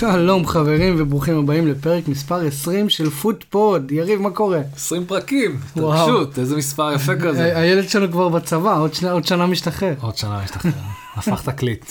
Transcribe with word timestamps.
שלום 0.00 0.46
חברים 0.46 0.94
וברוכים 0.98 1.38
הבאים 1.38 1.66
לפרק 1.66 2.08
מספר 2.08 2.46
20 2.46 2.88
של 2.90 3.10
פוטפוד. 3.10 3.92
יריב, 3.92 4.20
מה 4.20 4.30
קורה? 4.30 4.60
20 4.76 5.06
פרקים. 5.06 5.60
התרגשות, 5.70 6.38
איזה 6.38 6.56
מספר 6.56 6.92
יפה 6.92 7.16
כזה. 7.16 7.56
ה- 7.56 7.60
הילד 7.60 7.88
שלנו 7.88 8.12
כבר 8.12 8.28
בצבא, 8.28 8.78
עוד 8.80 8.94
שנה, 8.94 9.10
עוד 9.10 9.24
שנה 9.24 9.46
משתחרר. 9.46 9.94
עוד 10.00 10.16
שנה 10.16 10.40
משתחרר, 10.44 10.72
הפך 11.16 11.42
תקליט. 11.48 11.84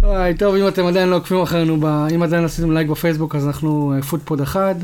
וואי, 0.00 0.34
טוב, 0.38 0.54
אם 0.54 0.68
אתם 0.68 0.86
עדיין 0.86 1.08
לא 1.08 1.16
עוקבים 1.16 1.40
אחרינו, 1.40 1.80
ב... 1.80 1.84
אם 1.84 2.22
עדיין 2.22 2.44
עשיתם 2.44 2.70
לייק 2.72 2.88
בפייסבוק, 2.88 3.34
אז 3.34 3.46
אנחנו 3.46 3.92
אה, 3.96 4.02
פוטפוד 4.02 4.40
1, 4.40 4.76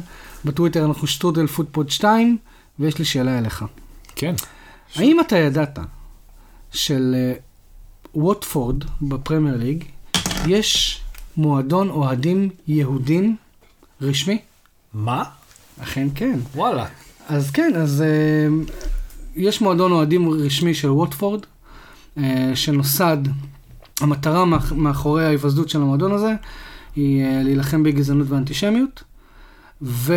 בטוויטר 0.45 0.85
אנחנו 0.85 1.07
שטרודל 1.07 1.47
פוטפוד 1.47 1.91
2, 1.91 2.37
ויש 2.79 2.99
לי 2.99 3.05
שאלה 3.05 3.39
אליך. 3.39 3.65
כן. 4.17 4.35
האם 4.97 5.21
אתה 5.21 5.37
ידעת 5.39 5.79
של 6.73 7.15
אה, 7.19 7.33
ווטפורד 8.15 8.77
בפרמייר 9.03 9.57
ליג, 9.57 9.85
יש 10.47 11.01
מועדון 11.37 11.91
אוהדים 11.91 12.51
יהודים 12.67 13.37
רשמי? 14.01 14.39
מה? 14.95 15.25
אכן 15.83 16.09
כן. 16.15 16.39
וואלה. 16.55 16.87
אז 17.29 17.51
כן, 17.51 17.73
אז 17.77 18.05
uh, 18.05 18.73
יש 19.37 19.61
מועדון 19.61 19.93
אוהדים 19.93 20.29
רשמי 20.29 20.75
של 20.75 20.91
ווטפורד, 20.91 21.41
uh, 22.17 22.21
שנוסד, 22.55 23.17
המטרה 24.01 24.45
מאח, 24.45 24.73
מאחורי 24.73 25.25
ההיווסדות 25.25 25.69
של 25.69 25.81
המועדון 25.83 26.13
הזה, 26.13 26.35
היא 26.97 27.25
uh, 27.25 27.45
להילחם 27.45 27.83
בגזענות 27.83 28.31
ואנטישמיות, 28.31 29.03
וב... 29.83 30.11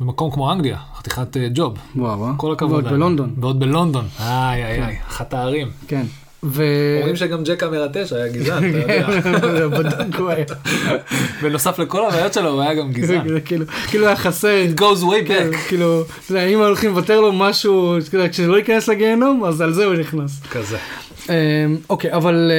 במקום 0.00 0.30
כמו 0.30 0.52
אנגליה, 0.52 0.78
חתיכת 0.94 1.36
ג'וב. 1.54 1.78
וואו? 1.96 2.32
כל 2.36 2.52
הכבוד. 2.52 2.84
ועוד. 2.84 2.94
בלונדון, 2.94 3.34
ועוד 3.40 3.60
בלונדון. 3.60 4.04
איי 4.20 4.64
איי 4.64 4.76
כן. 4.76 4.82
איי, 4.82 4.98
אחת 5.08 5.34
הערים. 5.34 5.70
כן. 5.86 6.06
ו... 6.44 6.64
אומרים 6.98 7.16
שגם 7.16 7.44
ג'ק 7.44 7.62
המרטש 7.62 8.12
היה 8.12 8.28
גזען, 8.28 8.70
אתה 8.70 8.78
יודע. 8.78 9.68
בדוק 9.78 10.16
הוא 10.18 10.30
היה. 10.30 10.44
בנוסף 11.42 11.78
לכל 11.78 12.06
הבעיות 12.06 12.32
שלו, 12.32 12.48
הוא 12.48 12.62
היה 12.62 12.74
גם 12.74 12.92
גזען. 12.92 13.40
כאילו, 13.44 13.64
כאילו 13.88 14.06
היה 14.06 14.16
חסר, 14.16 14.48
It 14.74 14.80
goes 14.80 15.02
way 15.02 15.26
כן, 15.28 15.50
back. 15.52 15.56
כאילו, 15.68 16.04
אם 16.30 16.58
הולכים 16.58 16.90
לוותר 16.90 17.20
לו 17.20 17.32
משהו, 17.32 17.96
יודע, 18.12 18.28
כשלא 18.28 18.56
ייכנס 18.56 18.88
לגיהנום, 18.88 19.44
אז 19.44 19.60
על 19.60 19.72
זה 19.72 19.84
הוא 19.84 19.94
נכנס. 19.94 20.40
כזה. 20.50 20.76
אמ, 21.28 21.32
אוקיי, 21.90 22.12
אבל 22.12 22.50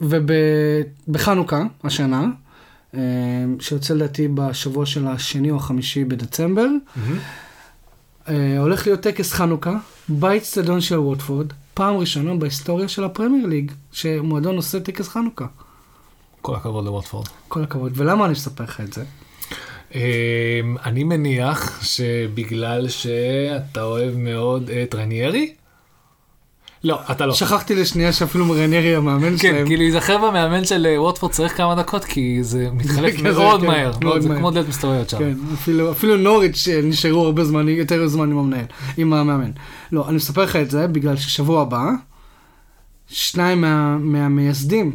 ובחנוכה 0.00 1.62
השנה, 1.84 2.24
אמ, 2.94 3.00
שיוצא 3.60 3.94
לדעתי 3.94 4.28
בשבוע 4.34 4.86
של 4.86 5.06
השני 5.06 5.50
או 5.50 5.56
החמישי 5.56 6.04
בדצמבר, 6.04 6.66
אה, 8.28 8.58
הולך 8.58 8.86
להיות 8.86 9.00
טקס 9.00 9.32
חנוכה 9.32 9.76
באיצטדיון 10.08 10.80
של 10.80 10.98
ווטפורד, 10.98 11.46
פעם 11.74 11.96
ראשונה 11.96 12.34
בהיסטוריה 12.34 12.88
של 12.88 13.04
הפרמייר 13.04 13.46
ליג, 13.46 13.72
שמועדון 13.92 14.56
עושה 14.56 14.80
טקס 14.80 15.08
חנוכה. 15.08 15.46
כל 16.42 16.54
הכבוד 16.54 16.84
לווטפורד. 16.84 17.26
כל 17.48 17.62
הכבוד. 17.62 17.92
ולמה 17.94 18.24
אני 18.24 18.32
מספר 18.32 18.64
לך 18.64 18.80
את 18.80 18.92
זה? 18.92 19.04
אמ, 19.94 20.00
אני 20.84 21.04
מניח 21.04 21.82
שבגלל 21.84 22.88
שאתה 22.88 23.82
אוהב 23.82 24.16
מאוד 24.16 24.70
את 24.70 24.94
רניירי? 24.94 25.54
לא, 26.84 27.00
אתה 27.10 27.26
לא. 27.26 27.34
שכחתי 27.34 27.74
לשנייה 27.74 28.12
שאפילו 28.12 28.44
מרניירי 28.44 28.96
המאמן 28.96 29.30
כן, 29.30 29.36
שלהם. 29.36 29.68
כי 29.68 29.76
להיזכר 29.76 30.18
במאמן 30.18 30.64
של 30.64 30.86
אה, 30.86 31.02
ווטפורד 31.02 31.32
צריך 31.32 31.56
כמה 31.56 31.74
דקות, 31.74 32.04
כי 32.04 32.38
זה 32.44 32.68
מתחלק 32.72 33.14
כזה, 33.18 33.22
מאוד 33.22 33.60
כן, 33.60 33.66
מהר, 33.66 33.92
זה. 34.20 34.28
כמו 34.28 34.50
דלת 34.50 34.68
מסתובבת 34.68 35.10
שם. 35.10 35.18
כן, 35.18 35.34
אפילו, 35.54 35.92
אפילו 35.92 36.16
נוריץ' 36.16 36.68
אה, 36.68 36.80
נשארו 36.82 37.24
הרבה 37.24 37.44
זמן, 37.44 37.68
יותר 37.68 38.06
זמן 38.08 38.30
עם 38.30 38.38
המנהל, 38.38 38.64
עם 38.96 39.12
המאמן. 39.12 39.50
לא, 39.92 40.08
אני 40.08 40.16
מספר 40.16 40.42
לך 40.42 40.56
את 40.56 40.70
זה 40.70 40.86
בגלל 40.86 41.16
ששבוע 41.16 41.62
הבא, 41.62 41.90
שניים 43.08 43.60
מה, 43.60 43.98
מהמייסדים 43.98 44.92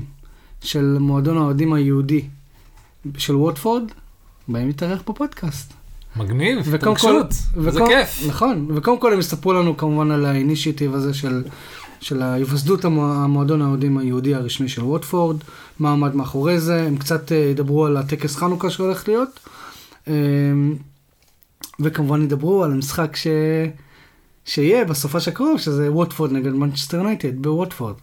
של 0.61 0.97
מועדון 0.99 1.37
האוהדים 1.37 1.73
היהודי 1.73 2.21
של 3.17 3.35
ווטפורד, 3.35 3.83
באים 4.47 4.67
להתארח 4.67 5.01
בפודקאסט. 5.09 5.78
מגניב, 6.19 6.75
התרגשות, 6.75 7.33
זה 7.57 7.79
כיף. 7.87 8.27
נכון, 8.27 8.67
וקודם 8.75 8.99
כל 8.99 9.13
הם 9.13 9.19
יספרו 9.19 9.53
לנו 9.53 9.77
כמובן 9.77 10.11
על 10.11 10.25
האינישיטיב 10.25 10.93
הזה 10.93 11.13
של, 11.13 11.43
של 12.01 12.21
ההיווסדות 12.21 12.85
המוע- 12.85 13.15
המועדון 13.15 13.61
האוהדים 13.61 13.97
היהודי 13.97 14.35
הרשמי 14.35 14.69
של 14.69 14.83
ווטפורד, 14.83 15.37
מה 15.79 15.91
עמד 15.91 16.15
מאחורי 16.15 16.59
זה, 16.59 16.83
הם 16.83 16.97
קצת 16.97 17.31
אה, 17.31 17.37
ידברו 17.37 17.85
על 17.85 17.97
הטקס 17.97 18.35
חנוכה 18.35 18.69
שהולך 18.69 19.07
להיות, 19.07 19.39
אה, 20.07 20.13
וכמובן 21.79 22.23
ידברו 22.23 22.63
על 22.63 22.71
המשחק 22.71 23.15
ש... 23.15 23.27
שיהיה 24.45 24.85
בסופש 24.85 25.27
הקרוב, 25.27 25.57
שזה 25.59 25.91
ווטפורד 25.91 26.31
נגד 26.31 26.51
מנצ'סטר 26.51 26.97
יונייטד 26.97 27.41
בווטפורד. 27.41 27.95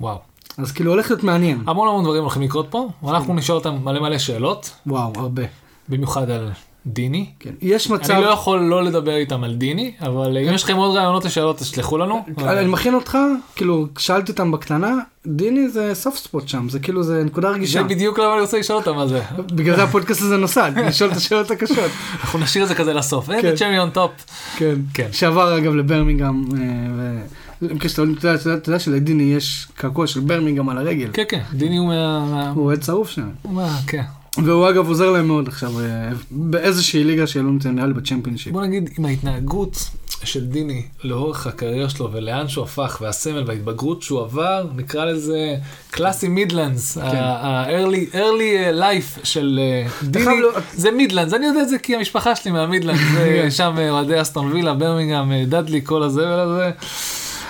וואו. 0.00 0.18
אז 0.58 0.72
כאילו 0.72 0.90
הולך 0.90 1.10
להיות 1.10 1.22
מעניין. 1.24 1.62
המון 1.66 1.88
המון 1.88 2.04
דברים 2.04 2.22
הולכים 2.22 2.42
לקרות 2.42 2.66
פה, 2.70 2.88
ואנחנו 3.02 3.34
נשאל 3.34 3.54
אותם 3.54 3.74
מלא 3.84 4.00
מלא 4.00 4.18
שאלות, 4.18 4.70
וואו, 4.86 5.12
הרבה. 5.16 5.42
במיוחד 5.88 6.30
על 6.30 6.50
דיני. 6.86 7.26
כן. 7.40 7.50
יש 7.62 7.90
מצב... 7.90 8.12
אני 8.14 8.22
לא 8.22 8.28
יכול 8.28 8.60
לא 8.60 8.84
לדבר 8.84 9.16
איתם 9.16 9.44
על 9.44 9.54
דיני, 9.54 9.92
אבל 10.00 10.38
אם 10.38 10.54
יש 10.54 10.64
לכם 10.64 10.76
עוד 10.76 10.96
רעיונות 10.96 11.24
לשאלות, 11.24 11.58
תשלחו 11.58 11.98
לנו. 11.98 12.24
אני 12.38 12.66
מכין 12.66 12.94
אותך, 12.94 13.18
כאילו, 13.56 13.86
שאלתי 13.98 14.32
אותם 14.32 14.52
בקטנה, 14.52 14.94
דיני 15.26 15.68
זה 15.68 15.94
soft 15.94 16.16
spot 16.16 16.48
שם, 16.48 16.68
זה 16.68 16.78
כאילו, 16.78 17.02
זה 17.02 17.22
נקודה 17.24 17.50
רגישה. 17.50 17.82
זה 17.82 17.88
בדיוק 17.88 18.18
למה 18.18 18.32
אני 18.32 18.40
רוצה 18.40 18.58
לשאול 18.58 18.78
אותם 18.78 18.98
על 18.98 19.08
זה. 19.08 19.22
בגלל 19.36 19.76
זה 19.76 19.82
הפודקאסט 19.82 20.22
הזה 20.22 20.36
נוסד, 20.36 20.72
לשאול 20.88 21.10
את 21.10 21.16
השאלות 21.16 21.50
הקשות. 21.50 21.90
אנחנו 22.20 22.38
נשאיר 22.38 22.64
את 22.64 22.68
זה 22.68 22.74
כזה 22.74 22.92
לסוף. 22.94 23.26
כן. 23.26 23.32
אין 23.46 23.56
cherry 23.56 23.78
on 23.78 23.90
top. 23.90 24.10
כן. 24.56 24.74
כן. 24.94 25.08
שעבר 25.12 25.58
אגב 25.58 25.74
לברמינגהם, 25.74 26.44
אה. 26.58 27.22
במקרה 27.62 27.88
שאתה 27.88 28.02
אתה 28.34 28.70
יודע- 28.70 28.78
שלדיני 28.78 29.22
יש 29.34 29.68
קעקוע 29.74 30.06
של 30.06 30.20
ברמינגהם 30.20 30.68
על 30.68 30.78
הרגל. 30.78 31.10
כן, 31.12 31.22
כן, 31.28 31.40
דיני 31.52 31.76
הוא 31.76 31.88
מה... 31.88 32.52
הוא 32.54 32.64
אוהד 32.64 32.82
שרוף 32.82 33.10
שם. 33.10 33.28
הוא 33.42 33.52
מה... 33.52 33.78
כן. 33.86 34.02
והוא 34.44 34.68
אגב 34.70 34.88
עוזר 34.88 35.10
להם 35.10 35.26
מאוד 35.26 35.48
עכשיו, 35.48 35.80
אה, 35.80 36.08
באיזושהי 36.30 37.04
ליגה 37.04 37.26
שלא 37.26 37.42
נמצאים 37.42 37.74
נראה 37.76 37.86
לי 37.86 37.92
בצ'מפיונשיפ. 37.94 38.52
בוא 38.52 38.62
נגיד 38.62 38.90
עם 38.98 39.04
ההתנהגות 39.04 39.76
של 40.24 40.46
דיני 40.46 40.82
לאורך 41.04 41.46
הקריירה 41.46 41.88
שלו 41.88 42.12
ולאן 42.12 42.48
שהוא 42.48 42.64
הפך 42.64 42.98
והסמל 43.00 43.44
וההתבגרות 43.46 44.02
שהוא 44.02 44.20
עבר 44.20 44.66
נקרא 44.76 45.04
לזה 45.04 45.56
קלאסי 45.90 46.28
מידלנדס 46.28 46.98
ה-early 46.98 48.14
early 48.14 48.80
life 48.80 49.20
של 49.24 49.60
אה, 49.62 49.88
דיני 50.08 50.40
לו- 50.40 50.50
זה 50.74 50.90
מידלנדס 50.90 51.34
אני 51.34 51.46
יודע 51.46 51.62
את 51.62 51.68
זה 51.68 51.78
כי 51.78 51.96
המשפחה 51.96 52.36
שלי 52.36 52.50
מהמידלנדס 52.52 53.00
זה 53.12 53.46
שם 53.50 53.74
אה, 53.78 53.90
אוהדי 53.90 54.20
אסטון 54.20 54.52
וילה 54.52 54.74
ברמינגהם 54.74 55.32
דאדלי 55.48 55.80
כל 55.84 56.02
הזבל 56.02 56.24
הזה. 56.40 56.70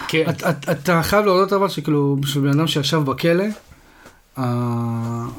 כן. 0.09 0.25
את- 0.31 0.43
את- 0.43 0.69
אתה 0.69 1.03
חייב 1.03 1.25
להודות 1.25 1.53
אבל 1.53 1.69
שכאילו, 1.69 2.17
בשביל 2.21 2.45
בן 2.45 2.59
אדם 2.59 2.67
שישב 2.67 2.99
בכלא, 2.99 3.45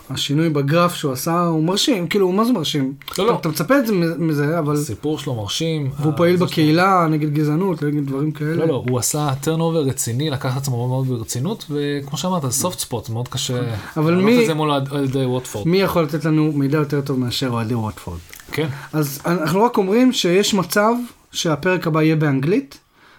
השינוי 0.09 0.49
בגרף 0.49 0.93
שהוא 0.95 1.11
עשה 1.11 1.41
הוא 1.41 1.63
מרשים, 1.63 2.07
כאילו, 2.07 2.31
מה 2.31 2.45
זה 2.45 2.53
מרשים? 2.53 2.93
לא, 3.17 3.25
לא. 3.27 3.35
אתה 3.35 3.49
מצפה 3.49 3.77
את 3.77 3.87
זה 3.87 3.93
מזה, 4.17 4.59
אבל... 4.59 4.73
הסיפור 4.73 5.19
שלו 5.19 5.35
מרשים. 5.35 5.89
והוא 5.99 6.13
ה- 6.13 6.17
פעיל 6.17 6.35
בקהילה 6.35 7.07
נגד 7.09 7.33
גזענות, 7.33 7.83
נגד 7.83 8.05
דברים 8.05 8.31
כאלה. 8.31 8.55
לא, 8.55 8.67
לא, 8.67 8.83
הוא 8.89 8.99
עשה 8.99 9.29
טרנובר 9.41 9.79
רציני, 9.81 10.29
לקח 10.29 10.53
את 10.53 10.61
עצמו 10.61 10.87
מאוד 10.87 11.05
מאוד 11.07 11.19
ברצינות, 11.19 11.65
וכמו 11.69 12.17
שאמרת, 12.17 12.49
סופט 12.51 12.79
ספוט, 12.79 13.09
מאוד 13.09 13.27
קשה 13.27 13.61
אבל 13.97 14.15
מי- 14.15 14.41
את 14.41 14.45
זה 14.47 14.53
מול 14.53 14.71
אוהדי 14.91 15.25
ווטפורד. 15.25 15.67
מי 15.67 15.77
יכול 15.77 16.03
לתת 16.03 16.25
לנו 16.25 16.51
מידע 16.51 16.77
יותר 16.77 17.01
טוב 17.01 17.19
מאשר 17.19 17.49
אוהדי 17.49 17.73
ווטפורד? 17.75 18.19
כן. 18.51 18.67
אז 18.93 19.21
אנחנו 19.25 19.63
רק 19.63 19.77
אומרים 19.77 20.13
שיש 20.13 20.53
מצב 20.53 20.93
שהפרק 21.31 21.87
הבא 21.87 22.01
יהיה 22.01 22.15
באנגלית, 22.15 22.77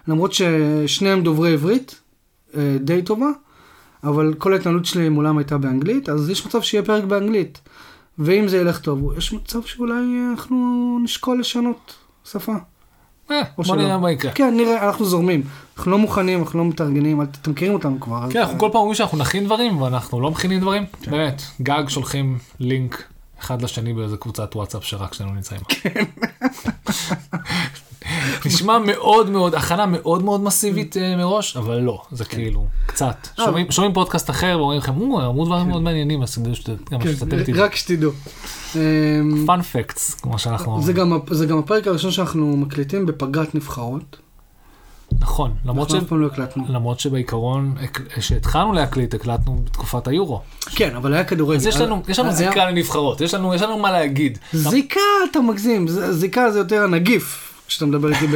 למרות 0.09 0.33
ששניהם 0.33 1.23
דוברי 1.23 1.53
עברית, 1.53 1.95
אה, 2.57 2.77
די 2.81 3.03
טובה, 3.03 3.27
אבל 4.09 4.35
כל 4.39 4.53
ההתנהלות 4.53 4.85
שלי 4.85 5.09
מולם 5.09 5.39
הייתה 5.39 5.59
באנגלית, 5.59 6.09
אז 6.09 6.31
יש 6.31 6.47
מצב 6.47 6.63
שיהיה 6.63 6.83
פרק 6.85 7.05
באנגלית. 7.05 7.61
ואם 8.19 8.49
זה 8.49 8.59
ילך 8.59 8.79
טוב, 8.79 9.13
יש 9.19 9.33
מצב 9.33 9.63
שאולי 9.63 10.05
אנחנו 10.31 10.99
נשקול 11.05 11.41
לשנות 11.41 11.95
שפה. 12.25 12.55
אה, 13.31 13.43
בוא. 13.59 13.77
נראה 13.77 13.99
מה 13.99 14.11
יקרה. 14.11 14.33
כן, 14.33 14.55
נראה, 14.57 14.87
אנחנו 14.87 15.05
זורמים. 15.05 15.43
אנחנו 15.77 15.91
לא 15.91 15.99
מוכנים, 15.99 16.43
אנחנו 16.43 16.59
לא 16.59 16.65
מתארגנים, 16.65 17.23
אתם 17.23 17.51
מכירים 17.51 17.75
אותנו 17.75 18.01
כבר. 18.01 18.31
כן, 18.31 18.41
אנחנו 18.41 18.59
כל 18.59 18.69
פעם 18.73 18.81
אומרים 18.81 18.95
שאנחנו 18.95 19.19
נכין 19.19 19.45
דברים, 19.45 19.83
ואנחנו 19.83 20.21
לא 20.21 20.31
מכינים 20.31 20.61
דברים. 20.61 20.85
באמת, 21.07 21.43
גג 21.63 21.89
שולחים 21.89 22.39
לינק 22.61 23.03
אחד 23.41 23.63
לשני 23.63 23.93
באיזה 23.93 24.17
קבוצת 24.17 24.57
וואטסאפ 24.57 24.85
שרק 24.85 25.15
שנינו 25.15 25.35
נמצאים 25.35 25.61
בה. 25.61 26.01
נשמע 28.47 28.79
מאוד 28.79 29.31
מאוד, 29.31 29.55
הכנה 29.55 29.87
מאוד 29.87 30.23
מאוד 30.25 30.41
מסיבית 30.43 30.97
אה, 30.97 31.17
מראש, 31.17 31.57
אבל 31.57 31.79
לא, 31.79 32.03
זה 32.11 32.25
כאילו, 32.25 32.67
קצת. 32.87 33.29
שומעים- 33.45 33.71
שומעים 33.71 33.95
פודקאסט 33.95 34.31
אחר 34.31 34.57
ואומרים 34.59 34.79
לכם, 34.79 35.01
"או, 35.01 35.27
אמרו 35.27 35.45
דברים 35.45 35.69
מאוד 35.69 35.83
מעניינים, 35.83 36.23
אז 36.23 36.39
שגם 36.55 37.01
כן, 37.01 37.13
שתתן 37.17 37.39
איתי. 37.39 37.53
רק 37.53 37.75
שתדעו. 37.77 38.11
אמ, 38.77 38.81
פאנ 39.47 39.63
פקטס, 39.63 40.15
כמו 40.15 40.39
שאנחנו 40.39 40.73
אומרים. 40.73 40.97
גם, 40.97 41.19
זה 41.31 41.47
גם 41.47 41.59
הפרק 41.59 41.87
הראשון 41.87 42.11
שאנחנו 42.11 42.57
מקליטים 42.57 43.07
בפגרת 43.07 43.55
נבחרות. 43.55 44.17
נכון, 45.21 45.55
למרות 45.65 45.91
ש... 45.91 45.95
לא 46.11 46.27
הקלטנו. 46.27 46.65
למרות 46.69 47.01
שבעיקרון, 47.01 47.75
כשהתחלנו 48.17 48.73
להקליט, 48.73 49.15
הקלטנו 49.15 49.61
בתקופת 49.65 50.09
היורו. 50.09 50.41
כן, 50.67 50.97
אבל 50.97 51.15
היה 51.15 51.25
כדורגל. 51.25 51.57
אז 51.57 51.67
יש 51.67 51.77
לנו, 51.77 52.03
יש 52.09 52.19
לנו 52.19 52.29
היה- 52.29 52.37
זיקה 52.37 52.71
לנבחרות, 52.71 53.21
יש 53.21 53.35
לנו, 53.35 53.55
יש 53.55 53.63
לנו 53.63 53.79
מה 53.79 53.93
להגיד. 53.93 54.39
זיקה, 54.53 55.01
אתה 55.31 55.41
מגזים, 55.41 55.87
זיקה 56.11 56.51
זה 56.51 56.59
יותר 56.59 56.83
הנגיף, 56.85 57.46
כשאתה 57.69 57.87
מדבר 57.87 58.09
איתי 58.09 58.27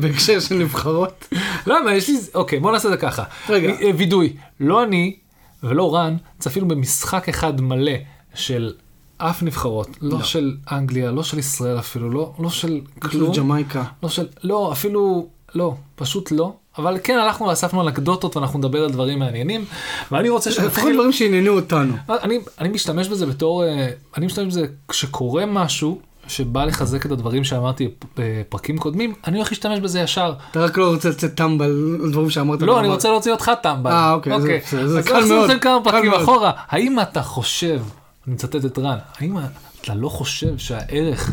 בהקשר 0.00 0.40
של 0.40 0.54
נבחרות. 0.54 1.28
למה, 1.66 1.94
יש 1.94 2.08
לי, 2.08 2.16
אוקיי, 2.34 2.60
בוא 2.60 2.72
נעשה 2.72 2.88
את 2.88 2.92
זה 2.92 2.98
ככה. 2.98 3.24
רגע. 3.48 3.68
אה, 3.68 3.90
וידוי, 3.96 4.36
לא 4.60 4.82
אני 4.82 5.16
ולא 5.62 5.94
רן, 5.94 6.16
צפינו 6.38 6.68
במשחק 6.68 7.28
אחד 7.28 7.60
מלא 7.60 7.92
של 8.34 8.72
אף 9.18 9.42
נבחרות, 9.42 9.88
לא, 10.02 10.18
לא. 10.18 10.24
של 10.24 10.56
אנגליה, 10.72 11.10
לא 11.10 11.22
של 11.22 11.38
ישראל 11.38 11.78
אפילו, 11.78 12.10
לא, 12.10 12.32
לא 12.38 12.50
של 12.50 12.80
כלום. 12.98 13.12
כלום, 13.12 13.36
ג'מייקה. 13.36 13.84
לא 14.02 14.08
של, 14.08 14.26
לא, 14.44 14.72
אפילו, 14.72 15.28
לא, 15.54 15.74
פשוט 15.94 16.32
לא. 16.32 16.52
אבל 16.78 16.98
כן, 17.04 17.18
הלכנו 17.18 17.46
ואספנו 17.46 17.82
אנקדוטות 17.82 18.36
ואנחנו 18.36 18.58
נדבר 18.58 18.84
על 18.84 18.90
דברים 18.90 19.18
מעניינים, 19.18 19.64
ואני 20.12 20.28
רוצה 20.28 20.50
לפחות 20.50 20.64
שנתחיל... 20.64 20.94
דברים 20.94 21.12
שעניינו 21.12 21.52
אותנו. 21.52 21.94
אני, 22.08 22.38
אני 22.58 22.68
משתמש 22.68 23.08
בזה 23.08 23.26
בתור, 23.26 23.64
אה, 23.64 23.90
אני 24.16 24.26
משתמש 24.26 24.46
בזה 24.46 24.66
כשקורה 24.88 25.46
משהו 25.46 26.00
שבא 26.30 26.64
לחזק 26.64 27.06
את 27.06 27.10
הדברים 27.10 27.44
שאמרתי 27.44 27.88
בפרקים 28.16 28.78
קודמים, 28.78 29.14
אני 29.26 29.36
הולך 29.36 29.50
להשתמש 29.50 29.78
בזה 29.78 30.00
ישר. 30.00 30.32
אתה 30.50 30.60
רק 30.60 30.78
לא 30.78 30.90
רוצה 30.90 31.08
לצאת 31.08 31.34
טמבל 31.34 31.98
על 32.02 32.10
דברים 32.10 32.30
שאמרת. 32.30 32.62
לא, 32.62 32.80
אני. 32.80 32.88
רוצה 32.88 33.10
להוציא 33.10 33.32
אותך 33.32 33.50
טמבל. 33.62 33.90
אה, 33.90 34.12
אוקיי, 34.12 34.60
זה 34.70 34.80
אז 34.80 35.06
קל 35.06 35.14
אנחנו 35.14 35.28
מאוד, 35.28 35.38
הולכים 35.38 35.58
כמה 35.58 35.78
קל 35.84 35.90
פרקים. 35.90 36.14
אחורה. 36.14 36.52
האם 36.68 37.00
אתה 37.00 37.22
חושב, 37.22 37.80
אני 38.26 38.34
מצטט 38.34 38.64
את 38.64 38.78
רן, 38.78 38.98
האם 39.18 39.38
אתה 39.80 39.94
לא 39.94 40.08
חושב 40.08 40.58
שהערך 40.58 41.30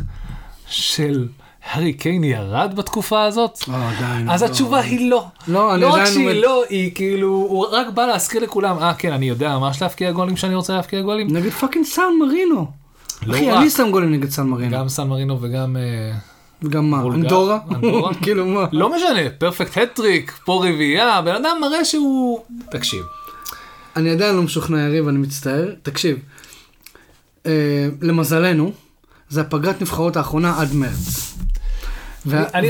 של 0.68 1.28
הארי 1.64 1.94
קיין 1.94 2.24
ירד 2.24 2.74
בתקופה 2.76 3.24
הזאת? 3.24 3.60
די, 3.68 4.24
נו, 4.24 4.32
אז 4.32 4.42
לא. 4.42 4.48
התשובה 4.48 4.80
היא 4.80 5.10
לא. 5.10 5.26
לא, 5.48 5.74
אני 5.74 5.82
לא 5.82 5.88
רק 5.88 5.94
עדיין 5.94 6.14
שהיא 6.14 6.42
לא, 6.42 6.64
היא 6.70 6.92
כאילו, 6.96 7.28
הוא 7.28 7.66
רק 7.72 7.88
בא 7.94 8.06
להזכיר 8.06 8.44
לכולם, 8.44 8.78
אה 8.78 8.94
כן, 8.94 9.14
אני 9.14 9.30
יודע 9.30 9.58
ממש 9.58 9.82
להבקיע 9.82 10.12
גולים 10.12 10.36
כשאני 10.36 10.56
רוצה 10.56 10.74
להבקיע 10.76 11.02
גולים. 11.02 11.28
נגד 11.30 11.52
fucking 11.52 11.86
סן 11.86 12.02
מרינו. 12.20 12.87
לא 13.26 13.36
אחי, 13.36 13.52
רק. 13.52 13.58
אני 13.62 13.70
שם 13.70 13.92
גולים 13.92 14.12
נגד 14.14 14.30
סן 14.30 14.48
מרינו. 14.48 14.78
גם 14.78 14.90
סן 14.90 15.08
מרינו 15.08 15.42
וגם... 15.42 15.78
אה, 15.78 16.12
וגם 16.62 16.90
מה, 16.92 17.02
בולגר- 17.02 17.16
אנדורה? 17.24 17.60
אנדורה? 17.72 18.14
כאילו 18.24 18.46
מה? 18.46 18.66
לא 18.72 18.96
משנה, 18.96 19.30
perfect 19.38 19.78
hat-trick, 19.78 20.40
פה 20.46 20.66
רביעייה, 20.66 21.22
בן 21.22 21.36
אדם 21.36 21.58
מראה 21.62 21.86
שהוא... 21.86 22.40
תקשיב. 22.72 23.04
אני 23.96 24.10
עדיין 24.10 24.36
לא 24.36 24.42
משוכנע 24.42 24.80
יריב, 24.80 25.08
אני 25.08 25.18
מצטער. 25.18 25.66
תקשיב, 25.84 26.18
אה, 27.46 27.52
למזלנו, 28.02 28.72
זה 29.30 29.42
הפגרת 29.42 29.82
נבחרות 29.82 30.18
האחרונה 30.18 30.62
עד 30.62 30.74
מרץ. 30.74 31.37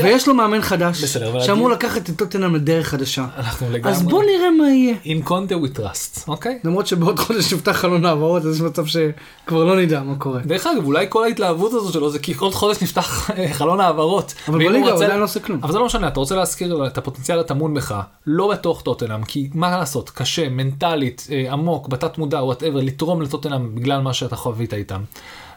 ויש 0.02 0.28
לו 0.28 0.34
מאמן 0.34 0.62
חדש, 0.62 1.04
שאמור 1.40 1.70
לקחת 1.70 2.10
את 2.10 2.18
טוטנאם 2.18 2.54
לדרך 2.54 2.88
חדשה. 2.88 3.26
אנחנו 3.36 3.66
לגמרי... 3.70 3.92
אז 3.92 4.02
בוא 4.02 4.22
נראה 4.22 4.50
מה 4.50 4.68
יהיה. 4.68 4.94
In 5.04 5.28
conte 5.28 5.50
we 5.50 5.78
trust, 5.78 6.28
אוקיי? 6.28 6.58
למרות 6.64 6.86
שבעוד 6.86 7.18
חודש 7.18 7.52
נפתח 7.52 7.72
חלון 7.72 8.04
העברות, 8.04 8.44
אז 8.44 8.56
יש 8.56 8.60
מצב 8.60 8.86
שכבר 8.86 9.64
לא 9.64 9.76
נדע 9.80 10.02
מה 10.02 10.16
קורה. 10.16 10.40
דרך 10.40 10.66
אגב, 10.66 10.84
אולי 10.84 11.06
כל 11.08 11.24
ההתלהבות 11.24 11.72
הזו 11.72 11.92
שלו 11.92 12.10
זה 12.10 12.18
כי 12.18 12.34
עוד 12.38 12.54
חודש 12.54 12.82
נפתח 12.82 13.30
אה, 13.30 13.52
חלון 13.52 13.80
העברות. 13.80 14.34
אבל 14.48 14.58
בליגה 14.58 14.90
הוא 14.90 15.04
עדיין 15.04 15.18
לא 15.18 15.24
עושה 15.24 15.40
כלום. 15.40 15.60
אבל 15.62 15.72
זה 15.72 15.78
לא 15.78 15.86
משנה, 15.86 16.08
אתה 16.08 16.20
רוצה 16.20 16.36
להזכיר 16.36 16.86
את 16.86 16.98
הפוטנציאל 16.98 17.38
הטמון 17.38 17.74
בך, 17.74 18.00
לא 18.26 18.50
בתוך 18.50 18.82
טוטנאם, 18.82 19.24
כי 19.24 19.48
מה 19.54 19.70
לעשות, 19.70 20.10
קשה, 20.10 20.48
מנטלית, 20.48 21.26
אה, 21.30 21.52
עמוק, 21.52 21.88
בתת 21.88 22.18
מודע, 22.18 22.38
whatever, 22.38 22.80
לתרום 22.80 23.22
לטוטנאם 23.22 23.74
בגלל 23.74 24.00
מה 24.00 24.12
שאתה 24.12 24.36
חווית 24.36 24.74
איתם. 24.74 25.00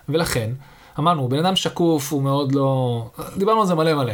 ולכן, 0.10 0.50
אמרנו, 1.00 1.22
הוא 1.22 1.30
בן 1.30 1.46
אדם 1.46 1.56
שקוף, 1.56 2.14
הוא 2.14 2.22
מאוד 2.22 2.56
לא... 2.56 3.06
דיברנו 3.38 3.62
על 3.62 3.68
זה 3.68 3.76
מלא 3.76 3.94
מלא. 3.94 4.14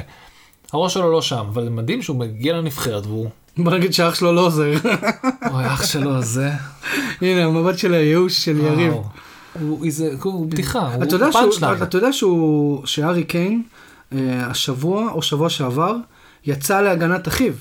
הראש 0.74 0.94
שלו 0.94 1.12
לא 1.12 1.22
שם, 1.22 1.46
אבל 1.54 1.70
מדהים 1.70 2.02
שהוא 2.02 2.18
מגיע 2.18 2.54
לנבחרת 2.54 3.06
והוא... 3.06 3.30
בוא 3.58 3.72
נגיד 3.72 3.94
שאח 3.94 4.16
שלו 4.16 4.34
לא 4.34 4.42
עוזר. 4.42 4.72
אוי, 5.52 5.66
אח 5.66 5.86
שלו 5.86 6.22
זה... 6.22 6.52
הנה, 7.22 7.46
המבט 7.46 7.78
של 7.78 7.94
הייאוש 7.94 8.46
של 8.46 8.58
יריב. 8.58 8.94
הוא 10.22 10.48
בדיחה, 10.48 10.80
הוא 10.80 11.06
פאנצ'ליין. 11.32 11.84
אתה 11.84 11.98
יודע 11.98 12.14
שהוא, 12.14 12.86
שהארי 12.86 13.24
קיין, 13.24 13.64
אה, 14.14 14.46
השבוע 14.46 15.12
או 15.12 15.22
שבוע 15.22 15.50
שעבר, 15.50 15.96
יצא 16.46 16.82
להגנת 16.82 17.28
אחיו. 17.28 17.54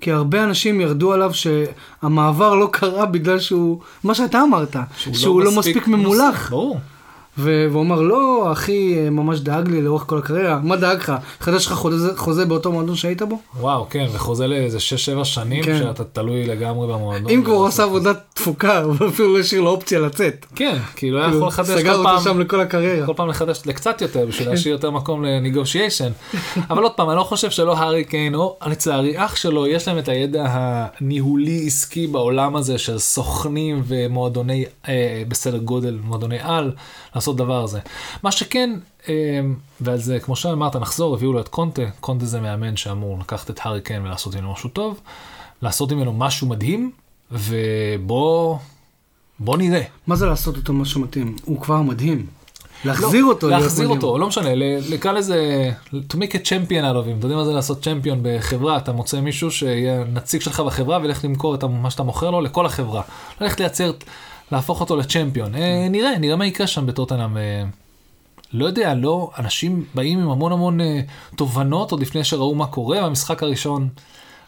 כי 0.00 0.12
הרבה 0.12 0.44
אנשים 0.44 0.80
ירדו 0.80 1.12
עליו 1.12 1.30
שהמעבר 1.34 2.54
לא 2.54 2.68
קרה 2.72 3.06
בגלל 3.06 3.38
שהוא, 3.38 3.80
מה 4.04 4.14
שאתה 4.14 4.42
אמרת, 4.42 4.76
שהוא 4.96 5.42
לא 5.42 5.58
מספיק 5.58 5.88
ממולח. 5.88 6.50
ברור. 6.50 6.78
והוא 7.38 7.82
אמר, 7.82 8.00
לא, 8.00 8.48
אחי 8.52 9.10
ממש 9.10 9.40
דאג 9.40 9.68
לי 9.68 9.82
לאורך 9.82 10.04
כל 10.06 10.18
הקריירה, 10.18 10.58
מה 10.62 10.76
דאג 10.76 10.96
לך? 10.96 11.12
חדש 11.40 11.66
לך 11.66 11.72
חוזה, 11.72 12.16
חוזה 12.16 12.44
באותו 12.44 12.72
מועדון 12.72 12.96
שהיית 12.96 13.22
בו? 13.22 13.38
וואו, 13.60 13.86
כן, 13.90 14.06
וחוזה 14.12 14.46
לאיזה 14.46 14.78
6-7 15.20 15.24
שנים 15.24 15.64
כן. 15.64 15.78
שאתה 15.78 16.04
תלוי 16.04 16.46
לגמרי 16.46 16.86
במועדון. 16.86 17.30
אם 17.30 17.42
כבר 17.44 17.54
הוא 17.54 17.66
עשה 17.66 17.82
עבודת 17.82 18.20
תפוקה, 18.34 18.80
הוא 18.84 18.94
אפילו 19.08 19.34
לא 19.34 19.38
השאיר 19.40 19.60
לו 19.60 19.70
אופציה 19.70 20.00
לצאת. 20.00 20.46
כן, 20.54 20.78
כאילו 20.96 21.18
היה 21.18 21.26
יכול 21.26 21.34
כאילו, 21.38 21.48
לחדש 21.48 21.78
סגר 21.78 21.92
כל 21.92 21.98
אותו 21.98 22.02
פעם, 22.02 22.24
שם 22.24 22.40
לכל 22.40 22.60
הקריירה. 22.60 23.06
כל 23.06 23.12
פעם 23.16 23.28
לחדש 23.28 23.62
לקצת 23.66 24.02
יותר 24.02 24.26
בשביל 24.26 24.48
להשאיר 24.48 24.74
יותר 24.74 24.90
מקום 24.90 25.24
לניגושיישן. 25.24 26.10
אבל 26.70 26.82
עוד 26.82 26.92
פעם, 26.92 27.10
אני 27.10 27.16
לא 27.16 27.22
חושב 27.22 27.50
שלא 27.50 27.76
הארי 27.76 28.04
קיין, 28.04 28.34
או 28.34 28.56
לצערי 28.66 29.24
אח 29.24 29.36
שלו, 29.36 29.66
יש 29.66 29.88
להם 29.88 29.98
את 29.98 30.08
הידע 30.08 30.46
הניהולי 30.48 31.64
עסקי 31.66 32.06
בעולם 32.06 32.56
הזה 32.56 32.78
של 32.78 32.98
סוכנים 32.98 33.82
ומועדוני, 33.86 34.64
אה, 34.88 35.22
בסדר 35.28 35.58
גודל, 35.58 35.98
מועדוני 36.04 36.38
על, 36.42 36.72
לעשות 37.24 37.36
דבר 37.36 37.64
הזה. 37.64 37.80
מה 38.22 38.32
שכן, 38.32 38.70
אה, 39.08 39.14
ועל 39.80 39.98
זה, 39.98 40.20
כמו 40.20 40.36
שאמרת, 40.36 40.76
נחזור, 40.76 41.14
הביאו 41.14 41.32
לו 41.32 41.40
את 41.40 41.48
קונטה, 41.48 41.82
קונטה 42.00 42.26
זה 42.26 42.40
מאמן 42.40 42.76
שאמור 42.76 43.18
לקחת 43.20 43.50
את 43.50 43.60
הארי 43.62 43.80
קיין 43.80 44.02
ולעשות 44.02 44.34
ממנו 44.34 44.52
משהו 44.52 44.68
טוב, 44.68 45.00
לעשות 45.62 45.92
ממנו 45.92 46.12
משהו 46.12 46.48
מדהים, 46.48 46.90
ובוא, 47.32 48.56
בוא 49.38 49.56
נראה. 49.56 49.82
מה 50.06 50.16
זה 50.16 50.26
לעשות 50.26 50.56
אותו 50.56 50.72
משהו 50.72 51.00
מתאים? 51.00 51.36
הוא 51.44 51.60
כבר 51.60 51.82
מדהים. 51.82 52.26
להחזיר 52.84 53.24
אותו 53.24 53.48
להיות 53.48 53.62
להחזיר. 53.62 53.88
אותו, 53.88 54.18
לא 54.18 54.26
משנה, 54.26 54.54
ל- 54.54 54.94
נקרא 54.94 55.12
לזה, 55.12 55.70
to 55.92 56.14
make 56.14 56.32
a 56.32 56.38
champion 56.46 56.82
out 56.82 57.04
of 57.04 57.08
him, 57.08 57.18
אתה 57.18 57.26
יודע 57.26 57.36
מה 57.36 57.44
זה 57.44 57.52
לעשות 57.52 57.84
צ'מפיון 57.84 58.18
בחברה, 58.22 58.76
אתה 58.76 58.92
מוצא 58.92 59.20
מישהו 59.20 59.50
שיהיה 59.50 60.04
נציג 60.04 60.40
שלך 60.40 60.60
בחברה 60.60 60.98
וילך 61.02 61.24
למכור 61.24 61.54
את 61.54 61.64
מה 61.64 61.90
שאתה 61.90 62.02
מוכר 62.02 62.30
לו 62.30 62.40
לכל 62.40 62.66
החברה. 62.66 63.02
ללכת 63.40 63.60
לייצר, 63.60 63.92
להפוך 64.54 64.80
אותו 64.80 64.96
לצ'מפיון. 64.96 65.54
אה, 65.54 65.86
נראה, 65.90 66.18
נראה 66.18 66.36
מה 66.36 66.46
יקרה 66.46 66.66
שם 66.66 66.86
בטוטנאם. 66.86 67.36
אה, 67.36 67.64
לא 68.52 68.66
יודע, 68.66 68.94
לא, 68.94 69.30
אנשים 69.38 69.84
באים 69.94 70.18
עם 70.18 70.30
המון 70.30 70.52
המון 70.52 70.80
אה, 70.80 71.00
תובנות 71.36 71.90
עוד 71.92 72.00
לפני 72.00 72.24
שראו 72.24 72.54
מה 72.54 72.66
קורה, 72.66 72.98
והמשחק 73.02 73.42
הראשון 73.42 73.88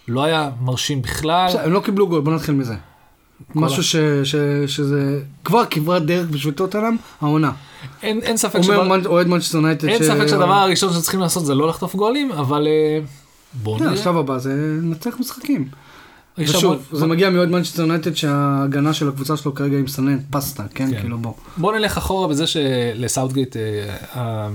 לא 0.08 0.22
היה 0.24 0.50
מרשים 0.60 1.02
בכלל. 1.02 1.46
בסדר, 1.48 1.64
הם 1.64 1.72
לא 1.72 1.80
קיבלו 1.80 2.08
גול, 2.08 2.20
בוא 2.20 2.32
נתחיל 2.34 2.54
מזה. 2.54 2.74
משהו 3.54 3.82
ש- 3.82 3.96
ש- 4.24 4.36
שזה 4.66 5.20
כבר 5.44 5.62
כברת 5.70 6.06
דרך 6.06 6.26
בשביל 6.30 6.54
טוטנאם, 6.54 6.96
העונה. 7.20 7.52
אין, 8.02 8.20
אין 8.22 8.36
ספק 8.36 8.54
אומר 8.54 8.64
שדבר- 8.64 8.82
מנ- 8.88 9.06
אוהד 9.06 9.26
מנצ'סטר 9.26 9.58
יונייטד. 9.58 9.88
אין 9.88 10.02
ש- 10.02 10.06
ספק 10.06 10.26
שהדבר 10.26 10.52
הראשון 10.54 10.92
שצריכים 10.92 11.20
לעשות 11.20 11.44
זה 11.46 11.54
לא 11.54 11.68
לחטוף 11.68 11.94
גולים, 11.96 12.32
אבל 12.32 12.66
אה, 12.66 12.98
בואו 13.62 13.78
כן, 13.78 13.84
נראה. 13.84 13.94
השלב 13.94 14.16
הבא 14.16 14.38
זה 14.38 14.50
לנצח 14.82 15.16
משחקים. 15.20 15.68
ושוב, 16.38 16.88
זה 16.92 17.06
מגיע 17.06 17.30
מאוהד 17.30 17.48
מנצ'סטר 17.48 17.82
יונייטד 17.82 18.14
שההגנה 18.16 18.94
של 18.94 19.08
הקבוצה 19.08 19.36
שלו 19.36 19.54
כרגע 19.54 19.76
היא 19.76 19.84
מסננת 19.84 20.20
פסטה, 20.30 20.64
כן? 20.74 20.90
כן. 20.90 21.00
כאילו 21.00 21.18
בוא. 21.18 21.32
בוא 21.56 21.76
נלך 21.76 21.96
אחורה 21.96 22.28
בזה 22.28 22.46
שסאוטגייט, 22.46 23.56
אה, 24.16 24.48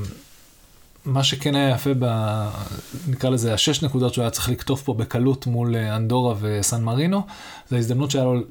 מה 1.05 1.23
שכן 1.23 1.55
היה 1.55 1.69
יפה, 1.69 1.89
ב, 1.99 2.05
נקרא 3.07 3.29
לזה 3.29 3.53
השש 3.53 3.83
נקודות 3.83 4.13
שהוא 4.13 4.21
היה 4.21 4.31
צריך 4.31 4.49
לקטוף 4.49 4.81
פה 4.81 4.93
בקלות 4.93 5.47
מול 5.47 5.75
אה, 5.75 5.95
אנדורה 5.95 6.35
וסן 6.41 6.83
מרינו, 6.83 7.21
זה 7.69 7.75
ההזדמנות 7.75 8.11
שהיה 8.11 8.25
לו, 8.25 8.41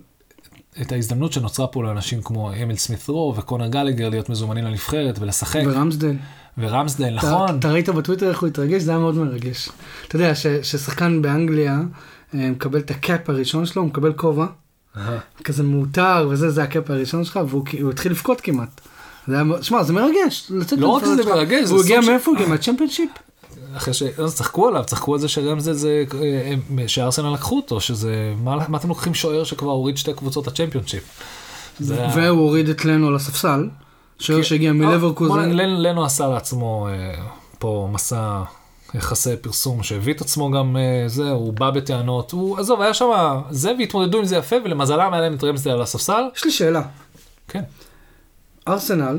את 0.83 0.93
ההזדמנות 0.93 1.33
שנוצרה 1.33 1.67
פה 1.67 1.83
לאנשים 1.83 2.23
כמו 2.23 2.53
אמיל 2.63 2.77
סמית 2.77 3.09
רו 3.09 3.35
וקונר 3.37 3.67
גלגר 3.67 4.09
להיות 4.09 4.29
מזומנים 4.29 4.65
לנבחרת 4.65 5.19
ולשחק, 5.19 5.63
ורמסדל. 5.67 6.17
ורמסדל, 6.59 7.15
נכון, 7.15 7.59
אתה 7.59 7.73
ראית 7.73 7.89
בטוויטר 7.89 8.29
איך 8.29 8.41
הוא 8.41 8.49
התרגש? 8.49 8.83
זה 8.83 8.91
היה 8.91 9.01
מאוד 9.01 9.15
מרגש. 9.15 9.69
אתה 10.09 10.17
יודע, 10.17 10.33
ששחקן 10.63 11.23
באנגליה 11.23 11.81
מקבל 12.35 12.81
את 12.81 12.91
הקאפ 12.91 13.31
הראשון 13.31 13.67
שלו, 13.67 13.83
הוא 13.83 13.89
מקבל 13.89 14.13
כובע. 14.13 14.47
כזה 15.45 15.63
מעוטר 15.63 16.29
וזה, 16.31 16.51
זה 16.51 16.63
הקאפ 16.63 16.91
הראשון 16.91 17.25
שלך, 17.25 17.41
והוא 17.49 17.91
התחיל 17.91 18.13
לבכות 18.13 18.41
כמעט. 18.41 18.81
זה 19.29 19.35
היה 19.35 19.45
שמע, 19.63 19.83
זה 19.83 19.93
מרגש. 19.93 20.53
לא 20.79 20.89
רק 20.89 21.05
שזה. 21.05 21.25
מרגש, 21.25 21.65
זה 21.65 21.75
הוא 21.75 21.83
הגיע 21.83 22.01
מאיפה? 22.01 22.31
הוא 22.31 22.37
הגיע 22.37 22.49
מהצ'מפיונשיפ? 22.49 23.11
אחרי 23.77 23.95
ש... 23.95 24.03
אז 24.03 24.35
צחקו 24.35 24.69
עליו, 24.69 24.85
צחקו 24.87 25.15
על 25.15 25.21
זה 25.21 25.29
שרמזל 25.29 25.73
זה, 25.73 26.05
אה, 26.15 26.55
אה, 26.79 26.89
שארסנל 26.89 27.33
לקחו 27.33 27.57
אותו, 27.57 27.81
שזה, 27.81 28.35
מה, 28.37 28.69
מה 28.69 28.79
אתם 28.79 28.89
לוקחים 28.89 29.15
שוער 29.15 29.45
שכבר 29.45 29.71
הוריד 29.71 29.97
שתי 29.97 30.15
קבוצות 30.15 30.47
הצ'מפיונשיפ? 30.47 31.03
זה 31.81 32.07
והוא 32.15 32.41
הוריד 32.41 32.69
את 32.69 32.85
לנו 32.85 33.09
על 33.09 33.15
הספסל, 33.15 33.69
שוער 34.19 34.43
שהגיע 34.43 34.73
בוא, 34.73 34.81
מלברקוזן. 34.81 35.51
לנו 35.57 36.05
עשה 36.05 36.27
לעצמו 36.29 36.89
אה, 36.89 37.15
פה 37.59 37.89
מסע 37.93 38.43
יחסי 38.95 39.37
פרסום 39.37 39.83
שהביא 39.83 40.15
את 40.15 40.21
עצמו 40.21 40.51
גם 40.51 40.77
אה, 40.77 41.09
זה, 41.09 41.31
הוא 41.31 41.53
בא 41.53 41.71
בטענות, 41.71 42.31
הוא, 42.31 42.59
עזוב, 42.59 42.81
היה 42.81 42.95
שם 42.95 43.41
זה 43.51 43.73
והתמודדו 43.79 44.19
עם 44.19 44.25
זה 44.25 44.37
יפה, 44.37 44.57
ולמזלם 44.65 45.13
היה 45.13 45.23
להם 45.23 45.35
את 45.35 45.45
רמזל 45.45 45.71
על 45.71 45.83
הספסל. 45.83 46.23
יש 46.37 46.45
לי 46.45 46.51
שאלה. 46.51 46.83
כן. 47.49 47.63
ארסנל, 48.69 49.19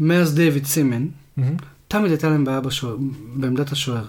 מאז 0.00 0.34
דיוויד 0.34 0.66
סימן, 0.66 1.06
מהמם. 1.36 1.56
תמיד 1.88 2.10
הייתה 2.10 2.28
להם 2.28 2.44
בעיה 2.44 2.60
בשוער, 2.60 2.96
בעמדת 3.34 3.72
השוער. 3.72 4.04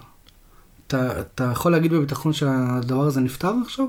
אתה, 0.88 1.20
אתה 1.20 1.50
יכול 1.51 1.72
להגיד 1.72 1.94
בביטחון 1.94 2.34
שהדבר 2.34 3.01
הזה 3.01 3.22
נפתר 3.22 3.54
עכשיו? 3.66 3.86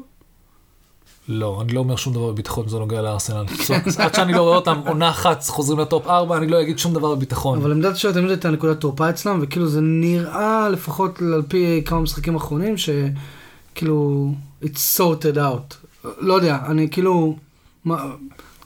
לא, 1.33 1.59
אני 1.63 1.73
לא 1.73 1.81
אומר 1.81 1.97
שום 1.97 2.15
דבר 2.15 2.33
בביטחון, 2.33 2.69
זה 2.69 2.79
נוגע 2.79 3.03
לארסנל. 3.03 3.45
עד 3.99 4.15
שאני 4.15 4.33
לא 4.33 4.43
רואה 4.43 4.57
אותם 4.57 4.81
עונה 4.87 5.11
אחת 5.11 5.45
חוזרים 5.49 5.79
לטופ 5.79 6.07
4, 6.07 6.37
אני 6.37 6.47
לא 6.47 6.61
אגיד 6.61 6.79
שום 6.79 6.95
דבר 6.95 7.15
בביטחון. 7.15 7.59
אבל 7.59 7.73
עמדת 7.73 7.93
השוער 7.93 8.15
תמיד 8.15 8.31
הייתה 8.31 8.51
נקודת 8.51 8.81
תורפה 8.81 9.11
אצלם, 9.11 9.39
וכאילו 9.43 9.69
זה 9.69 9.81
נראה, 9.81 10.69
לפחות 10.69 11.19
על 11.19 11.43
פי 11.49 11.83
כמה 11.85 12.01
משחקים 12.01 12.37
אחרונים, 12.37 12.75
שכאילו, 12.77 14.33
it's 14.65 14.99
sorted 14.99 15.37
out. 15.37 15.75
לא 16.19 16.35
יודע, 16.35 16.59
אני 16.67 16.91
כאילו, 16.91 17.37
מה, 17.85 18.05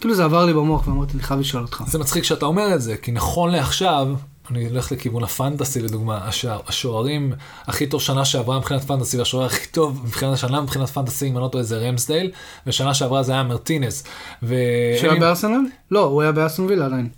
כאילו 0.01 0.15
זה 0.15 0.25
עבר 0.25 0.45
לי 0.45 0.53
במוח 0.53 0.89
ואמרתי, 0.89 1.13
אני 1.13 1.23
חייב 1.23 1.41
לשאול 1.41 1.63
אותך. 1.63 1.83
זה 1.87 1.99
מצחיק 1.99 2.25
שאתה 2.25 2.47
אומר 2.47 2.75
את 2.75 2.83
זה, 2.83 2.97
כי 2.97 3.13
נכון 3.13 3.51
לעכשיו, 3.51 4.09
אני 4.51 4.69
הולך 4.69 4.93
לכיוון 4.93 5.25
הפנטסי 5.25 5.81
לדוגמה, 5.83 6.19
השוע- 6.29 6.59
השוערים 6.69 7.33
הכי 7.67 7.87
טוב 7.87 8.01
שנה 8.01 8.25
שעברה 8.25 8.59
מבחינת 8.59 8.83
פנטסי, 8.85 9.19
והשוער 9.19 9.45
הכי 9.47 9.67
טוב 9.69 10.01
מבחינת 10.05 10.33
השנה 10.33 10.61
מבחינת 10.61 10.89
פנטסי, 10.89 11.29
אם 11.29 11.37
אני 11.37 11.43
לא 11.43 11.49
טועה 11.49 11.65
זה 11.65 11.79
רמסדייל, 11.79 12.31
ושנה 12.67 12.95
שעברה 12.95 13.23
זה 13.23 13.33
היה 13.33 13.43
מרטינס. 13.43 14.05
ו... 14.43 14.55
שהיה 15.01 15.15
בארסנל? 15.15 15.61
לא, 15.91 16.05
הוא 16.05 16.23
היה 16.23 16.33
וילה 16.69 16.87
עדיין. 16.87 17.09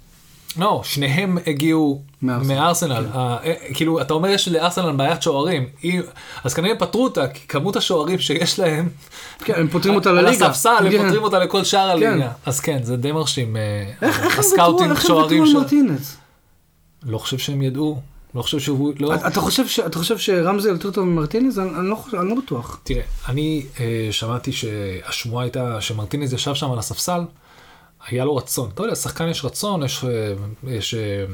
לא, 0.58 0.80
שניהם 0.84 1.38
הגיעו 1.46 2.02
מארסנל. 2.22 2.54
מארסנל. 2.54 3.06
ה- 3.12 3.36
אה, 3.44 3.54
כאילו, 3.74 4.00
אתה 4.00 4.14
אומר 4.14 4.28
יש 4.28 4.48
לארסנל 4.48 4.92
בעיית 4.92 5.22
שוערים, 5.22 5.66
היא- 5.82 6.00
אז 6.44 6.54
כנראה 6.54 6.74
פתרו 6.78 7.04
אותה, 7.04 7.28
כי 7.28 7.48
כמות 7.48 7.76
השוערים 7.76 8.18
שיש 8.18 8.58
להם, 8.58 8.88
כן, 9.44 9.52
הם 9.56 9.68
פותרים 9.68 9.94
אותה 9.94 10.10
על 10.10 10.20
לליגה. 10.20 10.46
הספסל, 10.46 10.70
הם 10.80 10.90
כן. 10.90 11.02
פותרים 11.04 11.22
אותה 11.22 11.38
לכל 11.38 11.64
שאר 11.64 11.98
כן. 12.00 12.06
הליגה. 12.06 12.28
אז 12.46 12.60
כן, 12.60 12.82
זה 12.82 12.96
די 12.96 13.12
מרשים, 13.12 13.56
אה, 13.56 13.62
איך 14.02 14.02
איך 14.02 14.20
הם 14.20 14.26
ויתרו 14.26 14.40
ה 14.40 14.47
scouting 14.47 14.98
שוערים. 14.98 15.42
על 15.42 15.52
מרטינס? 15.52 16.16
לא 17.06 17.18
חושב 17.18 17.38
שהם 17.38 17.62
ידעו, 17.62 18.00
לא 18.34 18.42
חושב 18.42 18.58
שהוא, 18.58 18.92
לא. 18.98 19.14
אתה- 19.14 19.40
חושב 19.40 19.66
ש- 19.68 19.80
אתה 19.80 19.98
חושב 19.98 20.18
שרמזי 20.18 20.68
יותר 20.68 20.90
טוב 20.90 21.04
ממרטינס? 21.04 21.58
אני 21.58 21.70
אני 21.78 21.86
לא 21.88 21.94
חושב- 21.96 22.16
אני 22.16 22.28
לא 22.28 22.34
בטוח. 22.44 22.80
תראה, 22.82 23.02
אני 23.28 23.66
אה, 23.80 24.08
שמעתי 24.10 24.52
שהשמועה 24.52 25.44
הייתה 25.44 25.80
שמרטינז 25.80 26.32
ישב 26.32 26.54
שם 26.54 26.72
על 26.72 26.78
הספסל, 26.78 27.20
היה 28.08 28.24
לו 28.24 28.36
רצון. 28.36 28.70
אתה 28.74 28.82
יודע, 28.82 28.92
לשחקן 28.92 29.28
יש 29.28 29.44
רצון, 29.44 29.82
יש, 29.82 30.04
אה, 30.04 30.32
יש 30.70 30.94
אה, 30.94 31.24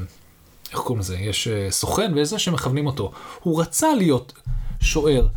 איך 0.71 0.79
קוראים 0.79 0.99
לזה? 0.99 1.17
יש 1.17 1.47
אה, 1.47 1.67
סוכן 1.71 2.11
ויש 2.15 2.27
זה 2.27 2.39
שמכוונים 2.39 2.85
אותו. 2.87 3.11
הוא 3.43 3.61
רצה 3.61 3.93
להיות 3.95 4.33
שוער 4.81 5.27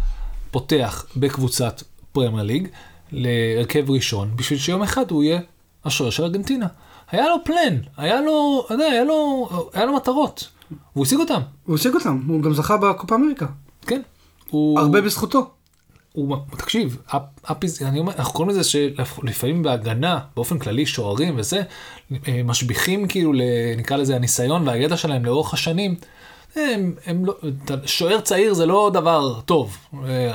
פותח 0.51 1.07
בקבוצת 1.17 1.83
פרמייר 2.13 2.43
ליג 2.43 2.69
להרכב 3.13 3.91
ראשון, 3.91 4.31
בשביל 4.37 4.59
שיום 4.59 4.83
אחד 4.83 5.11
הוא 5.11 5.25
יהיה 5.25 5.41
השוער 5.85 6.11
של 6.11 6.23
ארגנטינה. 6.23 6.67
היה 7.11 7.29
לו 7.29 7.37
פלן, 7.45 7.79
היה 7.97 8.21
לו, 8.21 8.63
אתה 8.67 8.75
יודע, 8.75 8.85
היה 8.85 9.05
לו, 9.05 9.49
היה 9.73 9.85
לו 9.85 9.97
מטרות. 9.97 10.49
והוא 10.93 11.07
השיג 11.07 11.19
אותם, 11.19 11.41
הוא 11.65 11.75
השיג 11.75 11.95
אותם, 11.95 12.23
הוא 12.29 12.43
גם 12.43 12.55
זכה 12.55 12.77
בקופה 12.77 13.15
אמריקה. 13.15 13.47
כן. 13.87 14.03
הוא... 14.51 14.81
הרבה 14.81 15.01
בזכותו. 15.01 15.51
הוא, 16.13 16.37
תקשיב, 16.57 16.99
אפ, 17.07 17.23
אפיס, 17.43 17.83
אני 17.83 17.99
אומר, 17.99 18.13
אנחנו 18.19 18.33
קוראים 18.33 18.51
לזה 18.51 18.65
שלפעמים 18.65 19.63
בהגנה, 19.63 20.19
באופן 20.37 20.59
כללי, 20.59 20.87
שוערים 20.87 21.35
וזה, 21.39 21.63
אה, 22.29 22.43
משביחים 22.45 23.09
כאילו, 23.09 23.33
נקרא 23.77 23.97
לזה 23.97 24.17
הניסיון 24.17 24.69
והידע 24.69 24.97
שלהם 24.97 25.25
לאורך 25.25 25.55
השנים. 25.55 25.95
הם, 26.57 26.95
הם 27.07 27.25
לא, 27.27 27.35
שוער 27.87 28.21
צעיר 28.21 28.55
זה 28.55 28.67
לא 28.67 28.91
דבר 28.95 29.41
טוב, 29.41 29.77
אה, 30.05 30.35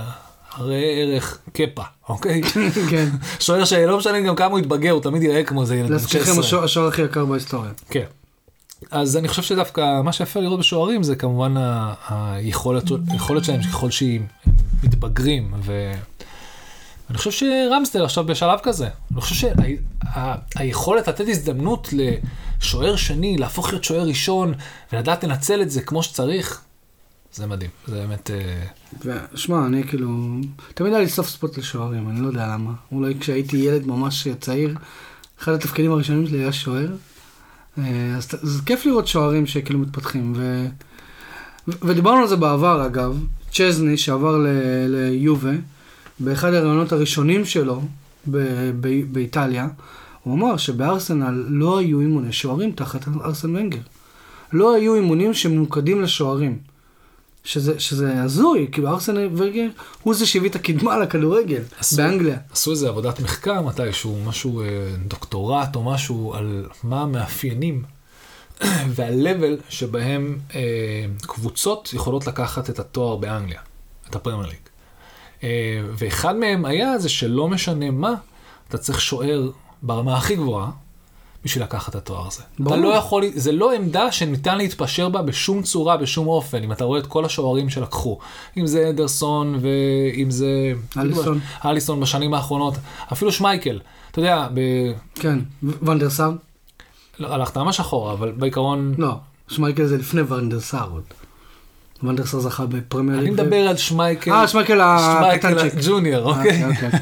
הרי 0.53 1.01
ערך 1.01 1.37
קפה, 1.53 1.83
אוקיי? 2.09 2.41
כן. 2.89 3.09
שוער 3.39 3.65
שלא 3.65 3.97
משנה 3.97 4.21
גם 4.21 4.35
כמה 4.35 4.51
הוא 4.51 4.59
יתבגר, 4.59 4.91
הוא 4.91 5.01
תמיד 5.01 5.23
יראה 5.23 5.43
כמו 5.43 5.61
איזה 5.61 5.75
ילד 5.75 5.85
בן 5.85 5.93
להזכירכם 5.93 6.25
16. 6.25 6.43
השוער 6.45 6.63
השוער 6.63 6.87
הכי 6.87 7.01
יקר 7.01 7.25
בהיסטוריה. 7.25 7.71
כן. 7.89 8.05
אז 8.91 9.17
אני 9.17 9.27
חושב 9.27 9.41
שדווקא 9.41 10.01
מה 10.01 10.13
שיפה 10.13 10.39
לראות 10.39 10.59
בשוערים 10.59 11.03
זה 11.03 11.15
כמובן 11.15 11.53
היכולת 12.09 12.83
היכולת 13.07 13.43
שלהם 13.43 13.61
ככל 13.61 13.91
שהם 13.91 14.25
מתבגרים 14.83 15.53
ואני 15.63 17.17
חושב 17.17 17.31
שרמסטל 17.31 18.03
עכשיו 18.03 18.23
בשלב 18.23 18.59
כזה. 18.63 18.87
אני 19.11 19.21
חושב 19.21 19.47
שהיכולת 20.55 21.07
לתת 21.07 21.25
הזדמנות 21.27 21.89
לשוער 21.91 22.95
שני 22.95 23.37
להפוך 23.37 23.69
להיות 23.69 23.83
שוער 23.83 24.01
ראשון 24.01 24.53
ולדעת 24.93 25.23
לנצל 25.23 25.61
את 25.61 25.71
זה 25.71 25.81
כמו 25.81 26.03
שצריך, 26.03 26.61
זה 27.33 27.47
מדהים. 27.47 27.69
זה 27.87 27.95
באמת... 27.95 28.31
אה, 28.31 29.17
ושמע, 29.33 29.65
אני 29.65 29.83
כאילו, 29.83 30.37
תמיד 30.73 30.93
היה 30.93 31.01
לי 31.01 31.09
סוף 31.09 31.29
ספוט 31.29 31.57
לשוערים, 31.57 32.09
אני 32.09 32.21
לא 32.21 32.27
יודע 32.27 32.47
למה. 32.47 32.71
אולי 32.91 33.19
כשהייתי 33.19 33.57
ילד 33.57 33.87
ממש 33.87 34.27
צעיר, 34.39 34.75
אחד 35.41 35.53
התפקידים 35.53 35.91
הראשונים 35.91 36.27
שלי 36.27 36.37
היה 36.37 36.51
שוער. 36.53 36.87
אה, 37.77 38.15
אז 38.17 38.27
זה 38.41 38.61
כיף 38.65 38.85
לראות 38.85 39.07
שוערים 39.07 39.45
שכאילו 39.47 39.79
מתפתחים. 39.79 40.33
ו... 40.35 40.67
ו- 41.67 41.87
ודיברנו 41.87 42.21
על 42.21 42.27
זה 42.27 42.35
בעבר, 42.35 42.85
אגב, 42.85 43.25
צ'זני 43.51 43.97
שעבר 43.97 44.37
ל- 44.37 44.47
ליובה, 44.87 45.51
באחד 46.19 46.53
הראיונות 46.53 46.91
הראשונים 46.91 47.45
שלו 47.45 47.81
ב- 48.31 48.71
ב- 48.81 49.13
באיטליה, 49.13 49.67
הוא 50.23 50.35
אמר 50.35 50.57
שבארסנל 50.57 51.45
לא 51.47 51.77
היו 51.79 51.99
אימוני 52.01 52.31
שוערים 52.33 52.71
תחת 52.71 53.07
ארסן 53.25 53.55
ונגר. 53.55 53.79
לא 54.53 54.75
היו 54.75 54.95
אימונים 54.95 55.33
שממוקדים 55.33 56.01
לשוערים. 56.01 56.57
שזה, 57.43 57.79
שזה 57.79 58.23
הזוי, 58.23 58.67
כאילו 58.71 58.89
ארסן 58.89 59.17
ונגר 59.17 59.67
הוא 60.03 60.13
זה 60.13 60.25
שהביא 60.25 60.49
את 60.49 60.55
הקדמה 60.55 60.97
לכדורגל 60.97 61.61
עשו- 61.79 61.95
באנגליה. 61.97 62.37
עשו 62.51 62.71
איזה 62.71 62.89
עבודת 62.89 63.19
מחקר 63.19 63.61
מתישהו, 63.61 64.17
משהו, 64.25 64.61
אה, 64.61 64.67
דוקטורט 65.07 65.75
או 65.75 65.83
משהו, 65.83 66.33
על 66.33 66.65
מה 66.83 67.01
המאפיינים 67.01 67.83
וה-level 68.95 69.61
שבהם 69.69 70.37
אה, 70.55 70.61
קבוצות 71.21 71.93
יכולות 71.93 72.27
לקחת 72.27 72.69
את 72.69 72.79
התואר 72.79 73.15
באנגליה, 73.15 73.59
את 74.09 74.15
הפרמייר 74.15 74.49
ליג. 74.49 74.57
אה, 75.43 75.49
ואחד 75.97 76.35
מהם 76.35 76.65
היה 76.65 76.99
זה 76.99 77.09
שלא 77.09 77.47
משנה 77.47 77.91
מה, 77.91 78.13
אתה 78.69 78.77
צריך 78.77 79.01
שוער 79.01 79.49
ברמה 79.81 80.17
הכי 80.17 80.35
גבוהה 80.35 80.69
בשביל 81.45 81.63
לקחת 81.63 81.89
את 81.89 81.95
התואר 81.95 82.27
הזה. 82.27 82.43
ברור. 82.59 82.73
אתה 82.75 82.83
לא 82.83 82.87
יכול, 82.95 83.23
זה 83.35 83.51
לא 83.51 83.73
עמדה 83.73 84.11
שניתן 84.11 84.57
להתפשר 84.57 85.09
בה 85.09 85.21
בשום 85.21 85.61
צורה, 85.61 85.97
בשום 85.97 86.27
אופן, 86.27 86.63
אם 86.63 86.71
אתה 86.71 86.83
רואה 86.83 86.99
את 86.99 87.07
כל 87.07 87.25
השוערים 87.25 87.69
שלקחו. 87.69 88.19
אם 88.57 88.67
זה 88.67 88.89
אדרסון 88.89 89.59
ואם 89.61 90.31
זה... 90.31 90.73
אליסון. 90.97 91.39
אליסון 91.65 91.99
בשנים 91.99 92.33
האחרונות, 92.33 92.73
אפילו 93.13 93.31
שמייקל. 93.31 93.79
אתה 94.11 94.19
יודע, 94.19 94.47
ב... 94.53 94.59
כן, 95.15 95.39
ו- 95.63 95.85
ונדרסאר? 95.85 96.31
לא, 97.19 97.33
הלכת 97.33 97.57
ממש 97.57 97.79
אחורה, 97.79 98.13
אבל 98.13 98.31
בעיקרון... 98.31 98.93
לא, 98.97 99.15
שמייקל 99.47 99.85
זה 99.85 99.97
לפני 99.97 100.21
ונדרסאר 100.21 100.89
עוד. 100.91 101.03
ונדרסאר 102.03 102.39
זכה 102.39 102.65
בפרמייר 102.65 103.19
אני 103.19 103.29
ליג. 103.29 103.39
ו- 103.39 103.43
מדבר 103.43 103.55
על 103.55 103.77
שמייקל, 103.77 104.31
אה, 104.31 104.47
שמייקל 104.47 104.81
הקטנצ'יק. 104.81 105.73
הג'וניור, 105.77 106.31
אה, 106.33 106.37
אוקיי? 106.37 106.65
אוקיי, 106.65 106.87
אוקיי. 106.87 106.99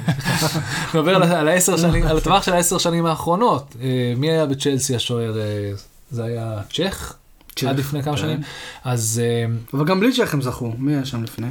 מדבר 0.93 1.15
על- 1.15 1.47
העשר 1.47 1.77
שנים, 1.77 2.03
על 2.07 2.17
הטווח 2.17 2.43
של 2.43 2.53
העשר 2.53 2.77
שנים 2.77 3.05
האחרונות. 3.05 3.75
אה, 3.81 3.87
מי 4.17 4.31
היה 4.31 4.45
בצ'לסי 4.45 4.95
השוער? 4.95 5.39
אה, 5.39 5.71
זה 6.11 6.23
היה 6.23 6.57
צ'ך? 6.73 7.13
צ'ך, 7.55 7.63
עד 7.67 7.79
לפני 7.79 8.03
כמה 8.03 8.15
כן. 8.15 8.21
שנים. 8.21 8.39
אז 8.83 9.21
אבל 9.73 9.85
גם 9.85 9.99
בלי 9.99 10.13
צ'ך 10.13 10.33
הם 10.33 10.41
זכו. 10.41 10.71
מי 10.77 10.93
היה 10.95 11.05
שם 11.05 11.23
לפני? 11.23 11.47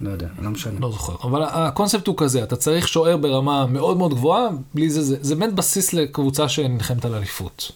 לא 0.00 0.10
יודע, 0.10 0.26
לא 0.42 0.50
משנה. 0.50 0.80
לא 0.80 0.90
זוכר. 0.90 1.28
אבל 1.28 1.42
הקונספט 1.50 2.06
הוא 2.06 2.14
כזה, 2.18 2.42
אתה 2.42 2.56
צריך 2.56 2.88
שוער 2.88 3.16
ברמה 3.16 3.66
מאוד 3.66 3.96
מאוד 3.96 4.14
גבוהה, 4.14 4.48
בלי 4.74 4.90
זה, 4.90 5.16
זה 5.20 5.34
באמת 5.36 5.52
בסיס 5.54 5.92
לקבוצה 5.92 6.48
שנלחמת 6.48 7.04
על 7.04 7.14
אליפות. 7.14 7.72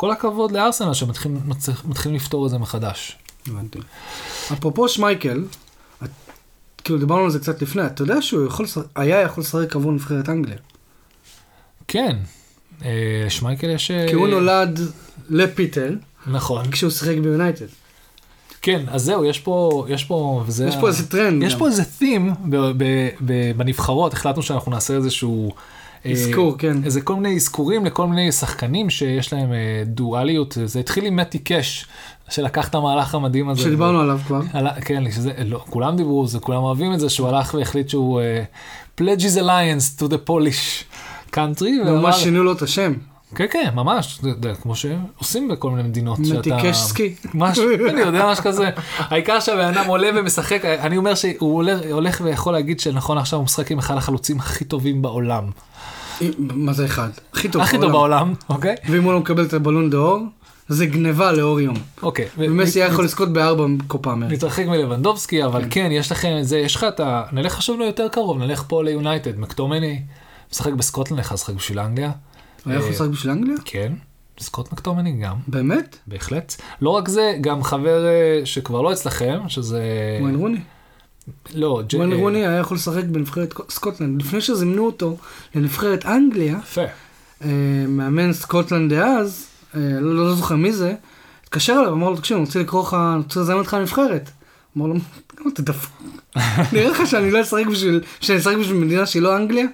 וכל 0.00 0.10
הכבוד 0.10 0.52
לארסנל 0.52 0.94
שמתחילים 0.94 1.40
לפתור 2.16 2.46
את 2.46 2.50
זה 2.50 2.58
מחדש. 2.58 3.16
הבנתי. 3.46 3.78
אפרופו 4.52 4.88
שמייקל, 4.88 5.44
את- 6.04 6.08
כאילו 6.84 6.98
דיברנו 6.98 7.24
על 7.24 7.30
זה 7.30 7.38
קצת 7.38 7.62
לפני, 7.62 7.86
אתה 7.86 8.02
יודע 8.02 8.22
שהוא 8.22 8.46
יכול, 8.46 8.66
היה 8.96 9.20
יכול 9.20 9.42
לשחק 9.42 9.76
עבור 9.76 9.92
נבחרת 9.92 10.28
אנגליה. 10.28 10.56
כן, 11.88 12.16
אה, 12.84 12.90
שמייקל 13.28 13.70
יש... 13.70 13.90
אה, 13.90 14.06
כי 14.08 14.14
הוא 14.14 14.28
נולד 14.28 14.80
לפיטר 15.30 15.90
נכון. 16.26 16.70
כשהוא 16.70 16.90
שיחק 16.90 17.16
ביונייטד. 17.22 17.66
כן, 18.62 18.84
אז 18.88 19.02
זהו, 19.04 19.24
יש 19.24 19.38
פה, 19.38 19.86
יש 19.88 20.04
פה, 20.04 20.44
וזה... 20.46 20.66
יש 20.68 20.76
פה 20.80 20.88
איזה 20.88 21.08
טרנד. 21.08 21.42
יש 21.42 21.52
גם. 21.52 21.58
פה 21.58 21.66
איזה 21.66 21.82
ב- 22.76 23.50
בנבחרות, 23.56 24.12
החלטנו 24.12 24.42
שאנחנו 24.42 24.70
נעשה 24.72 24.94
איזשהו... 24.94 25.52
אה, 26.06 26.10
אזכור, 26.10 26.54
כן. 26.58 26.84
איזה 26.84 27.00
כל 27.00 27.14
מיני 27.16 27.36
אזכורים 27.36 27.84
לכל 27.84 28.06
מיני 28.06 28.32
שחקנים 28.32 28.90
שיש 28.90 29.32
להם 29.32 29.52
אה, 29.52 29.58
דואליות, 29.86 30.56
זה 30.64 30.80
התחיל 30.80 31.04
עם 31.04 31.16
מתי 31.16 31.38
קאש, 31.38 31.86
שלקח 32.28 32.68
את 32.68 32.74
המהלך 32.74 33.14
המדהים 33.14 33.48
הזה. 33.48 33.62
שדיברנו 33.62 34.00
עליו 34.00 34.20
כבר. 34.26 34.40
עלה- 34.52 34.80
כן, 34.80 35.10
שזה, 35.10 35.32
לא, 35.44 35.64
כולם 35.70 35.96
דיברו, 35.96 36.26
זה, 36.26 36.38
כולם 36.38 36.62
אוהבים 36.62 36.92
את 36.94 37.00
זה, 37.00 37.08
שהוא 37.10 37.28
הלך 37.28 37.54
והחליט 37.54 37.88
שהוא 37.88 38.20
uh, 38.20 39.00
pledges 39.00 39.38
alliance 39.40 40.00
to 40.02 40.12
the 40.12 40.28
Polish 40.30 40.84
country. 41.34 41.62
ואמר- 41.86 42.00
ממש 42.02 42.16
שינו 42.22 42.44
לו 42.44 42.52
את 42.52 42.62
השם. 42.62 42.92
כן, 43.34 43.46
כן, 43.50 43.70
ממש, 43.74 44.20
כמו 44.62 44.74
שעושים 44.76 45.48
בכל 45.48 45.70
מיני 45.70 45.88
מדינות. 45.88 46.18
מטיקשסקי. 46.18 47.14
משהו, 47.34 47.64
אני 47.90 48.00
יודע, 48.00 48.26
משהו 48.32 48.44
כזה. 48.44 48.70
העיקר 48.98 49.40
שהבן 49.40 49.64
אדם 49.74 49.84
עולה 49.86 50.08
ומשחק, 50.16 50.64
אני 50.64 50.96
אומר 50.96 51.14
שהוא 51.14 51.64
הולך 51.90 52.20
ויכול 52.24 52.52
להגיד 52.52 52.80
שנכון 52.80 53.18
עכשיו 53.18 53.38
הוא 53.38 53.44
משחק 53.44 53.70
עם 53.70 53.78
אחד 53.78 53.96
החלוצים 53.96 54.38
הכי 54.38 54.64
טובים 54.64 55.02
בעולם. 55.02 55.44
מה 56.38 56.72
זה 56.72 56.84
אחד? 56.84 57.08
הכי 57.32 57.48
טוב 57.48 57.62
הכי 57.62 57.78
טוב 57.78 57.92
בעולם, 57.92 58.34
אוקיי? 58.48 58.74
ואם 58.88 59.02
הוא 59.02 59.12
לא 59.12 59.20
מקבל 59.20 59.44
את 59.44 59.52
הבלון 59.52 59.90
דאור, 59.90 60.26
זה 60.68 60.86
גניבה 60.86 61.32
לאור 61.32 61.60
יום. 61.60 61.76
אוקיי. 62.02 62.28
ומסי 62.38 62.82
היה 62.82 62.92
יכול 62.92 63.04
לזכות 63.04 63.32
בארבע 63.32 63.64
קופה 63.86 64.12
אמריקה. 64.12 64.34
נתרחק 64.34 64.66
מלבנדובסקי, 64.66 65.44
אבל 65.44 65.64
כן, 65.70 65.88
יש 65.92 66.12
לכם 66.12 66.36
את 66.40 66.48
זה, 66.48 66.58
יש 66.58 66.76
לך 66.76 66.84
את 66.84 67.00
ה... 67.00 67.22
נלך 67.32 67.52
חשוב 67.52 67.78
לו 67.78 67.84
יותר 67.84 68.08
קרוב, 68.08 68.38
נלך 68.38 68.64
פה 68.68 68.82
ליונייטד, 68.82 69.38
מקטומני, 69.38 70.02
משחק 70.52 70.72
בסקוטלנד, 70.72 71.20
לך 71.20 71.32
לשחק 71.32 71.54
בשביל 71.54 71.78
אנגליה. 71.78 72.10
הוא 72.64 72.70
היה 72.70 72.78
יכול 72.78 72.88
אה, 72.88 72.94
לשחק 72.94 73.08
בשביל 73.08 73.32
אנגליה? 73.32 73.56
כן, 73.64 73.92
סקוט 74.40 74.72
מקטומני 74.72 75.12
גם, 75.12 75.36
באמת? 75.48 75.98
בהחלט. 76.06 76.54
לא 76.80 76.90
רק 76.90 77.08
זה, 77.08 77.34
גם 77.40 77.62
חבר 77.62 78.06
אה, 78.06 78.40
שכבר 78.44 78.82
לא 78.82 78.92
אצלכם, 78.92 79.38
שזה... 79.48 79.82
וויין 80.20 80.36
רוני. 80.36 80.60
לא, 81.54 81.82
ג'- 81.88 81.94
וויין 81.94 82.12
אה, 82.12 82.16
רוני 82.18 82.46
היה 82.46 82.58
יכול 82.58 82.76
לשחק 82.76 83.04
בנבחרת 83.04 83.54
סקוטלנד. 83.70 84.22
לפני 84.22 84.40
שזימנו 84.40 84.86
אותו 84.86 85.16
לנבחרת 85.54 86.06
אנגליה, 86.06 86.58
יפה. 86.62 86.80
אה, 87.44 87.48
מאמן 87.88 88.32
סקוטלנד 88.32 88.92
דאז, 88.94 89.46
אה, 89.74 89.80
לא, 90.00 90.16
לא 90.16 90.34
זוכר 90.34 90.56
מי 90.56 90.72
זה, 90.72 90.94
התקשר 91.44 91.72
אליו, 91.72 91.92
אמר 91.92 92.10
לו, 92.10 92.16
תקשיב, 92.16 92.36
אני 92.36 92.46
רוצה 92.46 92.60
לקרוא 92.60 92.82
לך, 92.82 92.94
אני 93.14 93.22
רוצה 93.22 93.40
לזמן 93.40 93.54
אותך 93.54 93.74
לנבחרת. 93.74 94.30
אמר 94.76 94.86
לו, 94.86 94.94
"מה, 94.94 95.00
אתה 95.52 95.62
דפוק. 95.62 96.02
נראה 96.72 96.88
לך 96.90 97.02
שאני 97.06 97.30
לא 97.30 97.42
אשחק 97.42 97.66
בשביל, 97.66 98.00
שאני 98.20 98.38
אשחק 98.38 98.54
בשביל 98.60 98.76
מדינה 98.76 99.06
שהיא 99.06 99.22
לא 99.22 99.36
אנגליה? 99.36 99.66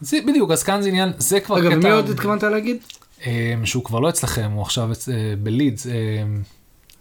זה 0.00 0.18
בדיוק, 0.26 0.50
אז 0.50 0.62
כאן 0.62 0.82
זה 0.82 0.88
עניין, 0.88 1.12
זה 1.18 1.40
כבר 1.40 1.58
אגב, 1.58 1.68
קטע... 1.70 1.76
מי 1.88 1.90
עוד 1.90 2.10
התכוונת 2.10 2.42
להגיד? 2.42 2.76
שהוא 3.64 3.84
כבר 3.84 4.00
לא 4.00 4.08
אצלכם, 4.08 4.50
הוא 4.54 4.62
עכשיו 4.62 4.90
בלידס. 5.42 5.86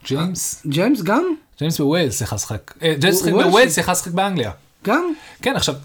אה, 0.03 0.07
ג'יימס? 0.07 0.61
ג'יימס 0.67 1.01
גם? 1.01 1.23
ג'יימס 1.59 1.79
בווילס 1.81 2.21
יכל 2.21 2.35
לשחק. 2.35 2.73
אה, 2.81 2.93
ג'יימס 2.99 3.21
בווילס 3.27 3.77
יכל 3.77 3.91
לשחק 3.91 4.11
באנגליה. 4.11 4.51
גם? 4.85 5.13
כן, 5.41 5.55
עכשיו, 5.55 5.75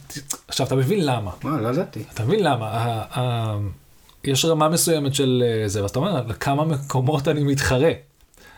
עכשיו 0.49 0.66
אתה 0.66 0.76
מבין 0.76 1.04
למה. 1.06 1.30
וואו, 1.44 1.56
לא 1.56 1.68
ידעתי. 1.68 2.02
אתה 2.14 2.25
מבין 2.25 2.42
למה? 2.42 2.66
ה- 2.68 3.21
ה- 3.21 3.59
יש 4.25 4.44
רמה 4.44 4.68
מסוימת 4.68 5.14
של 5.14 5.42
אה, 5.47 5.68
זה, 5.68 5.83
ואתה 5.83 5.99
אומר, 5.99 6.23
לכמה 6.28 6.64
מקומות 6.64 7.28
אני 7.28 7.42
מתחרה. 7.42 7.90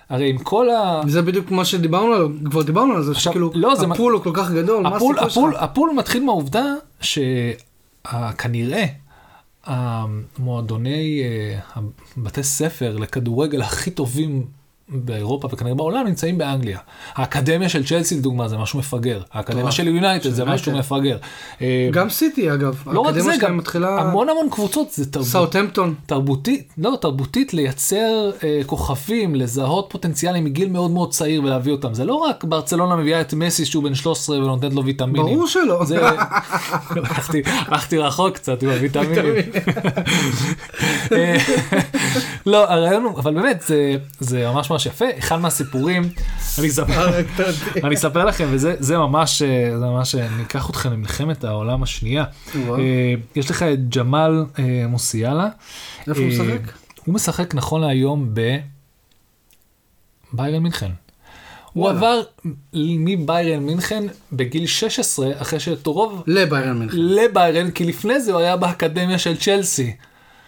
הרי 0.09 0.31
עם 0.31 0.39
כל 0.39 0.71
ה... 0.71 1.01
זה 1.07 1.23
בדיוק 1.23 1.51
מה 1.51 1.65
שדיברנו 1.65 2.13
עליו, 2.15 2.29
כבר 2.51 2.63
דיברנו 2.63 2.95
על 2.95 3.03
זה, 3.03 3.11
עכשיו, 3.13 3.33
שכאילו, 3.33 3.51
לא, 3.55 3.75
זה- 3.75 3.87
ה 3.87 3.92
pool 3.92 4.13
הוא 4.13 4.23
כל 4.23 4.31
כך 4.35 4.51
גדול, 4.51 4.83
מה 4.83 4.97
pool, 4.97 5.19
הסיכוי 5.19 5.31
ה 5.43 5.45
pool, 5.45 5.53
שלך? 5.53 5.63
הפול 5.63 5.91
מתחיל 5.97 6.25
מהעובדה 6.25 6.65
שכנראה 7.01 8.85
המועדוני 9.65 11.23
אה, 11.25 11.83
בתי 12.17 12.43
ספר 12.43 12.97
לכדורגל 12.97 13.63
הכי 13.63 13.91
טובים 13.91 14.47
באירופה 14.89 15.49
וכנראה 15.53 15.75
בעולם 15.75 16.07
נמצאים 16.07 16.39
באנגליה. 16.39 16.79
האקדמיה 17.15 17.69
של 17.69 17.87
צ'לסי 17.87 18.17
לדוגמה 18.17 18.49
זה 18.49 18.59
משהו 18.59 18.79
מפגר, 18.79 19.21
האקדמיה. 19.33 19.73
של 19.73 19.89
יונייטד 19.89 20.31
זה 20.31 20.45
משהו. 20.45 20.73
מפגר. 20.73 21.17
אה, 21.63 21.89
גם 21.93 22.11
סיטי 22.11 22.53
אגב, 22.53 22.83
לא 22.87 23.01
רק 23.01 23.19
זה, 23.19 23.33
גם 23.41 23.57
מתחילה, 23.57 24.01
המון 24.01 24.29
המון 24.29 24.51
קבוצות 24.51 24.91
זה 24.91 25.13
תרבות. 25.13 25.29
סאוטהמפטון, 25.29 25.95
תרבותית, 26.07 26.73
לא, 26.79 26.99
תרבותית 27.01 27.55
לייצר 27.55 28.31
אה, 28.45 28.61
כוכבים, 28.67 29.35
לזהות 29.35 29.87
פוטנציאלים 29.91 30.45
מגיל 30.45 30.69
מאוד 30.69 30.91
מאוד 30.91 31.11
צעיר 31.11 31.43
ולהביא 31.43 31.73
אותם. 31.73 31.95
זה 31.95 32.05
לא 32.05 32.15
רק 32.15 32.45
ברצלונה 32.45 32.97
מביאה 32.97 33.21
את 33.21 33.35
מסי 33.35 33.65
שהוא 33.65 33.85
בן 33.85 33.95
13 33.95 34.39
ונותנת 34.39 34.75
לו 34.75 34.85
ויטמינים. 34.85 35.27
ברור 35.27 35.47
שלא. 35.47 35.85
זה... 35.85 36.09
הלכתי, 36.91 37.43
הלכתי 37.47 37.99
רחוק 37.99 38.35
קצת 38.35 38.63
עם 38.63 38.69
הוויטמינים. 38.69 39.35
אה, 41.13 41.37
לא, 42.47 42.73
הרעיון 42.73 43.03
הוא, 43.03 43.19
אבל 43.19 43.35
באמת, 43.35 43.65
זה, 43.67 43.97
זה 44.21 44.51
ממש 44.51 44.71
ממש 44.77 44.87
יפה. 44.87 45.05
אחד 45.19 45.37
מהסיפורים, 45.37 46.03
אני 46.59 46.69
אספר, 46.69 47.21
אני 47.85 47.95
אספר 47.95 48.25
לכם, 48.25 48.49
וזה 48.51 48.75
זה 48.79 48.99
ממש, 48.99 49.43
אה, 49.43 49.79
זה 49.79 49.85
ממש, 49.85 50.15
אה, 50.15 50.27
אני 50.27 50.43
אקח 50.43 50.71
אתכם 50.71 50.93
למלחמת 50.93 51.45
העולם 51.45 51.83
השנייה. 51.83 52.25
אה, 52.55 53.15
יש 53.37 53.51
לך 53.51 53.63
את 53.63 53.97
ג'מאל 53.97 54.45
אה, 54.59 54.87
מוסיאלה. 54.89 55.49
איפה 56.09 56.21
הוא 56.21 56.31
אה, 56.31 56.33
משחק? 56.33 56.73
הוא 57.05 57.15
משחק 57.15 57.55
נכון 57.55 57.81
להיום 57.81 58.35
בביירן 60.33 60.63
מינכן. 60.63 60.91
הוא. 61.73 61.91
עבר 61.91 62.23
מביירן 62.75 63.63
מינכן 63.63 64.05
בגיל 64.33 64.67
16 64.67 65.31
אחרי 65.39 65.61
שטורוב 65.61 66.23
לביירן 66.27 66.79
מינכן. 66.79 66.97
לביירן 66.99 67.71
כי 67.71 67.85
לפני 67.85 68.21
זה 68.21 68.33
הוא 68.33 68.41
היה 68.41 68.57
באקדמיה 68.57 69.19
של 69.19 69.37
צ'לסי. 69.37 69.97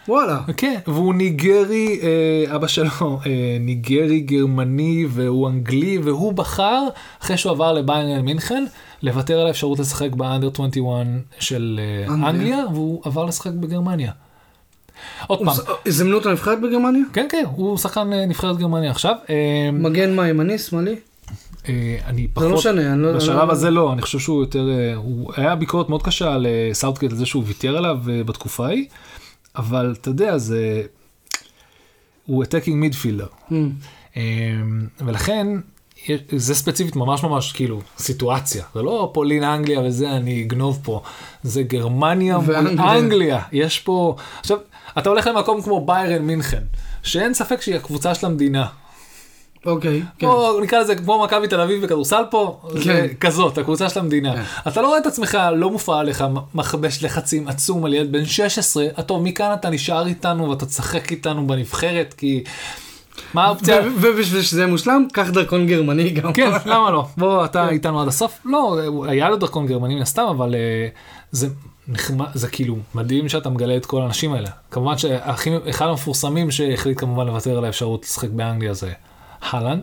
וואלה. 0.09 0.39
כן, 0.57 0.79
והוא 0.87 1.15
ניגרי, 1.15 2.01
אה, 2.03 2.57
אבא 2.57 2.67
שלו 2.67 2.89
אה, 3.27 3.31
ניגרי 3.61 4.21
גרמני 4.21 5.07
והוא 5.09 5.49
אנגלי 5.49 5.99
והוא 5.99 6.33
בחר 6.33 6.83
אחרי 7.23 7.37
שהוא 7.37 7.53
עבר 7.53 7.73
לביירן 7.73 8.21
מינכן 8.21 8.65
לוותר 9.03 9.41
על 9.41 9.47
האפשרות 9.47 9.79
לשחק 9.79 10.11
באנדר 10.13 10.51
21 10.55 11.07
של 11.41 11.81
אה, 11.83 12.15
אנגליה. 12.15 12.31
אנגליה 12.31 12.65
והוא 12.73 13.03
עבר 13.05 13.25
לשחק 13.25 13.53
בגרמניה. 13.53 14.13
עוד 15.27 15.39
פעם, 15.45 15.55
זימנו 15.89 16.17
אותו 16.17 16.29
לנבחרת 16.29 16.61
בגרמניה? 16.61 17.03
כן 17.13 17.27
כן, 17.31 17.45
הוא 17.57 17.79
שחקן 17.79 18.13
אה, 18.13 18.27
נבחרת 18.27 18.57
גרמניה 18.59 18.91
עכשיו. 18.91 19.15
אה, 19.31 19.71
מגן 19.73 20.17
מה, 20.17 20.29
ימני, 20.29 20.59
שמאלי? 20.59 20.97
אה, 21.69 21.97
אני 22.07 22.23
זה 22.23 22.29
פחות, 22.35 22.51
לא 22.51 22.57
משנה, 22.57 22.93
אני 22.93 23.03
לא... 23.03 23.13
בשלב 23.13 23.39
אני- 23.39 23.53
הזה 23.53 23.71
לא, 23.71 23.93
אני 23.93 24.03
חושב 24.03 24.19
שהוא 24.19 24.41
יותר, 24.43 24.69
הוא 24.97 25.33
היה 25.37 25.55
ביקורת 25.57 25.89
מאוד 25.89 26.03
קשה 26.03 26.35
על 26.35 26.47
סאוטגייט 26.73 27.13
על 27.13 27.19
זה 27.19 27.27
שהוא 27.27 27.43
ויתר 27.47 27.77
עליו 27.77 27.99
בתקופה 28.05 28.67
ההיא, 28.67 28.85
אבל 29.59 29.95
אתה 30.01 30.09
יודע, 30.11 30.39
זה, 30.39 30.83
הוא 32.27 32.43
attacking 32.43 32.77
midfielder, 32.77 33.27
Hmm. 33.51 34.15
ולכן 35.01 35.47
יש- 36.09 36.21
זה 36.37 36.55
ספציפית 36.55 36.97
ממש 36.97 37.23
ממש 37.23 37.53
כאילו 37.53 37.81
סיטואציה, 37.99 38.65
זה 38.75 38.83
לא 38.83 39.11
פולין 39.15 39.45
אנגליה 39.45 39.81
וזה 39.81 40.11
אני 40.13 40.43
אגנוב 40.43 40.81
פה, 40.83 41.03
זה 41.43 41.63
גרמניה 41.63 42.39
מול 42.39 42.45
ואנגליה. 42.55 42.99
אנגליה, 42.99 43.43
יש 43.53 43.79
פה, 43.79 44.17
עכשיו 44.41 44.59
אתה 44.99 45.09
הולך 45.09 45.27
למקום 45.27 45.63
כמו 45.63 45.87
ביירן 45.87 46.23
מינכן, 46.23 46.63
שאין 47.03 47.35
ספק 47.35 47.61
שהיא 47.61 47.77
הקבוצה 47.77 48.15
של 48.15 48.27
המדינה. 48.27 48.67
אוקיי, 49.67 50.01
כן. 50.01 50.07
כמו, 50.27 50.61
נקרא 50.63 50.79
לזה 50.79 50.95
כמו 50.95 51.23
מכבי 51.25 51.49
תל 51.49 51.61
אביב 51.61 51.85
בכדורסל 51.85 52.23
פה, 52.31 52.61
כן. 52.73 52.81
זה 52.81 53.07
כזאת, 53.21 53.59
הקבוצה 53.59 53.89
של 53.89 54.01
המדינה. 54.01 54.35
כן. 54.37 54.71
אתה 54.71 54.83
לא 54.83 54.87
רואה 54.89 54.99
את 54.99 55.07
עצמך, 55.07 55.39
לא 55.57 55.71
מופרע 55.71 56.01
עליך 56.01 56.25
מכבש 56.55 57.05
לחצים 57.05 57.49
עצום 57.49 57.85
על 57.85 57.95
ילד 57.95 58.13
בן 58.13 58.25
16, 58.25 58.87
"אה, 58.99 59.03
טוב, 59.03 59.23
מכאן 59.23 59.53
אתה 59.55 59.71
נשאר 59.71 60.07
איתנו 60.07 60.51
ואתה 60.51 60.67
תשחק 60.67 61.11
איתנו 61.11 61.47
בנבחרת, 61.47 62.15
כי... 62.19 62.45
מה 63.35 63.45
האופציה? 63.45 63.81
ובשביל 64.01 64.43
שזה 64.43 64.61
יהיה 64.61 64.71
מושלם, 64.71 65.07
קח 65.13 65.31
דרכון 65.31 65.67
גרמני 65.67 66.11
גם. 66.11 66.33
כן, 66.33 66.51
למה 66.67 66.91
לא? 66.91 67.07
בוא, 67.17 67.45
אתה. 67.45 67.69
איתנו 67.69 68.01
עד 68.03 68.09
הסוף? 68.09 68.39
לא, 68.45 68.79
היה 69.09 69.29
לו 69.29 69.37
דרכון 69.37 69.67
גרמני 69.67 69.95
מן 69.95 70.03
הסתם, 70.03 70.27
אבל 70.31 70.55
אה, 70.55 70.89
זה 71.31 71.49
נחמד, 71.89 72.27
זה 72.35 72.49
כאילו 72.49 72.77
מדהים 72.95 73.29
שאתה 73.29 73.51
מגלה 73.51 73.77
את 73.77 73.87
כל 73.87 74.03
האנשים 74.03 74.33
האלה. 74.33 74.49
כמובן 74.71 74.99
שאחד 74.99 75.87
המפורסמים 75.87 76.51
שהחליט 76.51 77.01
כמובן 77.01 77.27
לוותר 77.27 77.59
על 77.59 77.65
האפשרות 77.65 78.05
לשחק 78.05 78.29
באנגליה 78.29 78.75
זה 78.75 78.93
הלנד. 79.41 79.83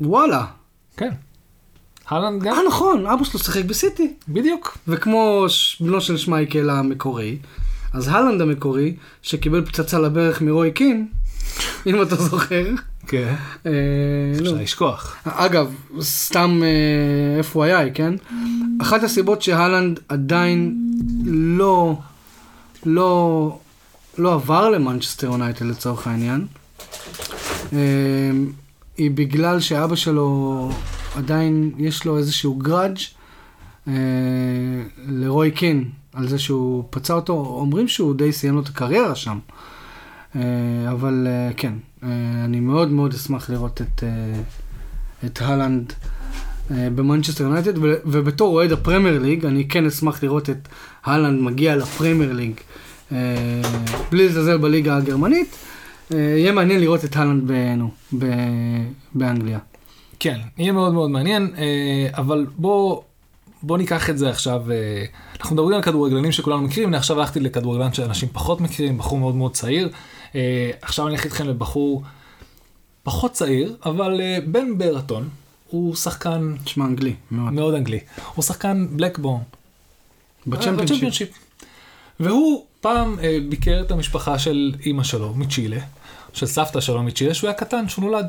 וואלה. 0.00 0.44
כן. 0.96 1.10
הלנד 2.08 2.42
גם, 2.42 2.54
אה, 2.54 2.62
נכון, 2.68 3.06
אבא 3.06 3.24
שלו 3.24 3.40
שיחק 3.40 3.64
בסיטי. 3.64 4.14
בדיוק. 4.28 4.78
וכמו 4.88 5.46
בנו 5.80 6.00
של 6.00 6.16
שמייקל 6.16 6.70
המקורי, 6.70 7.38
אז 7.92 8.08
הלנד 8.08 8.40
המקורי, 8.40 8.96
שקיבל 9.22 9.64
פצצה 9.64 9.98
לברך 9.98 10.42
מרוי 10.42 10.72
קין, 10.72 11.08
אם 11.86 12.02
אתה 12.02 12.16
זוכר. 12.16 12.66
כן. 13.06 13.34
אה. 13.66 13.72
אפשר 14.40 14.52
לשכוח. 14.52 15.16
אגב, 15.24 15.74
סתם 16.00 16.60
אה, 16.62 17.38
איפה 17.38 17.58
הוא 17.58 17.64
היה, 17.64 17.90
כן? 17.90 18.14
אחת 18.82 19.02
הסיבות 19.02 19.42
שהלנד 19.42 20.00
עדיין 20.08 20.76
לא, 21.26 21.98
לא, 22.86 23.58
לא 24.18 24.34
עבר 24.34 24.70
למנצ'סטר 24.70 25.26
יונייטד 25.26 25.64
לצורך 25.64 26.06
העניין, 26.06 26.46
היא 28.96 29.10
בגלל 29.10 29.60
שאבא 29.60 29.96
שלו 29.96 30.70
עדיין 31.16 31.70
יש 31.78 32.04
לו 32.04 32.18
איזשהו 32.18 32.54
grudge 32.54 32.98
אה, 33.88 33.92
לרוי 35.06 35.50
קין 35.50 35.84
על 36.12 36.28
זה 36.28 36.38
שהוא 36.38 36.84
פצע 36.90 37.14
אותו, 37.14 37.32
אומרים 37.32 37.88
שהוא 37.88 38.14
די 38.14 38.32
סיים 38.32 38.54
לו 38.54 38.60
את 38.60 38.68
הקריירה 38.68 39.14
שם. 39.14 39.38
אה, 40.36 40.40
אבל 40.90 41.26
אה, 41.26 41.50
כן, 41.56 41.72
אני 42.44 42.60
מאוד 42.60 42.90
מאוד 42.90 43.14
אשמח 43.14 43.50
לראות 43.50 43.80
את, 43.80 44.04
את 45.24 45.42
הולאנד 45.42 45.92
במנצ'סטר 46.70 47.44
יונייטד, 47.44 47.72
ובתור 47.78 48.54
אוהד 48.54 48.72
הפרמייר 48.72 49.18
ליג, 49.18 49.46
אני 49.46 49.68
כן 49.68 49.86
אשמח 49.86 50.22
לראות 50.22 50.50
את 50.50 50.68
הלנד 51.04 51.40
מגיע 51.40 51.76
לפרמייר 51.76 52.32
ליג, 52.32 52.52
בלי 54.10 54.28
לזלזל 54.28 54.56
בליגה 54.56 54.96
הגרמנית. 54.96 55.56
אה, 56.14 56.18
יהיה 56.18 56.52
מעניין 56.52 56.80
לראות 56.80 57.04
את 57.04 57.16
הלנד 57.16 57.50
באנגליה. 59.14 59.58
כן, 60.20 60.40
יהיה 60.58 60.72
מאוד 60.72 60.92
מאוד 60.92 61.10
מעניין, 61.10 61.54
אה, 61.58 62.08
אבל 62.12 62.46
בוא, 62.56 63.02
בוא 63.62 63.78
ניקח 63.78 64.10
את 64.10 64.18
זה 64.18 64.30
עכשיו, 64.30 64.70
אה, 64.70 65.04
אנחנו 65.40 65.56
מדברים 65.56 65.76
על 65.76 65.82
כדורגלנים 65.82 66.32
שכולנו 66.32 66.62
מכירים, 66.62 66.88
אני 66.88 66.96
עכשיו 66.96 67.20
הלכתי 67.20 67.40
לכדורגלן 67.40 67.92
שאנשים 67.92 68.28
פחות 68.32 68.60
מכירים, 68.60 68.98
בחור 68.98 69.18
מאוד 69.18 69.34
מאוד 69.34 69.52
צעיר. 69.52 69.88
עכשיו 70.82 71.06
אני 71.06 71.14
אלך 71.14 71.24
איתכם 71.24 71.48
לבחור 71.48 72.02
פחות 73.02 73.32
צעיר, 73.32 73.76
אבל 73.84 74.20
בן 74.46 74.78
ברטון, 74.78 75.28
הוא 75.70 75.94
שחקן 75.94 76.54
תשמע 76.64 76.84
אנגלי, 76.84 77.14
מאוד. 77.30 77.52
מאוד 77.52 77.74
אנגלי, 77.74 77.98
הוא 78.34 78.42
שחקן 78.42 78.86
בלקבורן. 78.90 79.40
בצ'מפיונשיפ. 80.46 80.84
בצ'מפיונשיפ. 80.84 81.28
והוא 82.20 82.64
פעם 82.80 83.18
אה, 83.22 83.38
ביקר 83.48 83.82
את 83.86 83.90
המשפחה 83.90 84.38
של 84.38 84.74
אימא 84.86 85.02
שלו 85.02 85.34
מצ'ילה, 85.34 85.80
של 86.32 86.46
סבתא 86.46 86.80
שלו 86.80 87.02
מצ'ילה, 87.02 87.34
שהוא 87.34 87.48
היה 87.48 87.54
קטן, 87.58 87.88
שהוא 87.88 88.04
נולד. 88.04 88.26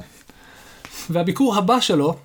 והביקור 1.09 1.55
הבא 1.55 1.79
שלו 1.79 2.15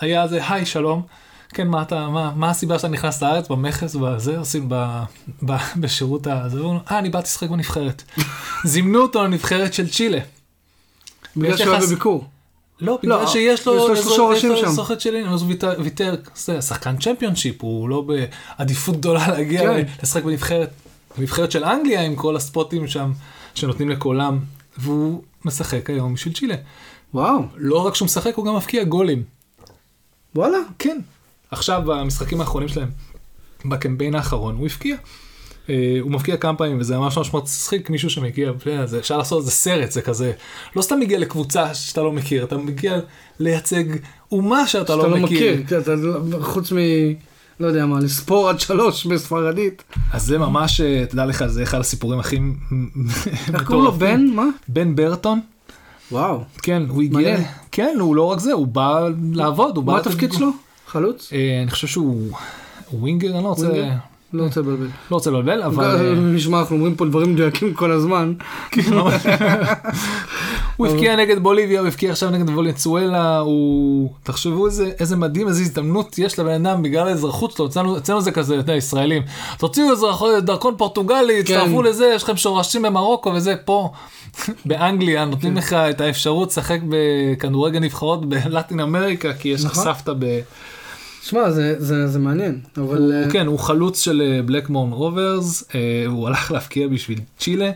היה 0.00 0.28
זה, 0.28 0.48
היי, 0.48 0.66
שלום. 0.66 1.02
כן, 1.48 1.68
מה 1.68 1.82
אתה, 1.82 2.08
מה, 2.08 2.32
מה 2.36 2.50
הסיבה 2.50 2.78
שאתה 2.78 2.88
נכנס 2.88 3.22
לארץ 3.22 3.48
במכס, 3.48 3.94
בזה, 3.94 4.38
עושים 4.38 4.68
ב, 4.68 5.02
ב, 5.46 5.52
בשירות 5.76 6.26
הזה, 6.26 6.60
והוא 6.60 6.78
אה, 6.90 6.98
אני 6.98 7.10
באתי 7.10 7.24
לשחק 7.26 7.48
בנבחרת. 7.50 8.02
זימנו 8.64 9.02
אותו 9.02 9.24
לנבחרת 9.24 9.74
של 9.74 9.88
צ'ילה. 9.90 10.18
בגלל 11.36 11.54
יש 11.54 11.60
שהוא 11.60 11.72
היה 11.74 11.82
בביקור. 11.82 12.24
לא, 12.80 12.98
בגלל 13.02 13.20
לא, 13.20 13.26
שיש 13.26 13.66
לו 13.66 13.92
יש 13.92 14.04
לו 14.06 14.12
שורשים 14.16 14.52
שם. 14.56 14.72
סוכת 14.72 15.00
שלי, 15.00 15.24
אז 15.28 15.42
הוא 15.42 15.48
ויתר- 15.48 15.76
ויתר, 15.78 16.14
זה 16.36 16.62
שחקן 16.62 16.96
צ'מפיונשיפ, 16.96 17.62
הוא 17.62 17.88
לא 17.88 18.04
בעדיפות 18.58 18.96
גדולה 18.96 19.28
להגיע 19.28 19.60
כן. 19.60 19.82
לשחק 20.02 20.22
בנבחרת, 20.24 20.70
בנבחרת 21.18 21.52
של 21.52 21.64
אנגליה 21.64 22.02
עם 22.02 22.16
כל 22.16 22.36
הספוטים 22.36 22.88
שם 22.88 23.12
שנותנים 23.54 23.88
לכולם, 23.90 24.38
והוא 24.78 25.22
משחק 25.44 25.90
היום 25.90 26.14
בשביל 26.14 26.34
צ'ילה. 26.34 26.54
וואו, 27.14 27.42
לא 27.56 27.86
רק 27.86 27.94
שהוא 27.94 28.06
משחק, 28.06 28.34
הוא 28.34 28.44
גם 28.46 28.56
מבקיע 28.56 28.84
גולים. 28.84 29.22
וואלה. 30.34 30.58
כן. 30.78 30.98
עכשיו 31.50 31.82
במשחקים 31.86 32.40
האחרונים 32.40 32.68
שלהם, 32.68 32.88
בקמפיין 33.64 34.14
האחרון, 34.14 34.56
הוא 34.56 34.66
הבקיע. 34.66 34.96
אה, 35.68 35.96
הוא 36.00 36.10
מבקיע 36.10 36.36
כמה 36.36 36.56
פעמים 36.56 36.80
וזה 36.80 36.98
ממש 36.98 37.16
ממש 37.18 37.34
מצחיק 37.34 37.90
מישהו 37.90 38.10
שמגיע, 38.10 38.52
זה- 38.84 38.98
אפשר 38.98 39.18
לעשות 39.18 39.38
איזה 39.38 39.50
סרט, 39.50 39.90
זה 39.90 40.02
כזה, 40.02 40.32
לא 40.76 40.82
סתם 40.82 41.00
מגיע 41.00 41.18
לקבוצה 41.18 41.74
שאתה 41.74 42.02
לא 42.02 42.12
מכיר, 42.12 42.44
אתה 42.44 42.56
מגיע 42.56 43.00
לייצג 43.38 43.84
אומה 44.32 44.66
שאתה 44.66 44.92
שאתה 44.92 45.08
לא 45.08 45.16
מכיר. 45.16 45.62
כן, 45.68 45.78
אתה 45.80 45.94
לא- 45.94 46.20
חוץ 46.42 46.72
מ... 46.72 46.76
לא 47.60 47.66
יודע 47.66 47.86
מה, 47.86 48.00
לספור 48.00 48.48
עד 48.48 48.60
שלוש 48.60 49.06
בספרדית. 49.06 49.82
אז 50.12 50.22
זה 50.22 50.38
ממש, 50.38 50.80
אה, 50.80 51.04
תדע 51.08 51.26
לך, 51.26 51.46
זה 51.46 51.62
אחד 51.62 51.80
הסיפורים 51.80 52.20
הכי 52.20 52.38
איך 53.54 53.64
קוראים 53.64 53.84
לו? 53.84 53.92
בן? 53.92 54.26
מה? 54.26 54.46
בן 54.68 54.96
ברטון, 54.96 55.40
וואו. 56.12 56.44
כן, 56.62 56.82
הוא 56.88 57.02
הגיע. 57.02 57.36
כן, 57.72 57.96
הוא 58.00 58.16
לא 58.16 58.22
רק 58.22 58.38
זה, 58.38 58.52
הוא 58.52 58.66
בא 58.66 59.08
לעבוד, 59.32 59.76
הוא 59.76 59.84
בא... 59.84 59.92
מה 59.92 59.98
התפקיד. 59.98 60.32
שלו? 60.32 60.50
חלוץ? 60.86 61.30
אה, 61.32 61.62
אני 61.62 61.70
חושב 61.70 61.86
שהוא 61.86 62.32
ווינגר, 62.92 63.34
אני 63.34 63.44
לא 63.44 63.48
רוצה? 63.48 63.96
לא 64.34 64.42
רוצה 64.42 64.60
לבלבל. 64.60 64.86
לא 65.10 65.16
רוצה 65.16 65.30
לבלבל, 65.30 65.62
אבל... 65.62 65.84
אה, 65.84 66.14
נשמע, 66.14 66.60
אנחנו 66.60 66.76
אומרים 66.76 66.94
פה 66.94 67.04
דברים 67.04 67.32
מדויקים 67.32 67.74
כל 67.74 67.90
הזמן. 67.90 68.32
הוא 70.76 70.86
הבקיע 70.86 71.16
נגד 71.16 71.38
בוליביה, 71.38 71.80
הוא 71.80 71.88
הבקיע 71.88 72.10
עכשיו 72.10 72.30
נגד 72.30 72.50
וולנצואלה, 72.50 73.38
הוא... 73.38 74.10
תחשבו 74.22 74.66
איזה, 75.00 75.16
מדהים, 75.16 75.48
איזה 75.48 75.62
הזדמנות 75.62 76.18
יש 76.18 76.38
לבן 76.38 76.66
אדם 76.66 76.82
בגלל 76.82 77.08
האזרחות 77.08 77.52
שלו, 77.52 77.66
אצלנו, 77.66 78.20
זה 78.20 78.30
כזה, 78.30 78.60
אתה 78.60 78.72
ישראלים. 78.72 79.22
תוציאו 79.58 79.86
דרכון 80.40 80.74
פורטוגלי, 80.78 81.44
כן. 81.44 81.72
לזה, 81.84 82.12
יש 82.14 82.22
לכם 82.22 82.36
שורשים 82.36 82.82
במרוקו 82.82 83.30
וזה, 83.34 83.54
פה. 83.64 83.90
באנגליה 84.66 85.24
נותנים 85.24 85.52
כן. 85.52 85.58
לך 85.58 85.72
את 85.72 86.00
האפשרות 86.00 86.48
לשחק 86.48 86.80
בכדורגל 86.88 87.78
נבחרות 87.78 88.28
בלטין 88.28 88.80
אמריקה, 88.80 89.32
כי 89.32 89.48
יש 89.48 89.64
לך 89.64 89.70
נכון. 89.70 89.84
סבתא 89.84 90.12
ב... 90.18 90.40
שמע, 91.28 91.50
זה- 91.50 91.74
זה 91.78 92.06
זה 92.06 92.18
מעניין, 92.18 92.58
אבל... 92.76 93.12
אה, 93.12 93.30
כן, 93.30 93.46
הוא 93.46 93.58
חלוץ 93.58 94.00
של 94.00 94.42
בלקמורן 94.46 94.92
רוברס, 94.92 95.64
הוא 96.06 96.26
הלך 96.28 96.52
להפקיע 96.52 96.88
בשביל 96.88 97.18
צ'ילה, 97.38 97.70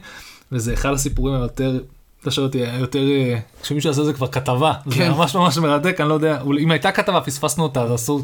וזה 0.53 0.75
אחד 0.75 0.93
הסיפורים 0.93 1.35
היותר, 1.35 1.81
אתה 2.23 2.31
שואל 2.31 2.47
אותי, 2.47 2.59
היותר, 2.67 2.99
אה, 3.11 3.39
שמישהו 3.63 3.91
יעשה 3.91 4.05
זה 4.05 4.13
כבר 4.13 4.27
כתבה, 4.27 4.73
זה 4.87 4.95
כן. 4.95 5.11
ממש 5.11 5.35
ממש 5.35 5.59
מרתק, 5.59 6.01
אני 6.01 6.09
לא 6.09 6.15
יודע, 6.15 6.41
אם 6.61 6.71
הייתה 6.71 6.91
כתבה 6.93 7.21
פספסנו 7.21 7.63
אותה, 7.65 7.83
אז 7.83 7.95
אסור 7.95 8.23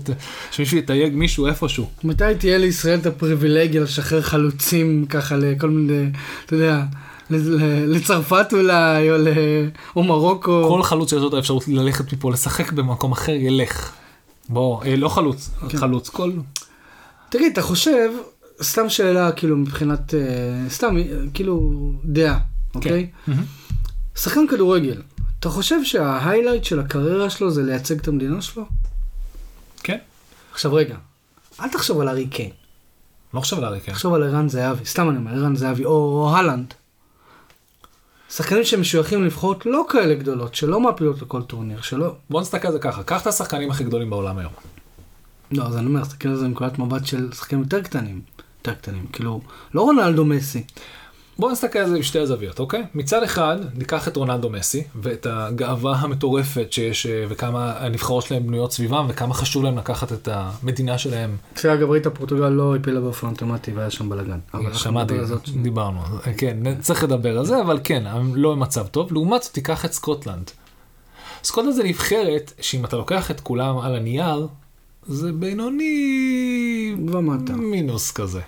שמישהו 0.50 0.76
יתייג 0.78 1.14
מישהו 1.14 1.46
איפשהו. 1.46 1.87
מתי 2.04 2.24
תהיה 2.38 2.58
לישראל 2.58 2.98
את 2.98 3.06
הפריבילגיה 3.06 3.82
לשחרר 3.82 4.22
חלוצים 4.22 5.06
ככה 5.08 5.37
לכל 5.37 5.70
מיני, 5.70 6.10
אתה 6.46 6.54
יודע, 6.54 6.82
לצרפת 7.87 8.46
אולי, 8.52 9.10
או 9.10 9.16
ל- 9.18 9.28
או 9.96 10.04
מרוקו. 10.04 10.64
כל 10.68 10.82
חלוץ 10.82 11.10
שיש 11.10 11.22
לו 11.22 11.28
את 11.28 11.34
האפשרות 11.34 11.68
ללכת 11.68 12.12
מפה, 12.12 12.30
לשחק 12.32 12.72
במקום 12.72 13.12
אחר, 13.12 13.32
ילך. 13.32 13.92
בוא, 14.48 14.85
אה, 14.85 14.96
לא 14.96 15.09
חלוץ, 15.09 15.50
כן. 15.68 15.78
חלוץ, 15.78 16.09
כל... 16.09 16.33
תגיד, 17.28 17.52
אתה 17.52 17.62
חושב, 17.62 18.11
סתם 18.62 18.88
שאלה, 18.88 19.33
כאילו, 19.33 19.57
מבחינת, 19.57 20.14
אה, 20.14 20.20
סתם, 20.68 20.96
אה, 20.96 21.02
כאילו, 21.35 21.72
דעה, 22.04 22.38
אוקיי? 22.74 23.11
מהמם. 23.26 23.44
שחקן 24.16 24.46
כדורגל, 24.46 25.02
אתה 25.40 25.48
חושב 25.48 25.85
שההיילייט 25.85 26.64
של 26.64 26.80
הקריירה 26.80 27.30
שלו 27.30 27.50
זה 27.50 27.62
לייצג 27.62 27.98
את 27.98 28.09
המדינה 28.09 28.42
שלו? 28.42 28.64
כן. 29.83 29.98
עכשיו 30.52 30.74
רגע, 30.74 30.96
אל 31.61 31.68
תחשוב 31.68 32.00
על 32.00 32.09
ארי 32.09 32.26
קיין, 32.26 32.50
לא 33.35 33.40
חושב 33.40 33.59
על 33.59 33.64
אריקן. 33.64 33.92
תחשוב 33.92 34.14
על 34.14 34.22
ערן 34.22 34.48
זהבי, 34.48 34.85
סתם 34.85 35.09
אני 35.11 35.16
אומר, 35.16 35.30
ערן 35.30 35.57
זהבי, 35.57 35.85
או, 35.85 35.90
או 35.90 36.37
הלנד. 36.37 36.74
שחקנים 38.37 38.64
שמשויכים 38.64 39.23
לנבחרות 39.23 39.66
לא 39.66 39.87
כאלה 39.88 40.14
גדולות, 40.14 40.55
שלא 40.55 40.81
מעפילות 40.81 41.23
לכל 41.23 41.42
טורניר, 41.42 41.81
שלא... 41.81 42.14
בוא 42.31 42.40
נסתכל 42.40 42.66
על 42.68 42.73
זה 42.73 42.79
ככה, 42.79 43.03
קח 43.03 43.23
את 43.23 43.27
השחקנים 43.27 43.70
הכי 43.70 43.85
גדולים 43.85 44.11
בעולם 44.11 44.38
היום. 44.38 44.53
לא, 45.53 45.62
אז 45.64 45.77
אני 45.77 45.87
אומר, 45.87 46.03
תסתכל 46.03 46.29
על 46.29 46.37
זה 46.37 46.49
מנקודת 46.49 46.79
מבט 46.79 47.07
של 47.07 47.33
שחקנים 47.33 47.62
יותר 47.62 47.83
קטנים. 47.83 48.20
יותר 48.59 48.75
קטנים, 48.75 49.07
כאילו, 49.07 49.40
לא 49.75 49.83
רונלדו 49.83 50.25
מסי. 50.25 50.64
בואו 51.38 51.53
נסתכל 51.53 51.79
על 51.79 51.88
זה 51.88 51.99
בשתי 51.99 52.18
הזוויות, 52.18 52.59
אוקיי? 52.59 52.85
מצד 52.94 53.23
אחד, 53.23 53.57
ניקח 53.75 54.09
את 54.09 54.16
רונלדו 54.16 54.51
מסי, 54.51 54.85
ואת 55.03 55.27
הגאווה 55.31 55.97
המטורפת 55.97 56.73
שיש, 56.73 57.07
אה, 57.07 57.25
וכמה 57.29 57.73
הנבחרות 57.79 58.25
שלהם 58.25 58.47
בנויות 58.47 58.73
סביבם, 58.73 59.07
וכמה 59.09 59.35
חשוב 59.35 59.64
להם 59.64 59.79
לקחת 59.79 60.12
את 60.12 60.29
המדינה 60.33 60.99
שלהם. 60.99 61.37
שאגב, 61.57 61.90
ראית 61.90 62.07
פורטוגל 62.07 62.49
לא 62.49 62.77
הפילה 62.77 63.01
באופן 63.01 63.27
אוטומטי 63.27 63.73
והיה 63.73 63.90
שם 63.90 64.09
בלאגן. 64.09 64.38
שמעתי. 64.73 65.14
דיברנו, 65.62 66.01
כן, 66.37 66.81
צריך 66.81 67.05
לדבר 67.05 67.38
על 67.38 67.44
זה, 67.44 67.61
אבל 67.61 67.81
כן, 67.85 68.07
הם 68.07 68.37
לא 68.37 68.51
במצב 68.55 68.87
טוב. 68.87 69.12
לעומת 69.12 69.42
זאת, 69.42 69.53
תיקח 69.53 69.85
את 69.85 69.92
סקוטלנד. 69.92 70.51
סקוטלנד 71.44 71.75
זה 71.75 71.85
נבחרת, 71.85 72.53
שאם 72.61 72.85
אתה 72.85 72.97
לוקח 72.97 73.31
את 73.31 73.40
כולם 73.40 73.79
על 73.79 73.97
הנייר, 73.97 74.47
זה 75.07 75.33
בינוני 75.33 76.97
ומטה. 77.09 77.53
מינוס 77.53 78.12
כזה. 78.12 78.40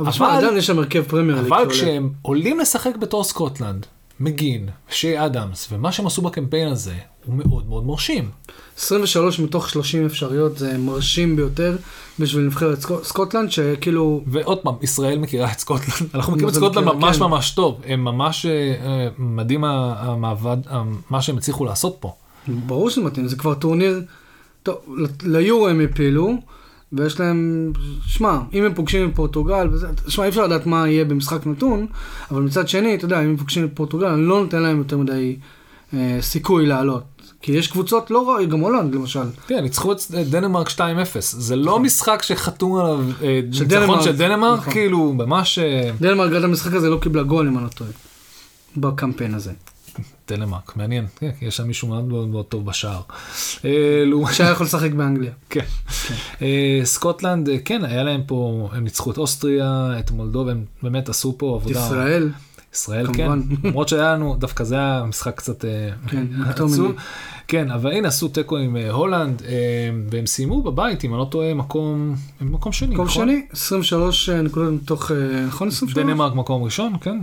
אבל 0.00 0.12
שמע, 0.12 0.36
עדיין 0.38 0.56
יש 0.56 0.66
שם 0.66 0.78
הרכב 0.78 1.02
פרמייר 1.02 1.40
ליג. 1.42 1.52
אבל. 1.52 1.70
כשהם 1.70 2.10
עולים 2.22 2.60
לשחק 2.60 2.96
בתור 3.00 3.24
סקוטלנד, 3.24 3.86
מקגין, 4.20 4.68
שי 4.90 5.24
אדמס, 5.26 5.68
ומה 5.72 5.92
שהם 5.92 6.06
עשו 6.06 6.22
בקמפיין 6.22 6.68
הזה, 6.68 6.94
הוא 7.24 7.34
מאוד 7.34 7.68
מאוד 7.68 7.86
מרשים. 7.86 8.30
23 8.78 9.40
מתוך 9.40 9.68
30 9.70 10.06
אפשריות 10.06 10.58
זה 10.58 10.78
מרשים 10.78 11.36
ביותר 11.36 11.76
בשביל 12.18 12.44
נבחרת 12.44 12.78
סקו- 12.80 13.04
סקוטלנד, 13.04 13.50
שכאילו... 13.50 14.22
ועוד 14.26 14.58
פעם, 14.58 14.74
ישראל 14.82 15.18
מכירה 15.18 15.52
את 15.52 15.58
סקוטלנד, 15.58 16.10
אנחנו 16.14 16.32
מכירים 16.32 16.48
את 16.48 16.54
סקוטלנד 16.54 16.86
מכיר, 16.88 16.98
ממש 16.98 17.16
כן. 17.16 17.22
ממש 17.22 17.50
טוב, 17.50 17.80
הם 17.86 18.04
ממש 18.04 18.46
אה, 18.46 18.50
אה, 18.86 19.08
מדהים 19.18 19.64
המעבד, 19.64 20.56
ה- 20.70 20.82
מה 21.10 21.22
שהם 21.22 21.36
הצליחו 21.36 21.64
לעשות 21.64 21.96
פה. 22.00 22.12
ברור 22.48 22.90
שזה 22.90 23.00
מתאים, 23.00 23.28
זה 23.28 23.36
כבר 23.36 23.54
טורניר... 23.54 24.02
טוב, 24.62 24.76
ליורו 25.22 25.68
הם 25.68 25.80
הפילו, 25.90 26.32
ויש 26.92 27.20
להם... 27.20 27.72
שמע, 28.06 28.38
אם 28.52 28.64
הם 28.64 28.74
פוגשים 28.74 29.08
את 29.08 29.14
פורטוגל, 29.14 29.68
שמע, 30.08 30.24
אי 30.24 30.28
אפשר 30.28 30.44
לדעת 30.44 30.66
מה 30.66 30.88
יהיה 30.88 31.04
במשחק 31.04 31.46
נתון, 31.46 31.86
אבל 32.30 32.42
מצד 32.42 32.68
שני, 32.68 32.94
אתה 32.94 33.04
יודע, 33.04 33.20
אם 33.20 33.28
הם 33.28 33.36
פוגשים 33.36 33.64
את 33.64 33.70
פורטוגל, 33.74 34.06
אני 34.06 34.22
לא 34.22 34.42
נותן 34.42 34.62
להם 34.62 34.78
יותר 34.78 34.98
מדי 34.98 35.36
אה, 35.94 36.18
סיכוי 36.20 36.66
לעלות. 36.66 37.02
כי 37.42 37.52
יש 37.52 37.68
קבוצות 37.68 38.10
לא 38.10 38.28
רעות, 38.28 38.48
גם 38.48 38.60
הולנד 38.60 38.94
למשל. 38.94 39.20
כן, 39.46 39.62
ניצחו 39.62 39.92
את 39.92 39.98
דנמרק 40.10 40.68
2-0, 40.68 40.80
זה 41.20 41.56
לא 41.56 41.80
משחק 41.80 42.22
שחתום 42.22 42.76
עליו 42.76 43.00
אה, 43.22 43.40
ניצחון 43.44 44.02
של 44.02 44.16
דנמרק, 44.16 44.58
נכון. 44.58 44.72
כאילו 44.72 45.12
ממש 45.12 45.58
אה, 45.58 45.90
דנמרק 46.00 46.32
עד 46.32 46.44
המשחק 46.44 46.74
הזה 46.74 46.90
לא 46.90 46.98
קיבלה 47.02 47.22
גול, 47.22 47.48
אם 47.48 47.56
אני 47.56 47.64
לא 47.64 47.68
טועה. 47.68 47.90
בקמפיין 48.76 49.34
הזה. 49.34 49.52
דנמרק, 50.28 50.76
מעניין, 50.76 51.06
כן, 51.16 51.30
יש 51.42 51.56
שם 51.56 51.66
מישהו 51.66 51.88
מאוד 51.88 52.04
מאוד 52.04 52.28
מאוד 52.28 52.44
טוב 52.44 52.66
בשער. 52.66 53.00
אה, 53.64 54.04
שהיה 54.32 54.50
יכול 54.50 54.66
לשחק 54.66 54.90
באנגליה. 54.92 55.32
כן. 55.50 55.64
אה, 56.42 56.80
סקוטלנד, 56.84 57.48
אה, 57.48 57.58
כן, 57.64 57.84
היה 57.84 58.02
להם 58.02 58.22
פה, 58.26 58.68
הם 58.72 58.84
ניצחו 58.84 59.10
את 59.10 59.18
אוסטריה, 59.18 59.94
את 59.98 60.10
מולדובה, 60.10 60.50
הם 60.50 60.64
באמת 60.82 61.08
עשו 61.08 61.34
פה 61.38 61.54
עבודה. 61.54 61.80
ישראל, 61.80 62.30
ישראל, 62.74 63.06
כמובן. 63.06 63.42
כן. 63.42 63.56
למרות 63.68 63.88
שהיה 63.88 64.12
לנו, 64.14 64.36
דווקא 64.38 64.64
זה 64.64 64.74
היה 64.74 65.04
משחק 65.08 65.36
קצת 65.36 65.64
אה, 65.64 65.90
כן, 66.08 66.26
עצוב. 66.48 66.92
כן, 67.50 67.70
אבל 67.70 67.92
הנה 67.92 68.08
עשו 68.08 68.28
תיקו 68.28 68.56
עם 68.56 68.76
אה, 68.76 68.90
הולנד, 68.90 69.42
אה, 69.42 69.54
והם 70.10 70.26
סיימו 70.26 70.62
בבית, 70.62 71.04
אם 71.04 71.14
אני 71.14 71.18
לא 71.20 71.24
טועה, 71.30 71.54
מקום, 71.54 72.14
מקום 72.40 72.72
שני, 72.72 72.94
מקום 72.94 73.06
נכון? 73.06 73.28
שני, 73.28 73.46
23 73.52 74.28
נקודות 74.28 74.72
מתוך, 74.72 75.10
אה, 75.10 75.16
נכון 75.46 75.68
23? 75.68 76.04
דנמרק 76.04 76.34
מקום 76.34 76.62
ראשון, 76.62 76.92
כן. 77.00 77.18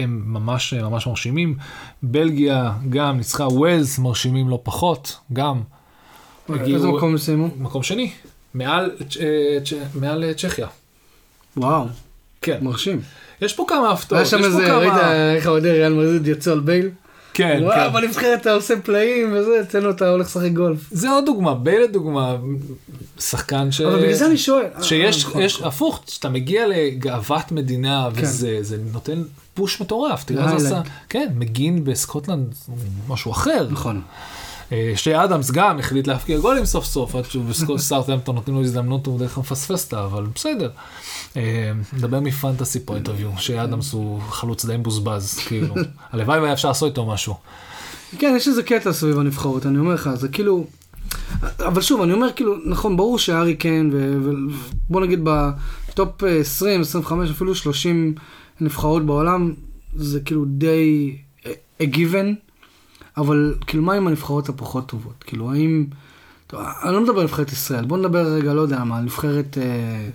אה, 0.00 0.04
הם 0.04 0.22
ממש 0.26 0.74
ממש 0.74 1.06
מרשימים. 1.06 1.56
בלגיה 2.02 2.72
גם 2.90 3.16
ניצחה 3.16 3.44
ווילס, 3.48 3.98
מרשימים 3.98 4.48
לא 4.48 4.60
פחות, 4.62 5.16
גם. 5.32 5.60
איזה 6.48 6.62
הגיעו- 6.62 6.96
מקום 6.96 7.18
סיימו? 7.18 7.48
מקום 7.58 7.82
שני, 7.82 8.10
מעל, 8.54 8.90
אה, 9.20 9.58
מעל 9.94 10.24
אה, 10.24 10.34
צ'כיה. 10.34 10.66
וואו, 11.56 11.84
כן. 12.42 12.58
מרשים. 12.62 13.00
יש 13.40 13.52
פה 13.52 13.64
כמה 13.68 13.90
הפתעות, 13.90 14.12
היה 14.12 14.22
יש 14.22 14.30
שם 14.30 14.38
פה 14.38 14.44
איזה, 14.46 14.66
כמה... 14.66 14.76
ראית 14.78 14.92
איך 15.36 15.46
האוהדי 15.46 15.70
ריאל 15.70 15.92
מדריד 15.92 16.26
יצאו 16.26 16.52
על 16.52 16.60
בייל? 16.60 16.90
כן, 17.34 17.58
וואו, 17.62 17.74
כן. 17.74 17.92
בנבחרת 17.92 18.40
אתה 18.40 18.52
עושה 18.52 18.74
פלאים 18.80 19.32
וזה, 19.32 19.60
אצלנו 19.60 19.90
אתה 19.90 20.08
הולך 20.08 20.26
לשחק 20.26 20.50
גולף. 20.50 20.78
זה 20.90 21.10
עוד 21.10 21.26
דוגמה, 21.26 21.54
בייל 21.54 21.82
לדוגמה, 21.82 22.36
שחקן 23.18 23.72
ש... 23.72 23.80
אבל 23.80 23.96
בגלל 24.02 24.12
זה 24.14 24.26
אני 24.26 24.36
שואל. 24.36 24.64
אה, 24.76 24.82
שיש, 24.82 25.24
אה, 25.24 25.28
נכון, 25.30 25.42
יש, 25.42 25.54
נכון. 25.56 25.68
הפוך, 25.68 26.02
כשאתה 26.06 26.28
מגיע 26.28 26.66
לגאוות 26.68 27.52
מדינה, 27.52 28.08
כן. 28.14 28.22
וזה 28.22 28.58
זה 28.60 28.76
נותן 28.92 29.22
פוש 29.54 29.80
מטורף, 29.80 30.24
תראה 30.24 30.48
זה 30.48 30.54
מה 30.54 30.60
זה 30.60 30.66
עשה. 30.68 30.80
כן, 31.08 31.32
מגין 31.36 31.84
בסקוטלנד, 31.84 32.54
משהו 33.08 33.32
אחר. 33.32 33.66
נכון. 33.70 34.02
אה, 34.72 34.92
שי 34.96 35.24
אדמס 35.24 35.50
גם 35.50 35.78
החליט 35.78 36.06
להפקיע 36.06 36.38
גולים 36.38 36.64
סוף 36.64 36.84
סוף, 36.84 37.14
עד 37.14 37.24
שהוא 37.24 37.44
בסקוט 37.44 37.80
סאות'המפטון 37.88 38.34
נותנים 38.34 38.56
לו 38.56 38.62
הזדמנות, 38.62 39.06
הוא 39.06 39.16
בדרך 39.16 39.34
כלל 39.34 39.40
מפספס 39.40 39.84
אותה, 39.84 40.04
אבל 40.04 40.26
בסדר. 40.34 40.70
אה, 41.36 41.72
נדבר 41.92 42.20
מ 42.20 42.28
fantasy 42.28 42.80
point 42.80 43.08
of 43.08 43.14
view, 43.14 43.30
שי 43.38 43.62
אדמס 43.62 43.92
הוא 43.92 44.20
חלוץ 44.20 44.64
די 44.64 44.76
מבוזבז, 44.76 45.38
כאילו, 45.46 45.74
הלוואי 46.12 46.40
והיה 46.40 46.52
אפשר 46.52 46.68
לעשות 46.68 46.90
איתו 46.90 47.06
משהו. 47.06 47.34
כן, 48.18 48.34
יש 48.36 48.48
איזה 48.48 48.62
קטע 48.62 48.92
סביב 48.92 49.18
הנבחרות, 49.18 49.66
אני 49.66 49.78
אומר 49.78 49.94
לך, 49.94 50.10
זה 50.14 50.28
כאילו... 50.28 50.66
אבל 51.66 51.82
שוב, 51.82 52.02
אני 52.02 52.12
אומר 52.12 52.32
כאילו, 52.36 52.56
נכון, 52.66 52.96
ברור 52.96 53.18
שהארי 53.18 53.54
קיין, 53.54 53.90
ובוא 53.94 55.00
נגיד 55.00 55.20
בטופ 55.22 56.22
20, 56.40 56.80
25, 56.80 57.30
אפילו 57.30 57.54
30 57.54 58.14
נבחרות 58.60 59.06
בעולם, 59.06 59.54
זה 59.96 60.20
כאילו 60.20 60.44
די 60.44 61.16
a 61.80 61.82
given, 61.82 62.34
אבל 63.16 63.54
כאילו 63.66 63.82
מה 63.82 63.94
עם 63.94 64.06
הנבחרות 64.06 64.48
הפחות 64.48 64.88
טובות? 64.88 65.24
כאילו, 65.26 65.52
האם... 65.52 65.86
טוב, 66.46 66.60
אני 66.82 66.92
לא 66.92 67.00
מדבר 67.00 67.18
על 67.18 67.24
נבחרת 67.24 67.52
ישראל, 67.52 67.84
בוא 67.84 67.98
נדבר 67.98 68.26
רגע, 68.26 68.54
לא 68.54 68.60
יודע 68.60 68.84
מה, 68.84 68.98
על 68.98 69.04
נבחרת... 69.04 69.58
אה, 69.58 70.08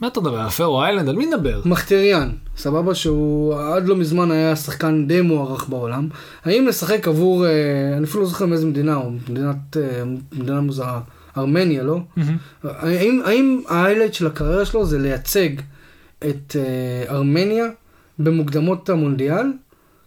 מה 0.00 0.08
אתה 0.08 0.20
מדבר? 0.20 0.40
על 0.40 0.50
פרו 0.50 0.82
איילנד? 0.82 1.08
על 1.08 1.16
מי 1.16 1.26
נדבר? 1.26 1.60
מחטריאן, 1.64 2.30
סבבה 2.56 2.94
שהוא 2.94 3.54
עד 3.54 3.88
לא 3.88 3.96
מזמן 3.96 4.30
היה 4.30 4.56
שחקן 4.56 5.06
די 5.06 5.20
מוערך 5.20 5.68
בעולם. 5.68 6.08
האם 6.44 6.66
לשחק 6.66 7.08
עבור, 7.08 7.46
אה, 7.46 7.50
אני 7.96 8.04
אפילו 8.04 8.22
לא 8.22 8.28
זוכר 8.28 8.46
מאיזה 8.46 8.66
מדינה 8.66 8.94
הוא, 8.94 9.12
מדינת, 9.28 9.76
אה, 9.76 10.02
מדינה 10.32 10.60
מוזרה, 10.60 11.00
ארמניה, 11.38 11.82
לא? 11.82 12.00
האם, 12.64 13.22
האם 13.24 13.62
ה-highlight 13.68 14.14
של 14.14 14.26
הקריירה 14.26 14.64
שלו 14.64 14.86
זה 14.86 14.98
לייצג 14.98 15.48
את 16.18 16.56
אה, 16.58 17.14
ארמניה 17.14 17.66
במוקדמות 18.18 18.88
המונדיאל? 18.88 19.52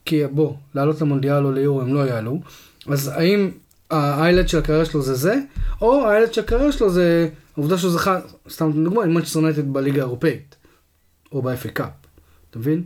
כי 0.06 0.28
בוא, 0.32 0.54
לעלות 0.76 1.02
למונדיאל 1.02 1.46
או 1.46 1.52
ליורו 1.52 1.82
הם 1.82 1.94
לא 1.94 2.00
יעלו. 2.00 2.40
אז 2.88 3.08
האם 3.08 3.52
ה-highlight 3.90 4.50
של 4.50 4.58
הקריירה 4.58 4.86
שלו 4.86 5.02
זה 5.02 5.16
זה, 5.16 5.40
או 5.82 6.08
ה-highlight 6.08 6.34
של 6.34 6.42
הקריירה 6.42 6.72
שלו 6.72 6.90
זה 6.90 7.30
העובדה 7.58 7.78
שהוא 7.78 7.92
זכה, 7.92 8.20
סתם 8.50 8.84
דוגמא, 8.84 9.02
עם 9.02 9.14
מנצ'סטר 9.14 9.40
יונייטד 9.40 9.74
בליגה 9.74 10.02
האירופאית, 10.02 10.56
או 11.32 11.42
ב-FA 11.42 11.70
Cup, 11.74 11.90
אתה 12.50 12.60
מבין? 12.60 12.84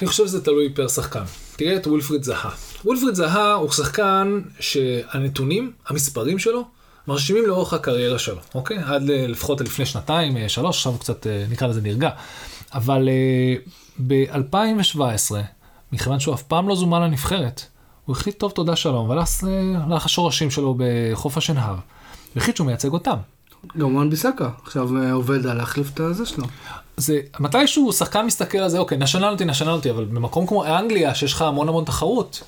אני 0.00 0.08
חושב 0.08 0.26
שזה 0.26 0.44
תלוי 0.44 0.74
per 0.74 0.88
שחקן. 0.88 1.22
תראה 1.56 1.76
את 1.76 1.86
ווילפריד 1.86 2.22
זאהה. 2.22 2.50
וולפריד 2.84 3.14
זהה 3.14 3.52
הוא 3.52 3.70
שחקן 3.70 4.40
שהנתונים, 4.60 5.72
המספרים 5.86 6.38
שלו, 6.38 6.64
מרשימים 7.08 7.46
לאורך 7.46 7.72
הקריירה 7.72 8.18
שלו, 8.18 8.38
אוקיי? 8.54 8.78
עד 8.84 9.02
לפחות 9.08 9.60
לפני 9.60 9.86
שנתיים, 9.86 10.36
אה, 10.36 10.48
שלוש, 10.48 10.76
עכשיו 10.76 10.92
הוא 10.92 11.00
קצת, 11.00 11.26
אה, 11.26 11.44
נקרא 11.50 11.68
לזה 11.68 11.80
נרגע. 11.80 12.10
אבל 12.74 13.08
אה, 13.08 13.54
ב-2017, 14.06 15.34
מכיוון 15.92 16.20
שהוא 16.20 16.34
אף 16.34 16.42
פעם 16.42 16.68
לא 16.68 16.76
זומן 16.76 17.02
לנבחרת, 17.02 17.62
הוא 18.06 18.16
החליט 18.16 18.38
טוב 18.38 18.50
תודה 18.50 18.76
שלום, 18.76 19.08
והלך 19.08 20.04
השורשים 20.04 20.50
שלו 20.50 20.74
בחוף 20.78 21.36
השנהר. 21.36 21.74
והחליט 22.36 22.56
שהוא 22.56 22.66
מייצג 22.66 22.92
אותם. 22.92 23.16
גם 23.78 23.94
וואן 23.94 24.10
ביסקה, 24.10 24.50
עכשיו 24.64 24.88
עובד 25.12 25.46
על 25.46 25.56
להחליף 25.56 25.90
את 25.94 26.00
הזה 26.00 26.26
שלו. 26.26 26.44
זה, 26.96 27.20
מתישהו 27.40 27.92
שחקן 27.92 28.26
מסתכל 28.26 28.58
על 28.58 28.68
זה, 28.68 28.78
אוקיי, 28.78 28.98
נשנלתי, 28.98 29.44
נשנלתי, 29.44 29.90
אבל 29.90 30.04
במקום 30.04 30.46
כמו 30.46 30.64
אנגליה, 30.64 31.14
שיש 31.14 31.32
לך 31.32 31.42
המון 31.42 31.68
המון 31.68 31.84
תחרות, 31.84 32.42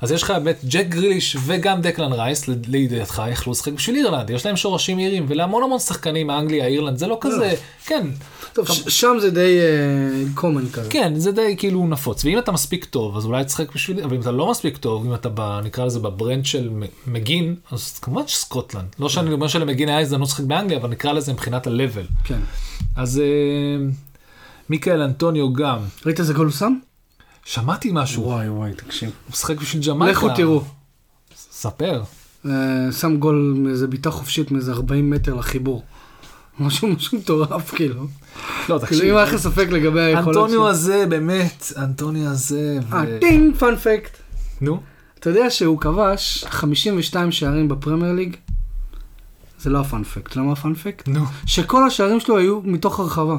אז 0.00 0.12
יש 0.12 0.22
לך 0.22 0.30
באמת 0.30 0.60
ג'ק 0.68 0.86
גריליש 0.88 1.36
וגם 1.46 1.80
דקלן 1.80 2.12
רייס, 2.12 2.48
לידיעתך, 2.48 3.22
יכלו 3.32 3.52
לשחק 3.52 3.72
בשביל 3.72 3.96
אירלנד, 3.96 4.30
יש 4.30 4.46
להם 4.46 4.56
שורשים 4.56 4.98
אירים, 4.98 5.26
ולהמון 5.28 5.62
המון 5.62 5.78
שחקנים 5.78 6.26
מאנגליה, 6.26 6.66
אירלנד, 6.66 6.98
זה 6.98 7.06
לא 7.06 7.18
כזה, 7.20 7.54
כן. 7.86 8.06
טוב, 8.52 8.66
שם 8.88 9.16
זה 9.20 9.30
די 9.30 9.58
common 10.34 10.68
כזה. 10.72 10.90
כן, 10.90 11.12
זה 11.16 11.32
די 11.32 11.54
כאילו 11.58 11.86
נפוץ, 11.86 12.24
ואם 12.24 12.38
אתה 12.38 12.52
מספיק 12.52 12.84
טוב, 12.84 13.16
אז 13.16 13.24
אולי 13.24 13.44
תשחק 13.44 13.74
בשביל, 13.74 14.00
אבל 14.00 14.14
אם 14.14 14.20
אתה 14.20 14.30
לא 14.30 14.50
מספיק 14.50 14.76
טוב, 14.76 15.06
אם 15.06 15.14
אתה 15.14 15.60
נקרא 15.64 15.84
לזה 15.84 15.98
ב-brand 15.98 16.46
של 16.46 16.70
מגין, 17.06 17.54
אז 17.70 17.98
כמובן 17.98 18.22
שסקוטלנד. 18.26 18.86
לא 18.98 19.08
שאני 19.08 19.32
אומר 19.32 19.48
שלמגין 19.48 19.88
היה 19.88 20.00
הזדמנות 20.00 20.28
לשחק 20.28 20.44
באנגליה, 20.44 20.78
אבל 20.78 20.88
נקרא 20.88 21.12
לזה 21.12 21.32
מבחינת 21.32 21.66
ה-level. 21.66 22.12
כן. 22.24 22.38
אז 22.96 23.22
מיכאיל 24.70 25.02
אנטוניו 25.02 25.52
גם. 25.52 25.78
ראית 26.06 26.20
איזה 26.20 26.32
גול 26.32 26.46
הוא 26.46 26.54
שם? 26.54 26.74
שמעתי 27.44 27.90
משהו. 27.92 28.22
וואי 28.22 28.48
וואי, 28.48 28.72
תקשיב. 28.74 29.08
הוא 29.08 29.32
משחק 29.32 29.56
בשביל 29.56 29.82
ג'מייקה. 29.86 30.18
לכו 30.18 30.28
תראו. 30.36 30.62
ספר. 31.50 32.02
שם 32.90 33.16
גול 33.18 33.54
מאיזה 33.58 33.86
בעיטה 33.86 34.10
חופשית 34.10 34.50
מאיזה 34.50 34.72
40 34.72 35.10
מטר 35.10 35.34
לחיבור. 35.34 35.84
משהו 36.60 36.88
משהו 36.88 37.18
מטורף 37.18 37.74
כאילו. 37.74 38.06
לא, 38.68 38.78
תקשיב. 38.78 38.98
כאילו 38.98 39.12
אם 39.12 39.16
היה 39.16 39.26
לך 39.26 39.36
ספק 39.36 39.66
לגבי 39.70 40.00
היכולת 40.00 40.34
שלו. 40.34 40.44
אנטוניו 40.44 40.68
הזה, 40.68 41.04
באמת, 41.08 41.72
אנטוניו 41.76 42.30
הזה. 42.30 42.78
אה, 42.92 43.04
טינג, 43.20 43.56
fun 43.56 43.76
fact. 43.76 44.16
נו. 44.60 44.80
אתה 45.18 45.30
יודע 45.30 45.50
שהוא 45.50 45.80
כבש 45.80 46.44
52 46.48 47.32
שערים 47.32 47.68
בפרמייר 47.68 48.12
ליג? 48.12 48.36
זה 49.60 49.70
לא 49.70 49.80
ה-fun 49.80 50.04
fact, 50.04 50.36
למה 50.36 50.52
ה-fun 50.52 50.74
fact? 50.74 51.08
נו. 51.08 51.24
שכל 51.46 51.86
השערים 51.86 52.20
שלו 52.20 52.38
היו 52.38 52.60
מתוך 52.64 53.00
הרחבה. 53.00 53.36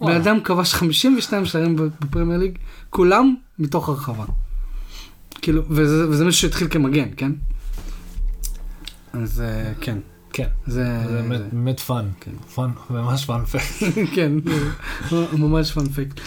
בן 0.00 0.12
אדם 0.12 0.40
כבש 0.40 0.74
52 0.74 1.46
שערים 1.46 1.76
בפרמייר 1.76 2.38
ליג, 2.38 2.58
כולם 2.90 3.34
מתוך 3.58 3.88
הרחבה. 3.88 4.24
כאילו, 5.42 5.62
וזה, 5.70 6.08
וזה 6.08 6.24
מישהו 6.24 6.40
שהתחיל 6.40 6.68
כמגן, 6.70 7.08
כן? 7.16 7.32
אז 9.12 9.42
כן. 9.80 9.98
כן, 10.32 10.46
זה, 10.66 10.84
זה 11.08 11.22
באמת, 11.22 11.40
באמת 11.52 11.80
fun, 11.80 12.08
כן. 12.20 12.30
fun, 12.54 12.70
ממש 12.90 13.24
fun 13.24 13.44
fact. 13.44 13.96
כן, 14.14 14.32
ממש 15.32 15.72
fun 15.72 15.88
fact. 15.88 16.20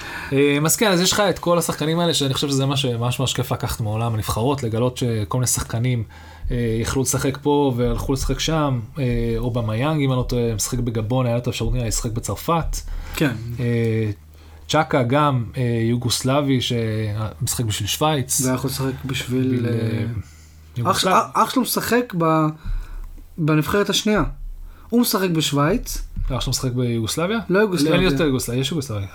אז 0.66 0.76
כן, 0.76 0.92
אז 0.92 1.02
יש 1.02 1.12
לך 1.12 1.20
את 1.20 1.40
כל 1.40 1.58
השחקנים 1.58 2.00
האלה, 2.00 2.14
שאני 2.14 2.34
חושב 2.34 2.50
שזה 2.50 2.66
מה 2.66 2.78
שממש 2.78 3.20
ממש 3.20 3.34
כיף 3.34 3.52
לקחת 3.52 3.82
מעולם 3.82 4.14
הנבחרות, 4.14 4.64
לגלות 4.64 4.98
שכל 4.98 5.38
מיני 5.38 5.48
שחקנים 5.48 6.04
יכלו 6.82 7.02
לשחק 7.02 7.38
פה 7.42 7.74
והלכו 7.78 8.14
לשחק 8.14 8.40
שם, 8.40 8.80
או 9.38 9.52
במיאנג, 9.52 10.02
אם 10.02 10.12
אני 10.12 10.18
לא 10.18 10.26
טועה, 10.30 10.56
משחק 10.56 10.80
בגבון, 10.80 11.26
היה 11.26 11.36
לו 11.36 11.42
את 11.42 11.48
האפשרות 11.48 11.74
לשחק 11.74 12.12
בצרפת. 12.12 12.78
כן. 13.16 13.36
צ'אקה 14.68 15.04
גם 15.04 15.46
יוגוסלבי 15.90 16.60
שמשחק 16.62 17.66
בשביל 17.66 17.88
שווייץ. 17.88 18.42
והיה 18.42 18.56
יכול 18.56 18.70
לשחק 18.70 19.06
בשביל... 19.06 19.66
אח 21.34 21.50
שלו 21.50 21.62
משחק 21.62 22.14
בנבחרת 23.38 23.90
השנייה. 23.90 24.24
הוא 24.90 25.02
משחק 25.02 25.30
בשוויץ. 25.30 26.04
אח 26.32 26.42
שלו 26.42 26.50
משחק 26.50 26.72
ביוגוסלביה? 26.72 27.40
לא 27.50 27.60
יוגוסלביה. 27.60 27.94
אין 27.94 28.04
יותר 28.04 28.24
יוגוסלביה, 28.24 28.62
יש 28.62 28.72
יוגוסלביה. 28.72 29.08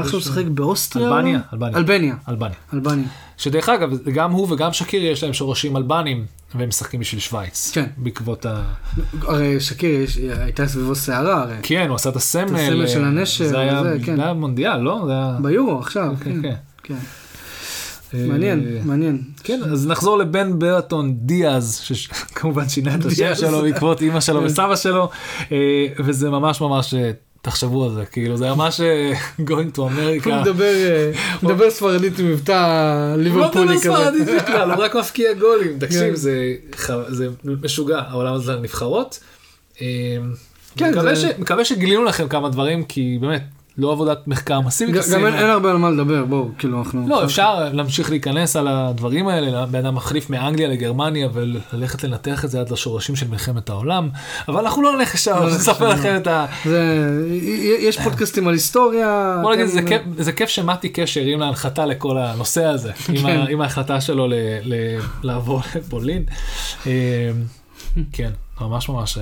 אח 0.00 0.08
שלו 0.08 0.18
משחק 0.18 0.44
באוסטריה? 0.44 1.06
אלבניה. 1.08 1.40
אלבניה. 1.52 2.14
אלבניה. 2.28 2.56
אלבניה. 2.74 3.04
שדרך 3.36 3.68
אגב, 3.68 3.90
גם 4.14 4.32
הוא 4.32 4.52
וגם 4.52 4.72
שקיר 4.72 5.04
יש 5.04 5.24
להם 5.24 5.32
שורשים 5.32 5.76
אלבנים, 5.76 6.26
והם 6.54 6.68
משחקים 6.68 7.00
בשביל 7.00 7.20
שווייץ. 7.20 7.70
כן. 7.74 7.86
בעקבות 7.96 8.46
ה... 8.46 8.62
הרי 9.22 9.60
שקיר 9.60 10.06
הייתה 10.38 10.66
סביבו 10.66 10.94
סערה 10.94 11.42
הרי. 11.42 11.56
כן, 11.62 11.88
הוא 11.88 11.94
עשה 11.94 12.10
את 12.10 12.16
הסמל. 12.16 12.44
את 12.44 12.50
הסמל 12.50 12.86
של 12.86 13.04
הנשר. 13.04 13.44
זה 13.44 13.58
היה 13.58 14.32
מונדיאל, 14.32 14.76
לא? 14.76 15.08
ביורו 15.42 15.78
עכשיו, 15.78 16.14
כן. 16.24 16.40
כן. 16.82 16.94
מעניין, 18.14 18.78
מעניין. 18.84 19.22
כן, 19.44 19.60
אז 19.72 19.86
נחזור 19.86 20.18
לבן 20.18 20.58
ברטון 20.58 21.14
דיאז, 21.16 21.80
שכמובן 21.80 22.68
שינה 22.72 22.94
את 22.94 23.04
השם 23.04 23.34
שלו 23.34 23.62
בעקבות 23.62 24.02
אימא 24.02 24.20
שלו 24.20 24.42
וסבא 24.42 24.76
שלו, 24.76 25.08
וזה 25.98 26.30
ממש 26.30 26.60
ממש, 26.60 26.94
תחשבו 27.42 27.84
על 27.84 27.94
זה, 27.94 28.04
כאילו 28.04 28.36
זה 28.36 28.54
ממש 28.54 28.80
going 29.48 29.76
to 29.76 29.78
America. 29.78 30.28
הוא 30.28 30.34
מדבר 31.42 31.70
ספרדית 31.76 32.18
עם 32.18 32.30
מבטא 32.30 33.14
ליברפולי 33.18 33.78
כזה. 33.78 33.88
הוא 33.88 33.98
לא 33.98 34.10
מדבר 34.10 34.24
ספרדית 34.24 34.42
בכלל, 34.42 34.70
הוא 34.70 34.84
רק 34.84 34.96
מפקיע 34.96 35.32
גולים, 35.32 35.78
תקשיב, 35.78 36.14
זה 37.08 37.28
משוגע, 37.44 38.00
העולם 38.08 38.34
הזה 38.34 38.52
לנבחרות. 38.52 39.20
מקווה 41.38 41.64
שגילינו 41.64 42.04
לכם 42.04 42.28
כמה 42.28 42.48
דברים, 42.48 42.84
כי 42.84 43.18
באמת, 43.20 43.42
לא 43.78 43.92
עבודת 43.92 44.28
מחקר 44.28 44.60
מסיבית. 44.60 44.94
גם 45.12 45.26
אין 45.26 45.50
הרבה 45.50 45.70
על 45.70 45.76
מה 45.76 45.90
לדבר, 45.90 46.24
בואו, 46.24 46.48
כאילו 46.58 46.78
אנחנו... 46.78 47.08
לא, 47.08 47.24
אפשר 47.24 47.72
להמשיך 47.72 48.10
להיכנס 48.10 48.56
על 48.56 48.68
הדברים 48.68 49.28
האלה, 49.28 49.66
בן 49.66 49.78
אדם 49.78 49.94
מחליף 49.94 50.30
מאנגליה 50.30 50.68
לגרמניה 50.68 51.28
וללכת 51.32 52.04
לנתח 52.04 52.44
את 52.44 52.50
זה 52.50 52.60
עד 52.60 52.70
לשורשים 52.70 53.16
של 53.16 53.28
מלחמת 53.28 53.70
העולם, 53.70 54.08
אבל 54.48 54.60
אנחנו 54.60 54.82
לא 54.82 54.96
נלך 54.96 55.14
לשם, 55.14 55.36
נספר 55.46 55.88
לכם 55.88 56.16
את 56.16 56.26
ה... 56.26 56.46
יש 57.80 58.00
פודקאסטים 58.00 58.48
על 58.48 58.54
היסטוריה. 58.54 59.38
בוא 59.42 59.54
נגיד, 59.54 59.66
זה 60.18 60.32
כיף 60.32 60.48
שמתי 60.48 60.88
קשר 60.88 61.20
עם 61.20 61.40
להנחתה 61.40 61.86
לכל 61.86 62.18
הנושא 62.18 62.64
הזה, 62.64 62.92
עם 63.48 63.60
ההחלטה 63.60 64.00
שלו 64.00 64.28
לעבור 65.22 65.60
לפולין. 65.76 66.24
כן, 68.12 68.30
ממש 68.60 68.88
ממש 68.88 69.18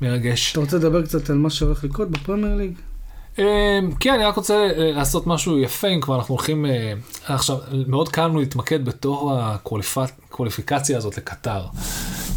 מרגש. 0.00 0.52
אתה 0.52 0.60
רוצה 0.60 0.76
לדבר 0.76 1.02
קצת 1.02 1.30
על 1.30 1.36
מה 1.36 1.50
שהולך 1.50 1.84
לקרות 1.84 2.10
בפרמייר 2.10 2.56
ליג? 2.56 2.72
כן, 4.00 4.14
אני 4.14 4.24
רק 4.24 4.36
רוצה 4.36 4.68
לעשות 4.76 5.26
משהו 5.26 5.58
יפה, 5.58 5.88
אם 5.88 6.00
כבר 6.00 6.16
אנחנו 6.16 6.34
הולכים, 6.34 6.66
עכשיו, 7.24 7.56
מאוד 7.86 8.08
קל 8.08 8.24
לנו 8.26 8.40
להתמקד 8.40 8.84
בתור 8.84 9.38
הקוליפיקציה 9.38 10.98
הזאת 10.98 11.16
לקטר. 11.16 11.62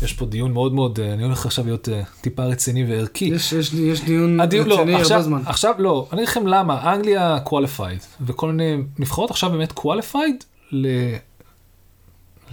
יש 0.04 0.14
פה 0.14 0.26
דיון 0.26 0.54
מאוד 0.54 0.74
מאוד, 0.74 1.00
אני 1.00 1.24
הולך 1.24 1.46
עכשיו 1.46 1.66
להיות 1.66 1.90
טיפה 2.22 2.44
רציני 2.44 2.86
וערכי. 2.86 3.26
יש, 3.26 3.54
יש, 3.54 3.74
יש 3.74 4.02
דיון 4.02 4.40
הדיון, 4.40 4.72
רציני 4.72 4.76
לא, 4.76 4.92
הרבה 4.92 5.02
עכשיו, 5.02 5.22
זמן. 5.22 5.42
עכשיו 5.46 5.74
לא, 5.78 6.08
אני 6.12 6.22
אגיד 6.22 6.30
לכם 6.30 6.48
למה, 6.48 6.94
אנגליה 6.94 7.40
קואליפייד, 7.44 8.00
וכל 8.22 8.52
מיני 8.52 8.84
נבחרות 9.00 9.32
עכשיו 9.32 9.50
באמת 9.50 9.72
קואליפייד 9.72 10.44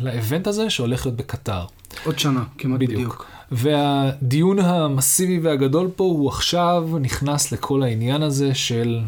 לאבנט 0.00 0.46
הזה 0.46 0.70
שהולך 0.70 1.06
להיות 1.06 1.16
בקטר. 1.16 1.64
עוד 2.04 2.18
שנה, 2.18 2.44
כמעט 2.58 2.80
בדיוק. 2.80 2.94
בדיוק. 2.94 3.26
והדיון 3.52 4.58
המסיבי 4.58 5.38
והגדול 5.38 5.90
פה 5.96 6.04
הוא 6.04 6.28
עכשיו 6.28 6.88
נכנס 7.00 7.52
לכל 7.52 7.82
העניין 7.82 8.22
הזה 8.22 8.54
של 8.54 9.00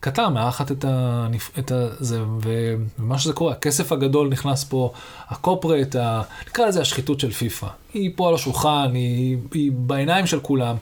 קטר 0.00 0.28
מארחת 0.28 0.72
את, 0.72 0.84
ה, 0.84 1.26
את 1.58 1.72
ה, 1.72 1.88
זה, 1.98 2.22
ומה 2.40 3.18
שזה 3.18 3.32
קורה, 3.32 3.52
הכסף 3.52 3.92
הגדול 3.92 4.28
נכנס 4.28 4.64
פה, 4.64 4.92
הקופרט, 5.28 5.96
ה, 5.96 6.22
נקרא 6.48 6.66
לזה 6.66 6.80
השחיתות 6.80 7.20
של 7.20 7.30
פיפא. 7.30 7.66
היא 7.94 8.10
פה 8.16 8.28
על 8.28 8.34
השולחן, 8.34 8.90
היא, 8.94 9.36
היא 9.52 9.72
בעיניים 9.72 10.26
של 10.26 10.40
כולם. 10.40 10.76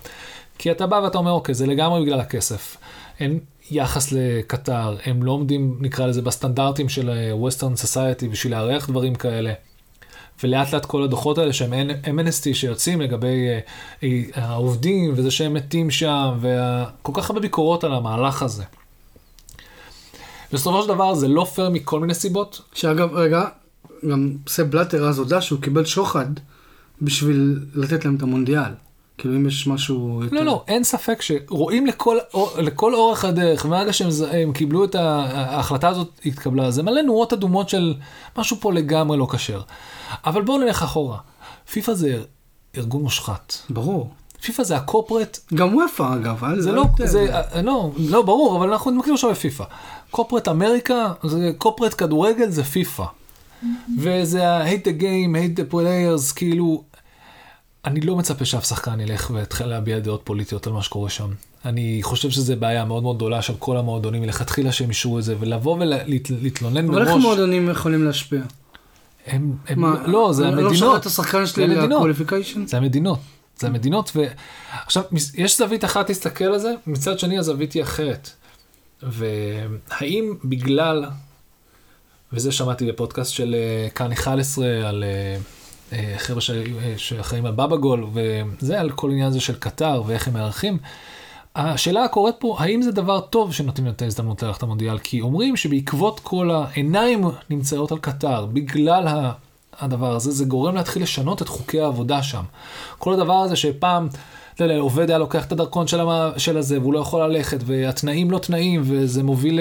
כי 0.58 0.70
אתה 0.70 0.86
בא 0.86 0.96
ואתה 0.96 1.18
אומר, 1.18 1.30
אוקיי, 1.30 1.54
זה 1.54 1.66
לגמרי 1.66 2.02
בגלל 2.02 2.20
הכסף. 2.20 2.76
אין 3.20 3.38
יחס 3.70 4.12
לקטר, 4.12 4.96
הם 5.04 5.22
לא 5.22 5.32
עומדים, 5.32 5.78
נקרא 5.80 6.06
לזה, 6.06 6.22
בסטנדרטים 6.22 6.88
של 6.88 7.10
Western 7.42 7.84
Society 7.84 8.26
בשביל 8.30 8.52
לארח 8.52 8.88
דברים 8.88 9.14
כאלה. 9.14 9.52
ולאט 10.44 10.72
לאט 10.72 10.84
כל 10.84 11.02
הדוחות 11.02 11.38
האלה 11.38 11.52
שהם 11.52 11.72
MNST 12.04 12.54
שיוצאים 12.54 13.00
לגבי 13.00 13.46
uh, 14.00 14.04
העובדים 14.34 15.12
וזה 15.16 15.30
שהם 15.30 15.54
מתים 15.54 15.90
שם, 15.90 16.38
וכל 16.40 17.12
כך 17.14 17.30
הרבה 17.30 17.40
ביקורות 17.40 17.84
על 17.84 17.94
המהלך 17.94 18.42
הזה. 18.42 18.64
בסופו 20.52 20.82
של 20.82 20.88
דבר 20.88 21.14
זה 21.14 21.28
לא 21.28 21.44
פייר 21.44 21.70
מכל 21.70 22.00
מיני 22.00 22.14
סיבות. 22.14 22.60
שאגב, 22.74 23.14
רגע, 23.14 23.44
גם 24.10 24.32
סב 24.48 24.70
בלאטר 24.70 25.08
אז 25.08 25.18
הודה 25.18 25.40
שהוא 25.40 25.60
קיבל 25.60 25.84
שוחד 25.84 26.26
בשביל 27.02 27.60
לתת 27.74 28.04
להם 28.04 28.16
את 28.16 28.22
המונדיאל. 28.22 28.72
כאילו 29.18 29.36
אם 29.36 29.46
יש 29.46 29.66
משהו... 29.66 30.22
לא, 30.30 30.44
לא, 30.44 30.64
אין 30.68 30.84
ספק 30.84 31.22
שרואים 31.22 31.86
לכל, 31.86 32.18
לכל 32.58 32.94
אורך 32.94 33.24
הדרך, 33.24 33.66
מהרגע 33.66 33.92
שהם 33.92 34.08
הם 34.32 34.52
קיבלו 34.52 34.84
את 34.84 34.94
ההחלטה 34.94 35.88
הזאת 35.88 36.20
התקבלה, 36.26 36.70
זה 36.70 36.82
מלא 36.82 37.02
נורות 37.02 37.32
אדומות 37.32 37.68
של 37.68 37.94
משהו 38.38 38.56
פה 38.60 38.72
לגמרי 38.72 39.18
לא 39.18 39.26
כשר. 39.32 39.60
אבל 40.26 40.42
בואו 40.42 40.58
נלך 40.58 40.82
אחורה. 40.82 41.18
פיפא 41.70 41.94
זה 41.94 42.22
ארגון 42.76 43.02
מושחת. 43.02 43.54
ברור. 43.70 44.10
פיפא 44.40 44.62
זה 44.62 44.76
הקופרט. 44.76 45.38
גם 45.54 45.76
וופא 45.76 46.14
אגב. 46.14 46.44
זה 46.58 46.72
לא, 46.72 46.84
זה, 47.04 47.26
לא, 47.62 47.90
לא 47.98 48.22
ברור, 48.22 48.56
אבל 48.56 48.72
אנחנו 48.72 48.90
מתמקדים 48.90 49.14
עכשיו 49.14 49.30
בפיפא. 49.30 49.64
קופרט 50.10 50.48
אמריקה, 50.48 51.12
זה 51.24 51.50
קופרט 51.58 51.94
כדורגל, 51.98 52.48
זה 52.48 52.64
פיפא. 52.64 53.04
וזה 53.98 54.48
ה-hate 54.48 54.84
the 54.84 55.00
game, 55.00 55.34
hate 55.36 55.60
the 55.60 55.72
players, 55.72 56.34
כאילו, 56.36 56.84
אני 57.86 58.00
לא 58.00 58.16
מצפה 58.16 58.44
שאף 58.44 58.64
שחקן 58.64 59.00
ילך 59.00 59.30
ויתחיל 59.34 59.66
להביע 59.66 59.98
דעות 59.98 60.20
פוליטיות 60.24 60.66
על 60.66 60.72
מה 60.72 60.82
שקורה 60.82 61.10
שם. 61.10 61.28
אני 61.64 61.98
חושב 62.02 62.30
שזו 62.30 62.56
בעיה 62.56 62.84
מאוד 62.84 63.02
מאוד 63.02 63.16
גדולה 63.16 63.42
של 63.42 63.52
כל 63.58 63.76
המועדונים 63.76 64.22
מלכתחילה 64.22 64.72
שהם 64.72 64.88
אישרו 64.88 65.18
את 65.18 65.24
זה, 65.24 65.34
ולבוא 65.38 65.76
ולהתלונן 65.80 66.86
מראש. 66.86 66.96
אבל 66.96 67.08
איך 67.08 67.16
המועדונים 67.16 67.70
יכולים 67.70 68.04
להשפיע? 68.04 68.42
הם, 69.26 69.56
הם, 69.68 69.80
מה, 69.80 70.06
לא, 70.06 70.32
זה 70.32 70.48
המדינות. 70.48 70.72
לא 70.72 70.78
שלח 70.78 71.00
את 71.00 71.06
השחקן 71.06 71.46
שלי 71.46 71.66
לקווליפיקיישן? 71.66 72.66
זה 72.66 72.76
המדינות. 72.76 73.18
זה 73.58 73.66
המדינות, 73.66 74.12
ועכשיו, 74.16 75.02
יש 75.34 75.58
זווית 75.58 75.84
אחת 75.84 76.08
להסתכל 76.08 76.44
על 76.44 76.58
זה, 76.58 76.74
מצד 76.86 77.18
שני 77.18 77.38
הזווית 77.38 77.72
היא 77.72 77.82
אחרת. 77.82 78.30
והאם 79.02 80.34
בגלל, 80.44 81.04
וזה 82.32 82.52
שמעתי 82.52 82.86
בפודקאסט 82.86 83.32
של 83.32 83.54
אה, 83.54 83.88
כאן 83.90 84.12
11 84.12 84.66
על 84.88 85.04
אה, 85.04 85.36
חבר'ה 86.16 86.40
שאחראים 86.96 87.46
על 87.46 87.52
בבא 87.52 87.76
גול, 87.76 88.06
וזה 88.12 88.80
על 88.80 88.90
כל 88.90 89.10
עניין 89.10 89.26
הזה 89.26 89.40
של 89.40 89.54
קטר 89.54 90.02
ואיך 90.06 90.28
הם 90.28 90.34
מארחים. 90.34 90.78
השאלה 91.56 92.04
הקורית 92.04 92.34
פה, 92.38 92.56
האם 92.58 92.82
זה 92.82 92.92
דבר 92.92 93.20
טוב 93.20 93.52
שנותנים 93.52 93.88
את 93.88 94.02
ההזדמנות 94.02 94.42
ללכת 94.42 94.62
למונדיאל? 94.62 94.98
כי 94.98 95.20
אומרים 95.20 95.56
שבעקבות 95.56 96.20
כל 96.20 96.50
העיניים 96.50 97.24
נמצאות 97.50 97.92
על 97.92 97.98
קטר, 97.98 98.46
בגלל 98.46 99.30
הדבר 99.78 100.16
הזה, 100.16 100.30
זה 100.30 100.44
גורם 100.44 100.74
להתחיל 100.74 101.02
לשנות 101.02 101.42
את 101.42 101.48
חוקי 101.48 101.80
העבודה 101.80 102.22
שם. 102.22 102.42
כל 102.98 103.12
הדבר 103.12 103.34
הזה 103.34 103.56
שפעם, 103.56 104.08
אתה 104.54 104.64
יודע, 104.64 104.78
עובד 104.78 105.10
היה 105.10 105.18
לוקח 105.18 105.44
את 105.44 105.52
הדרכון 105.52 105.86
של, 105.86 106.00
המה, 106.00 106.30
של 106.36 106.56
הזה, 106.56 106.80
והוא 106.80 106.92
לא 106.92 106.98
יכול 106.98 107.22
ללכת, 107.22 107.58
והתנאים 107.66 108.30
לא 108.30 108.38
תנאים, 108.38 108.82
וזה 108.84 109.22
מוביל 109.22 109.60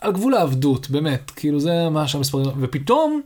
על 0.00 0.12
גבול 0.12 0.34
העבדות, 0.34 0.90
באמת, 0.90 1.30
כאילו 1.30 1.60
זה 1.60 1.88
מה 1.90 2.08
שהמספרים, 2.08 2.46
ופתאום 2.60 3.20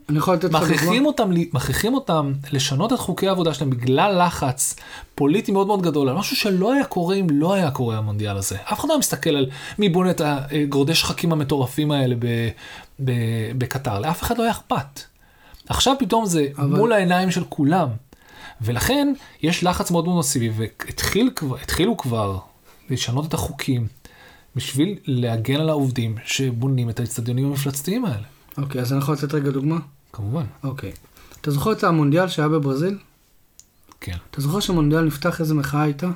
מכריחים 0.51 1.05
אותם, 1.05 1.31
מכריחים 1.53 1.93
אותם 1.93 2.33
לשנות 2.51 2.93
את 2.93 2.99
חוקי 2.99 3.27
העבודה 3.27 3.53
שלהם 3.53 3.69
בגלל 3.69 4.25
לחץ 4.25 4.75
פוליטי 5.15 5.51
מאוד 5.51 5.67
מאוד 5.67 5.81
גדול, 5.81 6.09
על 6.09 6.15
משהו 6.15 6.35
שלא 6.35 6.73
היה 6.73 6.83
קורה 6.83 7.15
אם 7.15 7.27
לא 7.29 7.53
היה 7.53 7.71
קורה 7.71 7.97
המונדיאל 7.97 8.37
הזה. 8.37 8.57
אף 8.73 8.79
אחד 8.79 8.89
לא 8.89 8.99
מסתכל 8.99 9.29
על 9.29 9.49
מי 9.79 9.89
בונה 9.89 10.11
את 10.11 10.21
הגורדי 10.25 10.95
שחקים 10.95 11.31
המטורפים 11.31 11.91
האלה 11.91 12.15
בקטר, 13.57 13.99
לאף 13.99 14.21
אחד 14.21 14.37
לא 14.37 14.43
היה 14.43 14.51
אכפת. 14.51 15.01
עכשיו 15.69 15.95
פתאום 15.99 16.25
זה 16.25 16.47
אבל... 16.57 16.65
מול 16.65 16.93
העיניים 16.93 17.31
של 17.31 17.43
כולם. 17.49 17.87
ולכן 18.61 19.13
יש 19.41 19.63
לחץ 19.63 19.91
מאוד 19.91 20.05
מאוד 20.05 20.19
מסיבי, 20.19 20.49
והתחילו 20.57 21.97
כבר 21.97 22.37
לשנות 22.89 23.25
את 23.25 23.33
החוקים. 23.33 23.87
בשביל 24.55 24.97
להגן 25.05 25.55
על 25.55 25.69
העובדים 25.69 26.15
שבונים 26.25 26.89
את 26.89 26.99
האצטדיונים 26.99 27.45
המפלצתיים 27.45 28.05
האלה. 28.05 28.25
אוקיי, 28.57 28.81
אז 28.81 28.93
אני 28.93 28.99
יכול 28.99 29.13
לתת 29.13 29.33
רגע 29.33 29.49
דוגמה? 29.49 29.79
כמובן. 30.13 30.45
אוקיי. 30.63 30.91
אתה 31.41 31.51
זוכר 31.51 31.71
את 31.71 31.83
המונדיאל 31.83 32.27
שהיה 32.27 32.47
בברזיל? 32.47 32.97
כן. 34.01 34.17
אתה 34.31 34.41
זוכר 34.41 34.59
שהמונדיאל 34.59 35.01
נפתח 35.01 35.41
איזה 35.41 35.53
מחאה 35.53 35.81
הייתה? 35.81 36.09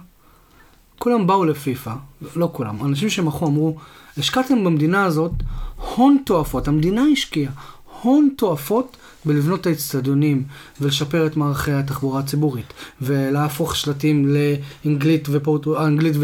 כולם 0.99 1.27
באו 1.27 1.45
לפיפא, 1.45 1.93
לא 2.35 2.49
כולם, 2.53 2.85
אנשים 2.85 3.09
שמחו 3.09 3.47
אמרו, 3.47 3.77
השקעתם 4.17 4.63
במדינה 4.63 5.05
הזאת 5.05 5.31
הון 5.95 6.17
תועפות, 6.25 6.67
המדינה 6.67 7.01
השקיעה 7.13 7.51
הון 8.05 8.29
תועפות 8.37 8.97
בלבנות 9.25 9.61
את 9.61 9.67
האצטדיונים 9.67 10.43
ולשפר 10.81 11.27
את 11.27 11.37
מערכי 11.37 11.71
התחבורה 11.71 12.19
הציבורית 12.19 12.73
ולהפוך 13.01 13.75
שלטים 13.75 14.35
לאנגלית 14.35 15.27
ופורטוגזית 15.31 16.21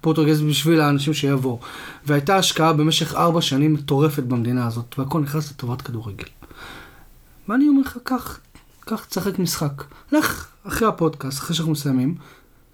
ופורטוגז 0.00 0.42
בשביל 0.42 0.80
האנשים 0.80 1.14
שיבואו. 1.14 1.58
והייתה 2.06 2.36
השקעה 2.36 2.72
במשך 2.72 3.14
ארבע 3.14 3.40
שנים 3.40 3.74
מטורפת 3.74 4.22
במדינה 4.22 4.66
הזאת 4.66 4.98
והכל 4.98 5.20
נכנס 5.20 5.50
לטובת 5.50 5.82
כדורגל. 5.82 6.28
ואני 7.48 7.68
אומר 7.68 7.80
לך, 7.80 7.98
קח, 8.02 8.40
קח, 8.80 9.04
תשחק 9.04 9.38
משחק. 9.38 9.84
לך 10.12 10.46
אחרי 10.66 10.88
הפודקאסט, 10.88 11.38
אחרי 11.38 11.56
שאנחנו 11.56 11.72
מסיימים, 11.72 12.14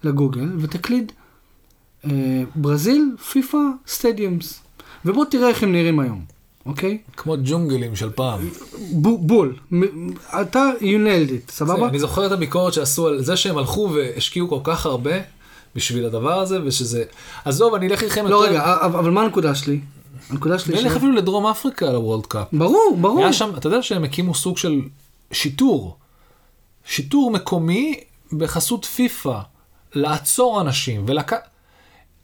לגוגל 0.03 0.49
ותקליד 0.59 1.11
אה, 2.05 2.43
ברזיל, 2.55 3.15
פיפא, 3.31 3.57
סטדיומס. 3.87 4.61
ובוא 5.05 5.25
תראה 5.25 5.49
איך 5.49 5.63
הם 5.63 5.71
נראים 5.71 5.99
היום. 5.99 6.40
אוקיי? 6.65 6.97
כמו 7.17 7.35
ג'ונגלים 7.43 7.95
של 7.95 8.09
פעם. 8.09 8.49
בול. 9.19 9.55
אתה, 10.41 10.69
you 10.79 10.81
nailed 10.81 11.29
it, 11.29 11.51
סבבה? 11.51 11.87
אני 11.87 11.99
זוכר 11.99 12.27
את 12.27 12.31
הביקורת 12.31 12.73
שעשו 12.73 13.07
על 13.07 13.23
זה 13.23 13.37
שהם 13.37 13.57
הלכו 13.57 13.89
והשקיעו 13.95 14.49
כל 14.49 14.59
כך 14.63 14.85
הרבה 14.85 15.11
בשביל 15.75 16.05
הדבר 16.05 16.39
הזה, 16.39 16.59
ושזה... 16.65 17.03
עזוב, 17.45 17.73
אני 17.73 17.87
אלך 17.87 18.03
איתכם 18.03 18.27
לא, 18.27 18.35
יותר... 18.35 18.51
לא, 18.51 18.59
רגע, 18.59 18.75
אבל 18.81 19.11
מה 19.11 19.21
הנקודה 19.21 19.55
שלי? 19.55 19.79
הנקודה 20.29 20.59
שלי... 20.59 20.81
נלך 20.81 20.95
אפילו 20.95 21.11
לדרום 21.11 21.47
אפריקה 21.47 21.91
לוורלד 21.91 22.25
קאפ. 22.25 22.47
ברור, 22.53 22.97
ברור. 23.01 23.19
היה 23.19 23.33
שם, 23.33 23.51
אתה 23.57 23.67
יודע 23.67 23.81
שהם 23.81 24.03
הקימו 24.03 24.35
סוג 24.35 24.57
של 24.57 24.81
שיטור. 25.31 25.97
שיטור 26.85 27.31
מקומי 27.31 27.99
בחסות 28.33 28.85
פיפא, 28.85 29.39
לעצור 29.93 30.61
אנשים 30.61 31.03
ולק... 31.07 31.33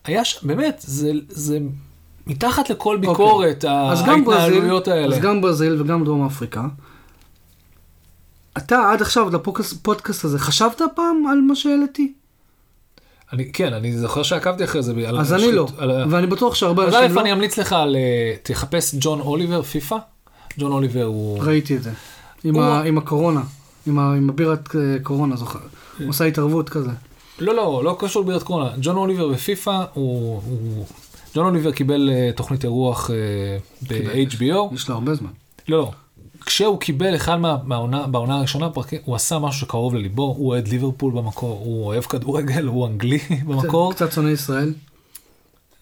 היה 0.05 0.25
שם, 0.25 0.47
באמת, 0.47 0.83
זה, 0.87 1.11
זה 1.29 1.59
מתחת 2.27 2.69
לכל 2.69 2.95
אוקיי. 2.95 3.09
ביקורת, 3.09 3.65
okay. 3.65 3.67
ההתנהלויות 3.67 4.87
האלה. 4.87 5.15
אז 5.15 5.21
גם 5.21 5.41
ברזיל 5.41 5.81
וגם 5.81 6.03
דרום 6.03 6.25
אפריקה. 6.25 6.67
אתה 8.57 8.91
עד 8.91 9.01
עכשיו, 9.01 9.29
לפודקאסט 9.29 10.25
הזה, 10.25 10.39
חשבת 10.39 10.81
פעם 10.95 11.27
על 11.31 11.41
מה 11.41 11.55
שהעליתי? 11.55 12.13
אני, 13.33 13.51
כן, 13.51 13.73
אני 13.73 13.97
זוכר 13.97 14.23
שעקבתי 14.23 14.63
אחרי 14.63 14.83
זה. 14.83 14.93
אז 15.19 15.33
אני 15.33 15.51
לא, 15.51 15.67
על... 15.77 15.91
ואני 16.09 16.27
בטוח 16.27 16.55
שהרבה 16.55 16.85
אנשים 16.85 16.99
לא. 16.99 17.05
אז 17.05 17.17
אני 17.17 17.33
אמליץ 17.33 17.57
לך 17.59 17.73
על... 17.73 17.95
אה, 17.95 18.35
תחפש 18.43 18.95
ג'ון 18.99 19.19
אוליבר, 19.19 19.61
פיפא. 19.61 19.97
ג'ון 20.59 20.71
אוליבר 20.71 21.03
הוא... 21.03 21.43
ראיתי 21.43 21.75
את 21.75 21.83
זה. 21.83 21.91
עם, 22.43 22.55
הוא... 22.55 22.63
ה... 22.63 22.83
עם 22.83 22.97
הקורונה, 22.97 23.41
עם, 23.87 23.99
ה... 23.99 24.13
עם 24.13 24.29
הבירת 24.29 24.75
אה, 24.75 24.81
קורונה, 25.03 25.35
זוכר. 25.35 25.59
הוא 25.99 26.09
עושה 26.09 26.25
התערבות 26.25 26.69
כזה. 26.69 26.91
לא, 27.39 27.55
לא, 27.55 27.81
לא 27.83 27.95
קשור 27.99 28.23
לבירת 28.23 28.43
קורונה. 28.43 28.69
ג'ון 28.81 28.95
אוליבר 28.95 29.27
בפיפא 29.27 29.83
הוא... 29.93 30.41
ג'ון 31.37 31.45
אוליבר 31.45 31.71
קיבל 31.71 32.09
uh, 32.09 32.37
תוכנית 32.37 32.63
אירוח 32.63 33.09
uh, 33.09 33.87
ב-HBO. 33.89 34.75
יש 34.75 34.89
לו 34.89 34.95
הרבה 34.95 35.13
זמן. 35.15 35.29
לא, 35.67 35.77
לא. 35.77 35.91
כשהוא 36.45 36.79
קיבל 36.79 37.15
אחד 37.15 37.35
מה, 37.35 37.57
מהעונה, 37.63 38.07
בעונה 38.07 38.37
הראשונה, 38.37 38.69
הוא 39.05 39.15
עשה 39.15 39.39
משהו 39.39 39.61
שקרוב 39.61 39.95
לליבו, 39.95 40.35
הוא 40.37 40.47
אוהד 40.47 40.67
ליברפול 40.67 41.13
במקור, 41.13 41.61
הוא 41.65 41.85
אוהב 41.85 42.03
כדורגל, 42.03 42.65
הוא 42.65 42.87
אנגלי 42.87 43.19
במקור. 43.47 43.93
קצת 43.93 44.11
שונא 44.11 44.29
ישראל. 44.29 44.73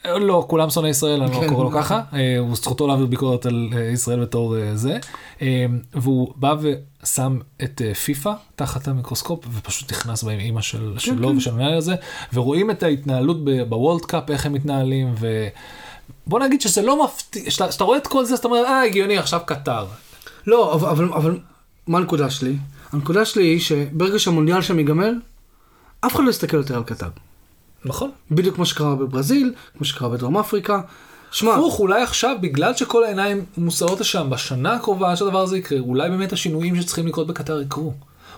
אה, 0.05 0.19
לא, 0.19 0.45
כולם 0.49 0.69
שונאי 0.69 0.89
ישראל, 0.89 1.23
אני 1.23 1.31
לא 1.31 1.39
כן. 1.39 1.49
קורא 1.49 1.63
לו 1.63 1.71
ככה. 1.71 2.01
הוא 2.39 2.55
זכותו 2.55 2.87
להעביר 2.87 3.05
ביקורת 3.05 3.45
על 3.45 3.69
ישראל 3.93 4.21
בתור 4.21 4.55
זה. 4.73 4.97
והוא 5.93 6.33
בא 6.35 6.55
ושם 6.61 7.39
את 7.63 7.81
פיפא 8.03 8.31
תחת 8.55 8.87
המיקרוסקופ, 8.87 9.45
ופשוט 9.53 9.91
נכנס 9.91 10.23
בה 10.23 10.31
עם 10.31 10.39
אימא 10.39 10.61
של, 10.61 10.91
כן, 10.93 10.99
שלו 10.99 11.29
כן. 11.29 11.37
ושל 11.37 11.51
המנהל 11.51 11.77
הזה, 11.77 11.95
ורואים 12.33 12.71
את 12.71 12.83
ההתנהלות 12.83 13.37
בוולד 13.69 14.05
קאפ, 14.05 14.29
איך 14.29 14.45
הם 14.45 14.53
מתנהלים, 14.53 15.15
ובוא 16.27 16.39
נגיד 16.39 16.61
שזה 16.61 16.81
לא 16.81 17.05
מפתיע, 17.05 17.43
כשאתה 17.47 17.83
רואה 17.83 17.97
את 17.97 18.07
כל 18.07 18.25
זה, 18.25 18.35
אתה 18.35 18.47
אומר, 18.47 18.63
אה, 18.65 18.81
הגיוני, 18.81 19.17
עכשיו 19.17 19.39
קטר. 19.45 19.85
לא, 20.47 20.73
אבל, 20.73 20.89
אבל, 20.89 21.13
אבל 21.13 21.39
מה 21.87 21.97
הנקודה 21.97 22.29
שלי? 22.29 22.55
הנקודה 22.93 23.25
שלי 23.25 23.43
היא 23.43 23.59
שברגע 23.59 24.19
שהמונדיאל 24.19 24.61
שם 24.61 24.79
ייגמר, 24.79 25.11
אף 26.01 26.15
אחד 26.15 26.23
לא 26.23 26.29
יסתכל 26.29 26.57
יותר 26.57 26.75
על 26.75 26.83
קטר. 26.83 27.09
נכון. 27.85 28.11
בדיוק 28.31 28.55
כמו 28.55 28.65
שקרה 28.65 28.95
בברזיל, 28.95 29.53
כמו 29.77 29.85
שקרה 29.85 30.09
בדרום 30.09 30.37
אפריקה. 30.37 30.81
שמע, 31.31 31.53
הפוך, 31.53 31.79
אולי 31.79 32.01
עכשיו, 32.01 32.35
בגלל 32.41 32.73
שכל 32.73 33.03
העיניים 33.03 33.45
מוסרות 33.57 33.99
לשם, 33.99 34.29
בשנה 34.29 34.73
הקרובה 34.73 35.09
עד 35.11 35.15
שהדבר 35.17 35.41
הזה 35.41 35.57
יקרה, 35.57 35.79
אולי 35.79 36.09
באמת 36.09 36.33
השינויים 36.33 36.81
שצריכים 36.81 37.07
לקרות 37.07 37.27
בקטר 37.27 37.61
יקרו. 37.61 37.93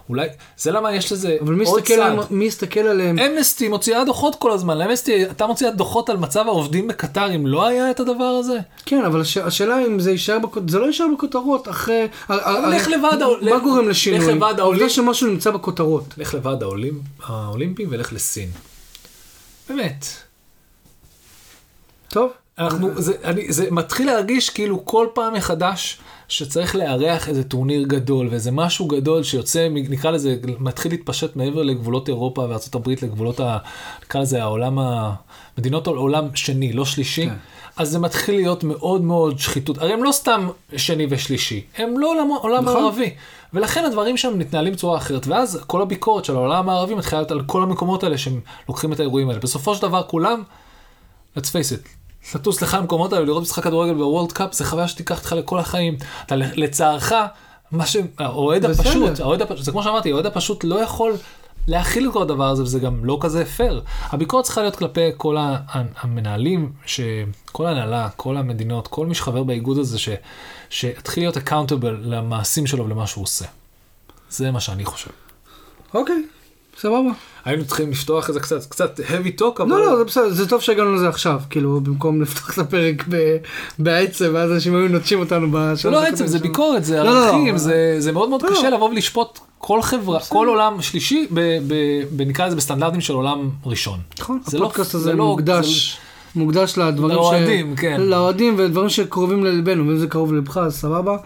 אולי, 0.09 0.27
זה 0.57 0.71
למה 0.71 0.95
יש 0.95 1.11
לזה 1.11 1.37
אבל 1.41 1.53
מי 1.55 1.65
עוד 1.65 1.83
צעד. 1.83 1.99
עליהם- 1.99 2.19
מי 2.29 2.45
יסתכל 2.45 2.79
עליהם? 2.79 3.19
אמנסטי 3.19 3.67
מוציאה 3.67 4.03
דוחות 4.05 4.35
כל 4.35 4.51
הזמן, 4.51 4.81
אמנסטי, 4.81 5.25
אתה 5.25 5.47
מוציאה 5.47 5.71
דוחות 5.71 6.09
על 6.09 6.17
מצב 6.17 6.47
העובדים 6.47 6.87
בקטר, 6.87 7.35
אם 7.35 7.47
לא 7.47 7.67
היה 7.67 7.91
את 7.91 7.99
הדבר 7.99 8.23
הזה? 8.39 8.57
כן, 8.85 9.05
אבל 9.05 9.21
הש... 9.21 9.37
השאלה 9.37 9.85
אם 9.85 9.99
זה 9.99 10.11
יישאר 10.11 10.39
בכותרות, 10.39 10.69
זה 10.69 10.79
לא 10.79 10.85
יישאר 10.85 11.05
בכותרות 11.17 11.67
אחרי... 11.69 12.07
לך 12.29 12.87
לוועד 12.87 13.21
העול- 13.21 13.39
מה 13.41 13.51
לך- 13.57 13.63
גורם 13.63 13.83
לך 13.83 13.89
לשינוי? 13.89 14.19
לוועד 14.33 14.41
העובדה 14.41 14.63
העולים. 14.63 14.89
שמשהו 14.89 15.27
נמצא 15.27 15.51
בכותרות. 15.51 16.03
לך 16.17 16.33
לוועד 16.33 16.63
האולימפ, 16.63 17.01
האולימפיים 17.25 17.87
ולך 17.91 18.13
לסין. 18.13 18.49
באמת. 19.69 20.05
טוב? 22.09 22.31
אנחנו, 22.59 23.01
זה, 23.01 23.13
אני, 23.23 23.51
זה 23.53 23.71
מתחיל 23.71 24.07
להרגיש 24.07 24.49
כאילו 24.49 24.85
כל 24.85 25.07
פעם 25.13 25.33
מחדש 25.33 25.97
שצריך 26.27 26.75
לארח 26.75 27.29
איזה 27.29 27.43
טורניר 27.43 27.83
גדול 27.83 28.27
ואיזה 28.31 28.51
משהו 28.51 28.87
גדול 28.87 29.23
שיוצא, 29.23 29.67
נקרא 29.71 30.11
לזה, 30.11 30.35
מתחיל 30.59 30.91
להתפשט 30.91 31.35
מעבר 31.35 31.63
לגבולות 31.63 32.07
אירופה 32.07 32.45
הברית, 32.73 33.03
לגבולות, 33.03 33.39
ה, 33.39 33.57
נקרא 34.03 34.21
לזה 34.21 34.43
העולם, 34.43 34.79
ה, 34.79 35.13
מדינות 35.57 35.87
העולם 35.87 36.35
שני, 36.35 36.73
לא 36.73 36.85
שלישי. 36.85 37.25
כן. 37.25 37.35
אז 37.77 37.89
זה 37.89 37.99
מתחיל 37.99 38.35
להיות 38.35 38.63
מאוד 38.63 39.01
מאוד 39.01 39.39
שחיתות. 39.39 39.77
הרי 39.77 39.93
הם 39.93 40.03
לא 40.03 40.11
סתם 40.11 40.49
שני 40.77 41.07
ושלישי, 41.09 41.63
הם 41.77 41.99
לא 41.99 42.11
עולם, 42.11 42.27
עולם 42.41 42.65
נכון. 42.65 42.81
מערבי. 42.81 43.13
ולכן 43.53 43.85
הדברים 43.85 44.17
שם 44.17 44.39
מתנהלים 44.39 44.73
בצורה 44.73 44.97
אחרת. 44.97 45.27
ואז 45.27 45.59
כל 45.67 45.81
הביקורת 45.81 46.25
של 46.25 46.35
העולם 46.35 46.55
המערבי 46.55 46.95
מתחילה 46.95 47.21
להיות 47.21 47.31
על 47.31 47.41
כל 47.45 47.63
המקומות 47.63 48.03
האלה 48.03 48.17
שהם 48.17 48.39
לוקחים 48.69 48.93
את 48.93 48.99
האירועים 48.99 49.29
האלה. 49.29 49.39
בסופו 49.39 49.75
של 49.75 49.81
דבר 49.81 50.03
כולם, 50.03 50.43
let's 51.37 51.47
face 51.47 51.73
it, 51.73 51.87
לטוס 52.35 52.61
לך 52.61 52.73
למקומות 52.73 53.13
האלה, 53.13 53.25
לראות 53.25 53.41
משחק 53.41 53.63
כדורגל 53.63 53.93
בוורלד 53.93 54.31
קאפ, 54.31 54.53
זה 54.53 54.65
חוויה 54.65 54.87
שתיקח 54.87 55.17
אותך 55.17 55.31
לכל 55.31 55.59
החיים. 55.59 55.97
אתה 56.25 56.35
לצערך, 56.35 57.13
מה 57.71 57.85
שהאוהד. 57.85 58.65
הפשוט, 58.65 59.19
האוהד 59.19 59.41
הפשוט, 59.41 59.65
זה 59.65 59.71
כמו 59.71 59.83
שאמרתי, 59.83 60.11
האוהד 60.11 60.25
הפשוט 60.25 60.63
לא 60.63 60.75
יכול 60.75 61.13
להכיל 61.67 62.07
את 62.07 62.13
כל 62.13 62.21
הדבר 62.21 62.49
הזה, 62.49 62.63
וזה 62.63 62.79
גם 62.79 63.05
לא 63.05 63.17
כזה 63.21 63.45
פייר. 63.45 63.81
הביקורת 64.09 64.45
צריכה 64.45 64.61
להיות 64.61 64.75
כלפי 64.75 65.09
כל 65.17 65.37
המנהלים, 66.01 66.71
ש... 66.85 67.01
כל 67.51 67.65
ההנהלה, 67.65 68.09
כל 68.15 68.37
המדינות, 68.37 68.87
כל 68.87 69.05
מי 69.05 69.15
שחבר 69.15 69.43
באיגוד 69.43 69.77
הזה, 69.77 69.99
ש... 69.99 70.09
שיתחיל 70.69 71.23
להיות 71.23 71.37
accountable 71.37 71.97
למעשים 72.01 72.67
שלו 72.67 72.85
ולמה 72.85 73.07
שהוא 73.07 73.23
עושה. 73.23 73.45
זה 74.29 74.51
מה 74.51 74.59
שאני 74.59 74.85
חושב. 74.85 75.09
אוקיי, 75.93 76.23
סבבה. 76.79 77.09
היינו 77.45 77.65
צריכים 77.65 77.91
לפתוח 77.91 78.29
את 78.29 78.33
זה 78.33 78.39
קצת, 78.39 78.65
קצת 78.65 78.99
heavy 78.99 79.39
talk, 79.41 79.61
אבל... 79.61 79.69
לא, 79.69 79.85
לא, 79.85 79.97
זה 79.97 80.03
בסדר, 80.03 80.29
זה 80.29 80.49
טוב 80.49 80.61
שהגענו 80.61 80.95
לזה 80.95 81.09
עכשיו, 81.09 81.41
כאילו, 81.49 81.81
במקום 81.81 82.21
לפתוח 82.21 82.53
את 82.53 82.57
הפרק 82.57 83.03
ב- 83.09 83.37
בעצם, 83.79 84.31
ואז 84.33 84.51
אנשים 84.51 84.75
היו 84.75 84.87
נוטשים 84.87 85.19
אותנו 85.19 85.47
בשלוש 85.51 85.85
לא 85.93 86.01
דקות 86.01 86.13
עצם, 86.13 86.27
זה. 86.27 86.39
ביקורת, 86.39 86.85
זה 86.85 86.97
לא, 86.97 87.03
לא, 87.03 87.25
ערכים, 87.25 87.53
לא. 87.53 87.57
זה, 87.57 87.95
זה 87.99 88.11
מאוד 88.11 88.29
מאוד 88.29 88.41
לא. 88.41 88.49
קשה 88.49 88.69
לבוא 88.69 88.89
ולשפוט 88.89 89.39
כל 89.57 89.81
חברה, 89.81 90.19
כל 90.29 90.47
עולם 90.47 90.81
שלישי, 90.81 91.27
ב, 91.33 91.39
ב, 91.67 91.73
ב, 92.15 92.21
נקרא 92.21 92.47
לזה 92.47 92.55
בסטנדרטים 92.55 93.01
של 93.01 93.13
עולם 93.13 93.49
ראשון. 93.65 93.99
נכון, 94.19 94.39
זה 94.45 94.59
לא- 94.59 94.65
הפודקאסט 94.65 94.91
זה 94.91 94.97
הזה 94.97 95.13
לא- 95.13 95.25
מוקדש, 95.25 95.97
מוקדש 96.35 96.77
לדברים 96.77 97.15
לאוהדים, 97.15 97.75
כן. 97.75 98.01
לאוהדים 98.01 98.55
ודברים 98.57 98.89
שקרובים 98.89 99.43
ללבנו, 99.43 99.87
ואם 99.87 99.97
זה 99.97 100.07
קרוב 100.07 100.33
ללבך 100.33 100.57
אז 100.57 100.75
סבבה. 100.75 101.17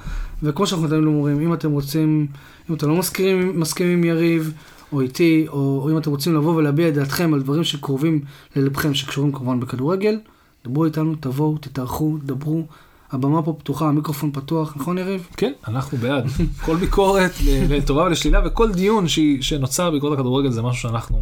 וכמו 0.43 0.67
שאנחנו 0.67 0.87
תמיד 0.87 1.03
אומרים, 1.05 1.41
אם 1.41 1.53
אתם 1.53 1.71
רוצים, 1.71 2.27
אם 2.69 2.75
אתם 2.75 2.89
לא 2.89 2.95
מסכימים, 2.95 3.59
מסכימים 3.59 3.97
עם 3.97 4.03
יריב, 4.03 4.53
או 4.93 5.01
איתי, 5.01 5.45
או, 5.49 5.53
או 5.83 5.89
אם 5.91 5.97
אתם 5.97 6.09
רוצים 6.09 6.35
לבוא 6.35 6.55
ולהביע 6.55 6.87
את 6.89 6.93
דעתכם 6.93 7.33
על 7.33 7.41
דברים 7.41 7.63
שקרובים 7.63 8.19
ללבכם, 8.55 8.93
שקשורים 8.93 9.31
כמובן 9.31 9.59
בכדורגל, 9.59 10.19
דברו 10.65 10.85
איתנו, 10.85 11.15
תבואו, 11.19 11.57
תתארחו, 11.57 12.17
דברו. 12.23 12.63
הבמה 13.11 13.41
פה 13.41 13.55
פתוחה, 13.59 13.87
המיקרופון 13.87 14.31
פתוח, 14.33 14.73
נכון 14.77 14.97
יריב? 14.97 15.27
כן, 15.37 15.51
אנחנו 15.67 15.97
בעד. 15.97 16.27
כל 16.65 16.75
ביקורת 16.75 17.31
ל- 17.45 17.73
לטובה 17.75 18.03
ולשלילה, 18.03 18.41
וכל 18.45 18.71
דיון 18.71 19.07
שהיא- 19.07 19.41
שנוצר 19.41 19.91
בעקבות 19.91 20.13
הכדורגל 20.13 20.51
זה 20.51 20.61
משהו 20.61 20.81
שאנחנו 20.89 21.19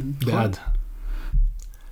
בעד. 0.00 0.56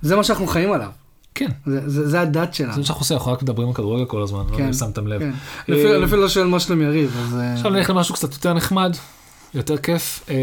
זה 0.01 0.15
מה 0.15 0.23
שאנחנו 0.23 0.47
חיים 0.47 0.71
עליו, 0.71 0.89
כן, 1.35 1.49
זה, 1.65 1.89
זה, 1.89 2.09
זה 2.09 2.21
הדת 2.21 2.53
שלנו. 2.53 2.73
זה 2.73 2.79
מה 2.79 2.85
שאנחנו 2.85 3.01
עושים, 3.01 3.17
אנחנו 3.17 3.31
רק 3.31 3.41
מדברים 3.43 3.67
על 3.67 3.73
כדורגל 3.73 4.05
כל 4.05 4.21
הזמן, 4.21 4.43
לא 4.49 4.53
יודע 4.53 4.67
אם 4.67 4.73
שמתם 4.73 5.07
לב. 5.07 5.19
כן. 5.19 5.31
לפי, 5.67 5.85
אה, 5.85 5.97
לפי 5.97 6.15
לא 6.15 6.29
שואל 6.29 6.47
מה 6.47 6.59
שלום 6.59 6.81
יריב, 6.81 7.17
אז... 7.21 7.35
אה, 7.35 7.53
עכשיו 7.53 7.71
נלך 7.71 7.89
למשהו 7.89 8.15
קצת 8.15 8.33
יותר 8.33 8.53
נחמד, 8.53 8.95
יותר 9.53 9.77
כיף. 9.77 10.23
אה, 10.29 10.35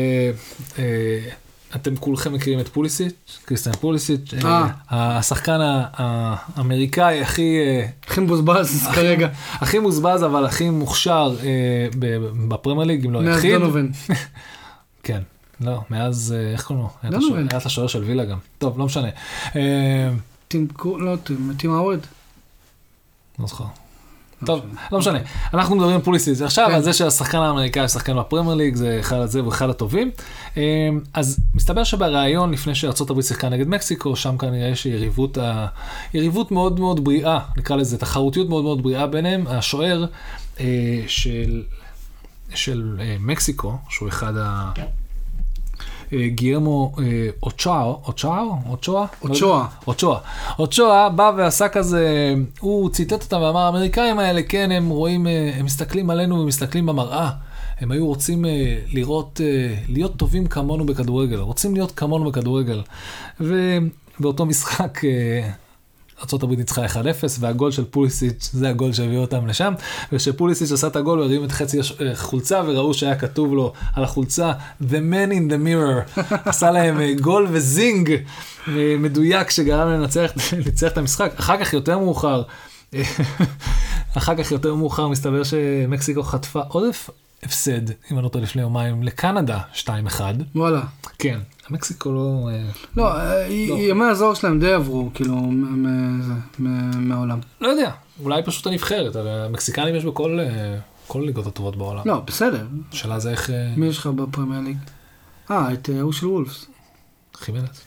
אה, 0.79 0.85
אתם 1.75 1.97
כולכם 1.97 2.33
מכירים 2.33 2.61
את 2.61 2.69
פוליסיץ', 2.69 3.39
קריסטיאן 3.45 3.75
פוליסיץ', 3.75 4.35
אה, 4.45 4.69
אה. 4.93 5.19
השחקן 5.19 5.59
האמריקאי 5.93 7.23
הכי, 7.23 7.57
הכי 8.07 8.21
מבוזבז 8.21 8.89
כרגע, 8.95 9.29
הכי 9.53 9.79
מוזבז 9.79 10.25
אבל 10.25 10.45
הכי 10.47 10.71
מוכשר 10.71 11.37
בפרמייר 12.49 12.87
ליג, 12.87 13.05
אם 13.05 13.13
לא 13.13 13.21
מאז 13.21 13.35
היחיד. 13.37 13.53
דונובן. 13.53 13.89
כן, 15.03 15.23
לא, 15.61 15.81
מאז, 15.91 16.35
אה, 16.37 16.53
איך 16.53 16.65
קוראים 16.65 16.85
לו? 16.85 17.11
דונובן. 17.11 17.27
השוער- 17.27 17.47
היה 17.51 17.59
את 17.61 17.67
השוער 17.67 17.87
של 17.87 18.03
וילה 18.05 18.25
גם. 18.25 18.39
טוב, 18.59 18.79
לא 18.79 18.85
משנה. 18.85 19.09
אה, 19.57 20.11
טים. 20.49 20.69
לא, 20.85 21.17
טים, 21.57 21.71
האוורד. 21.75 21.99
לא 23.39 23.47
זוכר. 23.47 23.65
טוב, 24.47 24.61
לא 24.93 24.99
משנה. 24.99 25.19
אנחנו 25.55 25.77
מדברים 25.77 25.95
על 25.97 26.03
פוליסיס 26.03 26.43
עכשיו, 26.43 26.67
כן. 26.69 26.75
על 26.75 26.83
זה 26.83 26.93
שהשחקן 26.93 27.39
האמריקאי 27.39 27.89
שחקן 27.89 28.17
בפרמייר 28.19 28.55
ליג, 28.55 28.75
זה 28.75 28.97
אחד 29.01 29.25
זה 29.27 29.45
ואחד 29.45 29.71
הטובים. 29.71 30.11
אה, 30.57 30.63
אז 31.15 31.39
מסתבר 31.55 31.85
שבריאיון 31.85 32.51
לפני 32.51 32.75
שארה"ב 32.75 33.21
שיחקה 33.23 33.49
נגד 33.49 33.69
מקסיקו, 33.69 34.17
שם 34.17 34.39
כנראה 34.39 34.69
יש 34.69 34.87
יריבות, 34.87 35.39
ה- 35.39 35.67
יריבות 36.15 36.51
מאוד 36.51 36.81
מאוד 36.81 37.05
בריאה, 37.05 37.39
נקרא 37.57 37.77
לזה 37.77 37.99
תחרותיות 37.99 38.49
מאוד 38.49 38.63
מאוד 38.65 38.83
בריאה 38.83 39.07
ביניהם. 39.07 39.45
השוער 39.47 40.05
של, 41.07 41.63
של 42.55 42.97
מקסיקו, 43.21 43.77
שהוא 43.89 44.09
אחד 44.09 44.33
ה... 44.37 44.73
אה, 46.15 46.29
גיירמו 46.29 46.93
אה, 46.99 47.29
אוצ'או? 47.43 48.01
אוצ'ואה? 48.07 48.43
אוצ'ואה. 48.71 49.67
אוצ'ואה. 49.87 50.19
אוצ'ואה 50.59 51.09
בא 51.09 51.33
ועשה 51.37 51.69
כזה, 51.69 52.35
הוא 52.61 52.91
ציטט 52.91 53.23
אותם 53.23 53.41
ואמר, 53.43 53.61
האמריקאים 53.61 54.19
האלה, 54.19 54.43
כן, 54.43 54.71
הם 54.71 54.89
רואים, 54.89 55.27
אה, 55.27 55.51
הם 55.59 55.65
מסתכלים 55.65 56.11
עלינו 56.11 56.41
ומסתכלים 56.41 56.87
במראה. 56.87 57.31
הם 57.81 57.91
היו 57.91 58.07
רוצים 58.07 58.45
אה, 58.45 58.79
לראות, 58.93 59.41
להיות 59.89 60.17
טובים 60.17 60.47
כמונו 60.47 60.87
בכדורגל, 60.87 61.39
רוצים 61.39 61.75
להיות 61.75 61.93
כמונו 61.93 62.31
בכדורגל. 62.31 62.83
ובאותו 63.41 64.47
משחק 64.47 65.01
ארה"ב 66.21 66.51
ניצחה 66.57 66.87
1-0, 66.87 66.97
והגול 67.41 67.71
של 67.73 67.85
פוליסיץ' 67.85 68.51
זה 68.53 68.69
הגול 68.69 68.93
שהביא 68.93 69.19
אותם 69.19 69.47
לשם, 69.47 69.73
וכשפוליסיץ' 70.13 70.73
עשה 70.73 70.87
את 70.87 70.97
הגול 70.97 71.19
הוא 71.19 71.25
הרים 71.27 71.45
את 71.45 71.53
חצי 71.53 71.81
הש- 71.81 71.93
אה, 72.53 72.63
וראו 72.67 72.95
שהיה 72.95 73.15
כתוב 73.17 73.55
לו 73.55 73.73
על 73.95 74.05
החולצה 74.05 74.53
The 74.83 74.95
man 75.13 75.31
in 75.33 75.51
the 75.53 75.67
mirror, 75.67 76.21
עשה 76.51 76.71
להם 76.71 77.01
אה, 77.01 77.13
גול 77.21 77.47
וזינג 77.51 78.11
אה, 78.69 78.73
מדויק 78.99 79.51
שגרם 79.51 79.89
להם 79.89 80.01
לנצח 80.01 80.31
את 80.93 80.99
המשחק. 80.99 81.33
אחר 81.39 81.65
כך 81.65 81.73
יותר 81.73 81.99
מאוחר, 81.99 82.43
אחר 84.15 84.35
כך 84.45 84.51
יותר 84.53 84.75
מאוחר 84.75 85.09
מסתבר 85.09 85.43
שמקסיקו 85.45 86.23
חטפה 86.23 86.61
עוד 86.69 86.89
הפ- 86.89 87.11
הפסד, 87.45 87.91
אם 87.91 88.17
אני 88.17 88.23
לא 88.25 88.29
טועה 88.29 88.45
לפני 88.45 88.63
יומיים, 88.63 89.03
לקנדה 89.03 89.59
2-1. 89.75 89.89
וואלה. 90.55 90.83
כן, 91.19 91.39
מקסיקו 91.71 92.13
לא... 92.13 92.49
אה, 92.53 92.63
לא, 92.97 93.17
אה, 93.17 93.49
לא. 93.49 93.75
ימי 93.79 94.05
הזוהר 94.05 94.35
שלהם 94.35 94.61
די 94.61 94.73
עברו, 94.73 95.11
כאילו, 95.15 95.37
מהעולם. 96.59 97.41
לא 97.61 97.69
יודע, 97.69 97.91
אולי 98.23 98.43
פשוט 98.43 98.67
הנבחרת, 98.67 99.17
הרי 99.17 99.45
המקסיקנים 99.45 99.95
יש 99.95 100.05
בכל 100.05 100.41
אה, 100.41 100.79
כל 101.07 101.23
הליגות 101.23 101.47
הטובות 101.47 101.77
בעולם. 101.77 102.03
לא, 102.07 102.21
בסדר. 102.27 102.67
השאלה 102.93 103.19
זה 103.19 103.31
איך... 103.31 103.51
מי 103.77 103.87
יש 103.87 103.99
לך 103.99 104.07
בפרמייר 104.07 104.61
ליג? 104.61 104.77
אה, 105.51 105.73
את 105.73 105.89
ההוא 105.99 106.13
של 106.13 106.27
וולפס. 106.27 106.67
חימנס. 107.35 107.81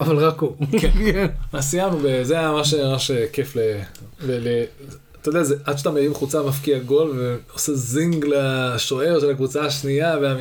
אבל 0.00 0.16
רק 0.26 0.40
הוא. 0.40 0.56
כן. 0.80 0.90
אז 1.52 1.64
סיימנו, 1.64 1.98
זה 2.22 2.38
היה 2.38 2.50
ממש 2.52 3.10
כיף 3.32 3.56
ל- 3.56 4.64
אתה 5.22 5.28
יודע, 5.28 5.42
זה 5.42 5.54
עד 5.64 5.78
שאתה 5.78 5.90
מרים 5.90 6.14
חולצה, 6.14 6.42
מפקיע 6.42 6.78
גול 6.78 7.10
ועושה 7.50 7.74
zing 7.74 8.26
לשוער 8.28 9.20
של 9.20 9.30
הקבוצה 9.30 9.62
השנייה. 9.64 10.16
וה... 10.22 10.34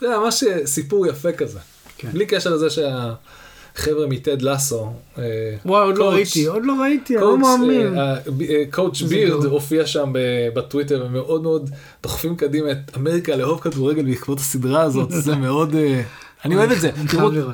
זה 0.00 0.08
היה 0.08 0.18
ממש 0.18 0.44
סיפור 0.64 1.06
יפה 1.06 1.32
כזה. 1.32 1.58
כן. 1.98 2.08
בלי 2.12 2.26
קשר 2.26 2.50
לזה 2.50 2.68
שהחבר'ה 2.70 4.06
מטד 4.06 4.42
לאסו, 4.42 4.92
אה, 5.18 5.22
וואי, 5.66 5.86
עוד 5.86 5.98
לא 5.98 6.04
coach- 6.04 6.14
ראיתי, 6.14 6.46
עוד 6.46 6.62
לא 6.64 6.72
ראיתי, 6.82 7.14
אני 7.16 7.22
לא 7.24 7.26
coach, 7.26 7.42
מאמין. 7.60 7.98
אה, 7.98 8.14
ב- 8.36 8.42
אה, 8.42 8.62
coach 8.70 9.02
בירד. 9.02 9.44
הופיע 9.44 9.86
שם 9.86 10.12
בטוויטר 10.54 11.04
ומאוד 11.06 11.42
מאוד 11.42 11.70
דוחפים 12.02 12.36
קדימה 12.36 12.70
את 12.72 12.96
אמריקה 12.96 13.36
לאהוב 13.36 13.60
כדורגל 13.60 14.02
בעקבות 14.04 14.38
הסדרה 14.38 14.82
הזאת, 14.82 15.08
זה 15.26 15.34
מאוד... 15.36 15.74
אה, 15.74 16.02
אני 16.44 16.56
אוהב 16.56 16.70
את 16.70 16.80
זה, 16.80 16.90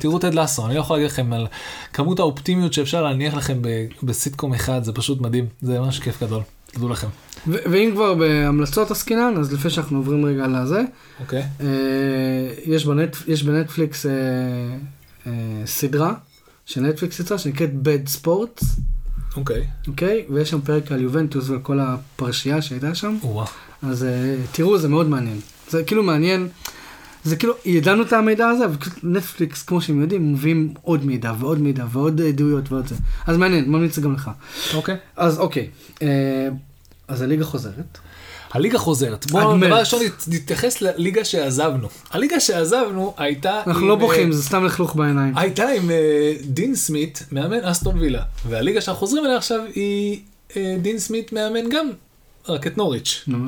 תראו- 0.00 0.18
טד 0.18 0.34
לסו, 0.34 0.66
אני 0.66 0.74
לא 0.74 0.80
יכול 0.80 0.96
להגיד 0.96 1.10
לכם 1.10 1.32
על 1.32 1.46
כמות 1.92 2.18
האופטימיות 2.18 2.72
שאפשר 2.72 3.02
להניח 3.02 3.34
לכם 3.34 3.58
בסיטקום 4.02 4.54
אחד, 4.54 4.84
זה 4.84 4.92
פשוט 4.92 5.20
מדהים, 5.20 5.46
זה 5.62 5.80
ממש 5.80 6.00
כיף 6.00 6.22
גדול, 6.22 6.40
תדעו 6.72 6.88
לכם. 6.88 7.06
ו- 7.46 7.56
ואם 7.70 7.90
כבר 7.94 8.14
בהמלצות 8.14 8.90
עסקינן, 8.90 9.34
אז 9.40 9.52
לפני 9.52 9.70
שאנחנו 9.70 9.98
עוברים 9.98 10.24
רגע 10.24 10.46
לזה, 10.46 10.82
אוקיי? 11.20 11.42
אה, 11.60 11.66
יש 12.64 12.86
בנט- 12.86 13.24
יש 13.28 13.42
בנטפליקס 13.42 14.06
אה, 14.06 14.12
אה, 15.26 15.32
סדרה 15.66 16.14
שנטפליקס 16.66 17.20
יצא, 17.20 17.38
שנקראת 17.38 17.70
Bad 17.84 18.24
Sports, 18.24 18.64
אוקיי. 19.36 19.66
אוקיי? 19.88 20.24
ויש 20.30 20.50
שם 20.50 20.60
פרק 20.60 20.92
על 20.92 21.00
יובנטוס 21.02 21.48
ועל 21.48 21.58
כל 21.58 21.78
הפרשייה 21.80 22.62
שהייתה 22.62 22.94
שם. 22.94 23.16
וואו. 23.22 23.46
אז 23.82 24.04
אה, 24.04 24.36
תראו, 24.52 24.78
זה 24.78 24.88
מאוד 24.88 25.08
מעניין. 25.08 25.40
זה 25.70 25.82
כאילו 25.84 26.02
מעניין, 26.02 26.48
זה 27.24 27.36
כאילו, 27.36 27.54
ידענו 27.64 28.02
את 28.02 28.12
המידע 28.12 28.48
הזה, 28.48 28.64
אבל 28.64 28.74
נטפליקס, 29.02 29.62
כמו 29.62 29.80
שהם 29.80 30.00
יודעים, 30.00 30.32
מביאים 30.32 30.74
עוד 30.82 31.04
מידע 31.04 31.32
ועוד 31.38 31.58
מידע 31.60 31.84
ועוד 31.92 32.20
עדויות 32.20 32.72
ועוד 32.72 32.86
זה. 32.86 32.94
אז 33.26 33.36
מעניין, 33.36 33.64
ממליץ 33.70 33.98
גם 33.98 34.14
לך. 34.14 34.30
אוקיי. 34.74 34.96
אז 35.16 35.38
אוקיי, 35.38 35.68
אה, 36.02 36.08
אז 37.08 37.22
הליגה 37.22 37.44
חוזרת. 37.44 37.98
הליגה 38.52 38.78
חוזרת. 38.78 39.30
בואו 39.30 39.56
דבר. 39.58 39.78
ראשון 39.78 40.00
נת- 40.04 40.24
נתייחס 40.28 40.80
לליגה 40.82 41.24
שעזבנו. 41.24 41.88
הליגה 42.10 42.40
שעזבנו 42.40 43.14
הייתה... 43.16 43.62
אנחנו 43.66 43.82
עם, 43.82 43.88
לא 43.88 43.94
אה, 43.94 43.98
בוכים, 43.98 44.32
זה 44.32 44.42
סתם 44.42 44.64
לכלוך 44.64 44.96
בעיניים. 44.96 45.38
הייתה 45.38 45.68
עם 45.68 45.90
אה, 45.90 45.96
דין 46.44 46.74
סמית, 46.74 47.26
מאמן 47.32 47.60
אסטון 47.64 47.98
וילה. 47.98 48.22
והליגה 48.48 48.80
שאנחנו 48.80 49.00
חוזרים 49.00 49.24
אליה 49.24 49.36
עכשיו 49.36 49.60
היא 49.74 50.20
אה, 50.56 50.76
דין 50.82 50.98
סמית 50.98 51.32
מאמן 51.32 51.68
גם, 51.70 51.90
רק 52.48 52.66
את 52.66 52.76
נוריץ'. 52.78 53.24
נו. 53.26 53.38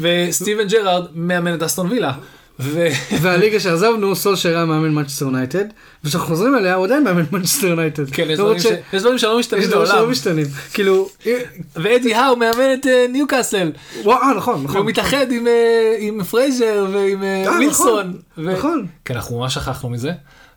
וסטיבן 0.00 0.68
ג'רארד 0.68 1.06
מאמן 1.14 1.54
את 1.54 1.62
אסטון 1.62 1.86
וילה. 1.90 2.12
ו... 2.60 2.86
והליגה 3.22 3.60
שעזבנו, 3.60 4.16
סולשר 4.16 4.48
היה 4.56 4.64
מאמן 4.64 4.88
מנצ'סטר 4.94 5.24
יונייטד, 5.24 5.64
וכשאנחנו 6.04 6.28
חוזרים 6.28 6.56
אליה, 6.56 6.74
הוא 6.74 6.84
עדיין 6.84 7.04
מאמן 7.04 7.24
מנצ'סטר 7.32 7.66
יונייטד. 7.66 8.10
כן, 8.10 8.26
יש 8.30 8.38
דברים, 8.38 8.58
ש... 8.60 8.66
יש 8.92 9.02
דברים 9.02 9.18
שלא 9.18 9.30
יש 9.32 9.38
משתנים 9.38 9.64
דברים 9.70 9.86
שלא. 9.86 10.10
משתנים. 10.10 10.46
כאילו, 10.74 11.08
ואדי 11.82 12.14
האו 12.14 12.36
מאמן 12.36 12.72
את 12.80 12.86
אה, 12.86 13.06
ניוקאסל. 13.12 13.72
וואו, 14.02 14.22
אה, 14.22 14.34
נכון, 14.34 14.62
נכון. 14.64 14.76
והוא 14.76 14.86
מתאחד 14.86 15.32
עם, 15.32 15.46
אה, 15.46 15.96
עם 15.98 16.24
פרייזר 16.24 16.86
ועם 16.92 17.22
אה, 17.22 17.44
ווילסון. 17.56 18.12
נכון, 18.36 18.52
נכון. 18.52 18.86
כן, 19.04 19.14
אנחנו 19.14 19.38
ממש 19.38 19.54
שכחנו 19.54 19.88
מזה. 19.88 20.12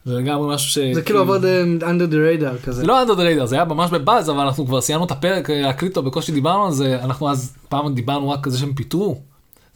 זה 0.05 0.13
לגמרי 0.13 0.55
משהו 0.55 0.69
ש... 0.69 0.77
זה 0.93 1.01
כאילו 1.01 1.19
עבר 1.19 1.37
ד- 1.37 1.83
under 1.83 2.11
the 2.11 2.15
radar 2.15 2.65
כזה. 2.65 2.81
זה 2.81 2.87
לא 2.87 3.01
under 3.01 3.13
the 3.13 3.24
radar, 3.24 3.45
זה 3.45 3.55
היה 3.55 3.65
ממש 3.65 3.91
בבאז, 3.91 4.29
אבל 4.29 4.39
אנחנו 4.39 4.65
כבר 4.65 4.81
סיימנו 4.81 5.05
את 5.05 5.11
הפרק, 5.11 5.49
להקליט 5.49 5.97
אותו, 5.97 6.09
בקושי 6.09 6.31
דיברנו 6.31 6.65
על 6.65 6.71
זה, 6.71 6.97
אנחנו 7.03 7.29
אז 7.31 7.53
פעם 7.69 7.93
דיברנו 7.93 8.29
רק 8.29 8.47
על 8.47 8.51
זה 8.51 8.59
שהם 8.59 8.73
פיטרו. 8.73 9.21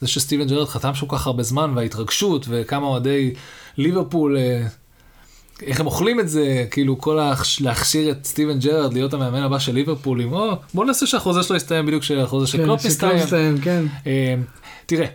זה 0.01 0.07
שסטיבן 0.07 0.47
ג'רארד 0.47 0.67
חתם 0.67 0.91
כל 0.99 1.05
כך 1.09 1.27
הרבה 1.27 1.43
זמן, 1.43 1.71
וההתרגשות, 1.75 2.45
וכמה 2.49 2.87
אוהדי 2.87 3.33
ליברפול, 3.77 4.37
אה, 4.37 4.67
איך 5.61 5.79
הם 5.79 5.85
אוכלים 5.85 6.19
את 6.19 6.29
זה, 6.29 6.65
כאילו 6.71 6.97
כל 6.97 7.19
ההכש- 7.19 7.61
להכשיר 7.63 8.11
את 8.11 8.25
סטיבן 8.25 8.59
ג'רארד 8.59 8.93
להיות 8.93 9.13
המאמן 9.13 9.41
הבא 9.43 9.59
של 9.59 9.73
ליברפול, 9.73 10.21
עם 10.21 10.33
או, 10.33 10.51
בוא 10.73 10.85
נעשה 10.85 11.05
שהחוזה 11.07 11.43
שלו 11.43 11.55
יסתיים 11.55 11.85
בדיוק 11.85 12.01
כשהחוזה 12.01 12.47
של 12.47 12.57
כן, 12.57 12.63
קלופ. 12.63 12.85
מסתיים, 12.85 13.57
כן. 13.63 13.83
אה, 14.07 14.35
תראה, 14.85 15.05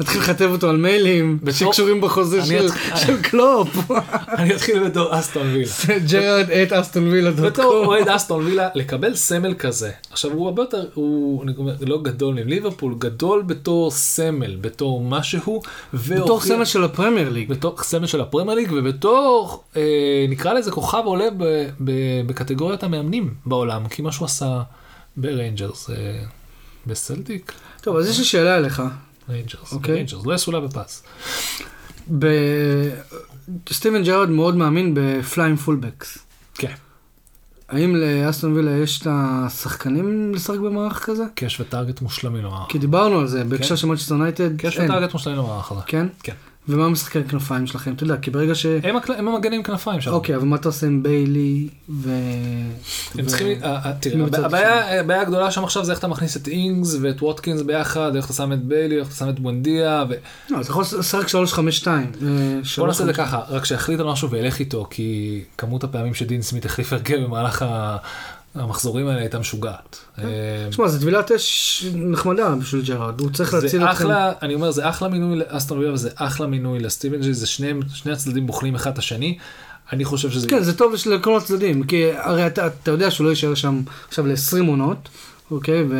נתחיל 0.00 0.20
לכתב 0.20 0.48
אותו 0.52 0.70
על 0.70 0.76
מיילים 0.76 1.38
שקשורים 1.52 2.00
בחוזה 2.00 2.44
של- 2.46 3.22
קלופ. 3.22 3.68
אני 4.38 4.54
אתחיל 4.54 4.84
בתור 4.84 5.18
אסטון 5.18 5.46
וילה. 5.46 5.70
ג'רארד 6.10 6.50
את 6.50 6.72
אסטון 6.72 7.08
וילה 7.08 7.30
בתור. 7.30 7.84
אוהד 7.86 8.08
אסטון 8.08 8.44
וילה, 8.46 8.68
לקבל 8.74 9.14
סמל 9.14 9.54
כזה. 9.54 9.90
עכשיו 10.10 10.30
הוא 10.32 10.46
הרבה 10.46 10.62
יותר, 10.62 10.84
הוא 10.94 11.44
לא 11.80 12.02
גדול 12.02 12.34
מליברפול, 12.34 12.94
גדול 12.98 13.42
בתור 13.42 13.90
סמל, 13.90 14.56
בתור 14.60 15.00
משהו. 15.04 15.62
בתור 15.94 16.40
סמל 16.40 16.64
של 16.64 16.84
הפרמייר 16.84 17.28
ליג. 17.30 17.48
בתור 17.48 17.76
סמל 17.82 18.06
של 18.06 18.20
הפרמייר 18.20 18.56
ליג, 18.58 18.72
ובתור, 18.76 19.64
אה, 19.76 19.82
נקרא 20.28 20.52
לזה 20.52 20.70
כוכב 20.70 21.02
עולה 21.04 21.26
בקטגוריית 22.26 22.82
המאמנים 22.82 23.34
בעולם, 23.46 23.88
כי 23.88 24.02
מה 24.02 24.12
שהוא 24.12 24.26
עשה 24.26 24.62
בריינג'רס, 25.16 25.90
אה, 25.90 25.94
בסלטיק, 26.86 27.52
טוב, 27.82 27.96
אז 27.96 28.08
יש 28.10 28.18
לי 28.18 28.24
שאלה 28.24 28.56
אליך. 28.56 28.82
ריינג'רס, 29.28 29.72
אוקיי. 29.72 29.94
ריינג'רס, 29.94 30.26
לא 30.26 30.32
יעשו 30.32 30.52
לה 30.52 30.60
בפס. 30.60 31.02
ב- 32.18 32.90
סטיבן 33.72 34.02
ג'רארד 34.02 34.30
מאוד 34.30 34.56
מאמין 34.56 34.94
ב-flying 34.94 35.56
fullbacks. 35.56 36.18
כן. 36.54 36.72
האם 37.68 37.96
לאסטון 37.96 38.52
וילה 38.52 38.70
יש 38.70 39.02
את 39.02 39.06
השחקנים 39.10 40.34
לשחק 40.34 40.58
במערך 40.58 41.04
כזה? 41.04 41.24
קאש 41.34 41.60
וטארגט 41.60 42.00
מושלמים 42.00 42.44
למערך. 42.44 42.66
כי 42.72 42.78
דיברנו 42.78 43.18
על 43.18 43.26
זה 43.26 43.44
בהקשר 43.44 43.68
כן. 43.68 43.76
של 43.76 43.86
מנצ'סטר 43.86 44.14
יונייטד. 44.14 44.56
קאש. 44.56 44.78
וטארגט 44.78 45.12
מושלמים 45.12 45.38
למערך 45.38 45.72
הזה. 45.72 45.80
כן? 45.86 46.06
כן. 46.22 46.34
ומה 46.68 46.88
משחקי 46.88 47.18
הכנפיים 47.18 47.66
שלכם? 47.66 47.92
אתה 47.92 48.04
יודע, 48.04 48.16
כי 48.16 48.30
ברגע 48.30 48.54
ש... 48.54 48.66
הם 48.66 48.96
הקל- 48.96 49.12
הם 49.14 49.28
המגנים 49.28 49.62
כנפיים 49.62 50.00
שם. 50.00 50.10
אוקיי, 50.10 50.36
אבל 50.36 50.44
מה 50.44 50.56
אתה 50.56 50.68
עושה 50.68 50.86
עם 50.86 51.02
ביילי 51.02 51.68
ו... 51.88 52.10
הם 53.14 53.24
ו- 53.24 53.26
צריכים, 53.28 53.62
אה, 53.62 53.78
אה, 53.84 53.92
תראה, 54.00 54.26
הבעיה 54.44 55.00
הבעיה 55.00 55.20
הגדולה 55.20 55.50
שם 55.50 55.64
עכשיו 55.64 55.84
זה 55.84 55.92
איך 55.92 55.98
אתה 55.98 56.08
מכניס 56.08 56.36
את 56.36 56.48
אינגס 56.48 56.96
ואת 57.02 57.22
ווטקינס 57.22 57.62
ביחד, 57.62 58.16
איך 58.16 58.24
אתה 58.24 58.32
שם 58.32 58.52
את 58.52 58.64
ביילי, 58.64 58.98
איך 58.98 59.08
אתה 59.08 59.16
שם 59.16 59.28
את 59.28 59.40
בונדיה, 59.40 60.04
ו- 60.08 60.14
לא, 60.50 60.60
אתה 60.60 60.70
יכול 60.70 60.82
לשחק 60.98 61.26
3-5-2. 61.84 61.86
אה, 61.86 62.02
בוא 62.78 62.86
נעשה 62.86 63.02
את 63.02 63.06
זה 63.06 63.12
ככה, 63.12 63.40
רק 63.48 63.64
שיחליט 63.64 64.00
על 64.00 64.06
משהו 64.06 64.30
וילך 64.30 64.58
איתו, 64.58 64.86
כי 64.90 65.40
כמות 65.58 65.84
הפעמים 65.84 66.14
שדין 66.14 66.42
סמית 66.42 66.64
החליף 66.64 66.92
הרכב 66.92 67.16
במהלך 67.16 67.62
ה- 67.62 67.96
המחזורים 68.60 69.08
האלה 69.08 69.20
הייתה 69.20 69.38
משוגעת. 69.38 69.98
אה, 70.18 70.24
תשמע, 70.70 70.88
זו 70.88 71.00
טבילת 71.00 71.32
אש 71.32 71.86
נחמדה 71.94 72.54
בשביל 72.54 72.82
ג'רארד, 72.82 73.20
הוא 73.20 73.30
צריך 73.30 73.54
להציל 73.54 73.70
זה 73.70 73.76
אתכם. 73.76 73.86
אחלה, 73.86 74.32
אני 74.42 74.54
אומר, 74.54 74.70
זה 74.70 74.88
אחלה 74.88 75.08
מינוי 75.08 75.38
לאסטון 75.38 75.78
וילה 75.78 75.92
וזה 75.92 76.10
אחלה 76.14 76.46
מינוי 76.46 76.78
לסטיבן 76.78 77.20
ג'י, 77.20 77.34
זה 77.34 77.46
שני 77.46 77.72
שני 77.94 78.12
הצדדים 78.12 78.46
בוחלים 78.46 78.74
אחד 78.74 78.92
את 78.92 78.98
השני. 78.98 79.38
אני 79.92 80.04
חושב 80.04 80.30
שזה... 80.30 80.48
כן, 80.48 80.62
זה 80.62 80.76
טוב 80.76 80.94
לכל 81.06 81.36
הצדדים, 81.36 81.82
כי 81.82 82.10
הרי 82.16 82.46
אתה, 82.46 82.66
אתה 82.66 82.90
יודע 82.90 83.10
שהוא 83.10 83.24
לא 83.24 83.30
יישאר 83.30 83.54
שם 83.54 83.82
עכשיו 84.08 84.26
ל-20 84.26 84.66
עונות, 84.68 85.08
אוקיי, 85.50 85.84
ו... 85.88 85.94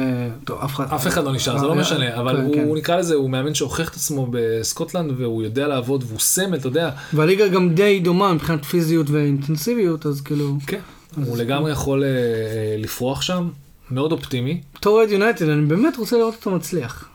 טוב, 0.44 0.58
אף 0.64 0.74
אחד... 0.74 0.86
אף 0.94 1.06
אחד 1.06 1.24
לא 1.24 1.32
נשאר, 1.32 1.58
זה 1.58 1.66
לא 1.66 1.72
אה, 1.72 1.80
משנה, 1.80 2.20
אבל 2.20 2.36
כן, 2.36 2.42
הוא 2.42 2.54
כן. 2.54 2.78
נקרא 2.78 2.96
לזה, 2.96 3.14
הוא 3.14 3.30
מאמן 3.30 3.54
שהוכיח 3.54 3.88
את 3.88 3.94
עצמו 3.94 4.26
בסקוטלנד 4.30 5.12
והוא 5.16 5.42
יודע 5.42 5.68
לעבוד 5.68 6.04
והוא 6.06 6.20
סמל, 6.20 6.56
אתה 6.56 6.66
יודע. 6.66 6.90
והליגה 7.12 7.48
גם 7.48 7.74
די 7.74 8.00
דומה 8.00 8.34
מבחינת 8.34 8.64
פיזיות 8.64 9.10
ואינטנסיביות, 9.10 10.06
אז 10.06 10.20
כאילו... 10.20 10.56
כן. 10.66 10.80
הוא 11.24 11.36
לגמרי 11.36 11.72
יכול 11.72 12.04
אה, 12.04 12.08
אה, 12.08 12.76
לפרוח 12.78 13.22
שם, 13.22 13.48
מאוד 13.90 14.12
אופטימי. 14.12 14.60
בתור 14.74 14.96
אוהד 14.96 15.10
יונייטד, 15.10 15.48
אני 15.48 15.66
באמת 15.66 15.96
רוצה 15.96 16.16
לראות 16.16 16.34
אותו 16.34 16.50
מצליח. 16.50 17.08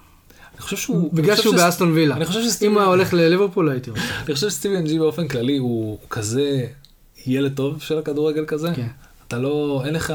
אני 0.54 0.62
חושב 0.62 0.78
שהוא... 0.78 1.14
בגלל 1.14 1.36
שהוא 1.36 1.56
באסטון 1.56 1.92
וילה. 1.92 2.16
אני 2.16 2.26
חושב 2.26 2.40
אם 2.40 2.46
שסטיבן... 2.50 2.74
הוא 2.74 2.82
היה 2.82 2.90
הולך 2.90 3.14
לליברפול 3.14 3.70
הייתי 3.70 3.90
רוצה. 3.90 4.04
אני 4.26 4.36
חושב 4.36 4.50
שסטיבן 4.50 4.86
ג'י 4.86 5.00
באופן 5.00 5.28
כללי 5.28 5.58
הוא 5.58 5.98
כזה 6.10 6.66
ילד 7.28 7.56
טוב 7.56 7.82
של 7.82 7.98
הכדורגל 7.98 8.46
כזה. 8.48 8.70
כן. 8.76 8.88
אתה 9.28 9.38
לא, 9.40 9.82
אין 9.86 9.94
לך, 9.94 10.14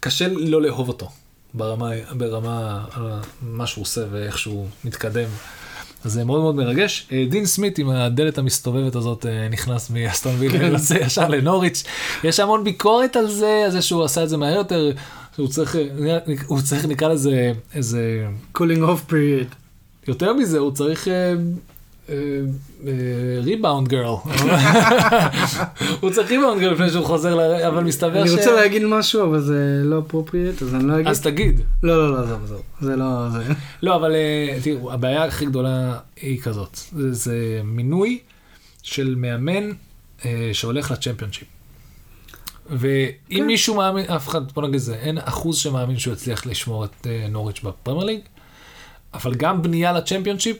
קשה 0.00 0.28
לא 0.28 0.62
לאהוב 0.62 0.88
אותו 0.88 1.10
ברמה, 1.54 1.90
ברמה, 2.12 2.84
על 2.92 3.12
מה 3.42 3.66
שהוא 3.66 3.82
עושה 3.82 4.04
ואיך 4.10 4.38
שהוא 4.38 4.66
מתקדם. 4.84 5.28
אז 6.04 6.12
זה 6.12 6.24
מאוד 6.24 6.40
מאוד 6.40 6.54
מרגש. 6.54 7.06
אה, 7.12 7.24
דין 7.30 7.46
סמית 7.46 7.78
עם 7.78 7.90
הדלת 7.90 8.38
המסתובבת 8.38 8.96
הזאת 8.96 9.26
אה, 9.26 9.48
נכנס 9.48 9.90
מאסטון 9.90 10.34
וילה 10.38 10.58
כן. 10.58 10.72
יוצא 10.72 10.94
ישר 10.94 11.28
לנוריץ'. 11.28 11.84
יש 12.24 12.40
המון 12.40 12.64
ביקורת 12.64 13.16
על 13.16 13.30
זה, 13.30 13.62
על 13.64 13.70
זה 13.70 13.82
שהוא 13.82 14.04
עשה 14.04 14.22
את 14.22 14.28
זה 14.28 14.36
מהר 14.36 14.54
יותר. 14.54 14.92
הוא 15.36 15.48
צריך, 15.48 15.76
אה, 15.76 16.18
הוא 16.46 16.60
צריך 16.60 16.84
נקרא 16.84 17.08
לזה 17.08 17.52
איזה, 17.74 18.26
cooling 18.52 18.82
off 18.82 19.04
period. 19.04 19.46
יותר 20.08 20.32
מזה 20.32 20.58
הוא 20.58 20.72
צריך 20.72 21.08
אה, 21.08 21.34
ריבאונד 23.42 23.88
גרל. 23.88 24.04
הוא 26.00 26.10
צריך 26.10 26.30
ריבאונד 26.30 26.60
גרל 26.60 26.72
לפני 26.72 26.90
שהוא 26.90 27.04
חוזר, 27.04 27.66
אבל 27.68 27.84
מסתבר 27.84 28.22
אני 28.22 28.28
ש... 28.28 28.32
רוצה 28.32 28.52
להגיד 28.52 28.84
משהו, 28.84 29.22
אבל 29.22 29.40
זה 29.40 29.82
לא 29.84 29.98
אפרופריאט, 29.98 30.62
אז 30.62 30.74
אני 30.74 30.88
לא 30.88 30.94
אגיד. 30.94 31.06
אז 31.06 31.20
תגיד. 31.20 31.60
לא, 31.82 31.96
לא, 31.96 32.12
לא, 32.12 32.22
עזוב, 32.22 32.44
עזוב. 32.44 32.62
זה 32.80 32.96
לא... 32.96 33.26
לא, 33.82 33.96
אבל 33.96 34.14
אה, 34.14 34.58
תראו, 34.62 34.92
הבעיה 34.92 35.24
הכי 35.24 35.46
גדולה 35.46 35.98
היא 36.22 36.40
כזאת. 36.40 36.78
זה, 37.10 37.60
מינוי 37.64 38.18
של 38.82 39.14
מאמן 39.18 39.70
אה, 40.24 40.50
שהולך 40.52 40.90
לצ'מפיונשיפ. 40.90 41.48
ואם 42.70 43.18
כן. 43.30 43.46
מישהו 43.46 43.74
מאמין, 43.74 44.06
אף 44.06 44.28
אחד, 44.28 44.52
בוא 44.52 44.62
נגיד 44.62 44.80
זה, 44.80 44.94
אין 44.94 45.18
אחוז 45.18 45.56
שמאמין 45.56 45.98
שהוא 45.98 46.14
יצליח 46.14 46.46
לשמור 46.46 46.84
את 46.84 47.06
אה, 47.06 47.26
נוריץ' 47.28 47.60
בפרמייר 47.60 48.06
ליג, 48.06 48.20
אבל 49.14 49.34
גם 49.34 49.62
בנייה 49.62 49.92
לצ'מפיונשיפ, 49.92 50.56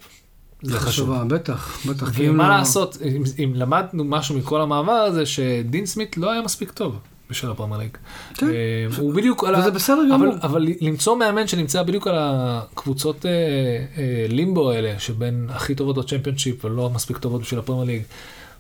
זה 0.63 0.81
חשוב. 0.81 1.23
בטח, 1.29 1.87
בטח. 1.87 2.11
כי 2.11 2.29
ומה 2.29 2.49
לא- 2.49 2.57
לעשות, 2.57 2.99
אם, 3.17 3.23
אם 3.45 3.53
למדנו 3.55 4.05
משהו 4.05 4.39
מכל 4.39 4.61
המעבר 4.61 4.93
הזה, 4.93 5.27
שדין 5.27 5.87
סמית 5.87 6.17
לא 6.17 6.31
היה 6.31 6.43
מספיק 6.43 6.71
טוב 6.71 6.99
בשביל 7.31 7.51
הפרמייר 7.51 7.81
ליג. 7.81 7.97
כן. 8.35 8.47
אה, 8.47 8.53
הוא 8.97 9.15
בדיוק 9.15 9.45
על 9.45 9.55
ה... 9.55 9.61
וזה 9.61 9.71
בסדר 9.71 10.03
גמור. 10.13 10.35
אבל 10.43 10.67
למצוא 10.81 11.17
מאמן 11.17 11.47
שנמצא 11.47 11.83
בדיוק 11.83 12.07
על 12.07 12.17
הקבוצות 12.19 13.27
אה, 13.27 13.31
אה, 13.31 14.27
לימבו 14.29 14.71
האלה, 14.71 14.99
שבין 14.99 15.47
הכי 15.51 15.75
טובות 15.75 15.97
בצ'מפיונשיפ 15.97 16.65
ולא 16.65 16.91
מספיק 16.91 17.19
טובות 17.19 17.41
בשביל 17.41 17.61
הפרמייר 17.61 17.87
ליג, 17.87 18.03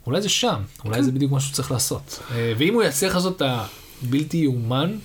אולי 0.06 0.22
זה 0.22 0.28
שם, 0.28 0.60
אולי 0.84 0.96
כן. 0.96 1.02
זה 1.02 1.12
בדיוק 1.12 1.32
מה 1.32 1.40
שהוא 1.40 1.54
צריך 1.54 1.70
לעשות. 1.70 2.22
ואם 2.58 2.74
הוא 2.74 2.82
יצליח 2.82 3.14
לעשות 3.14 3.42
את 3.42 3.42
הבלתי 4.02 4.36
יאומן 4.36 4.96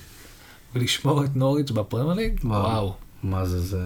ולשמור 0.76 1.24
את 1.24 1.36
נוריץ' 1.36 1.72
בפרמייר 1.72 2.14
ליג, 2.14 2.39
וואו. 2.43 2.93
מה 3.26 3.45
זה, 3.45 3.59
זה... 3.59 3.82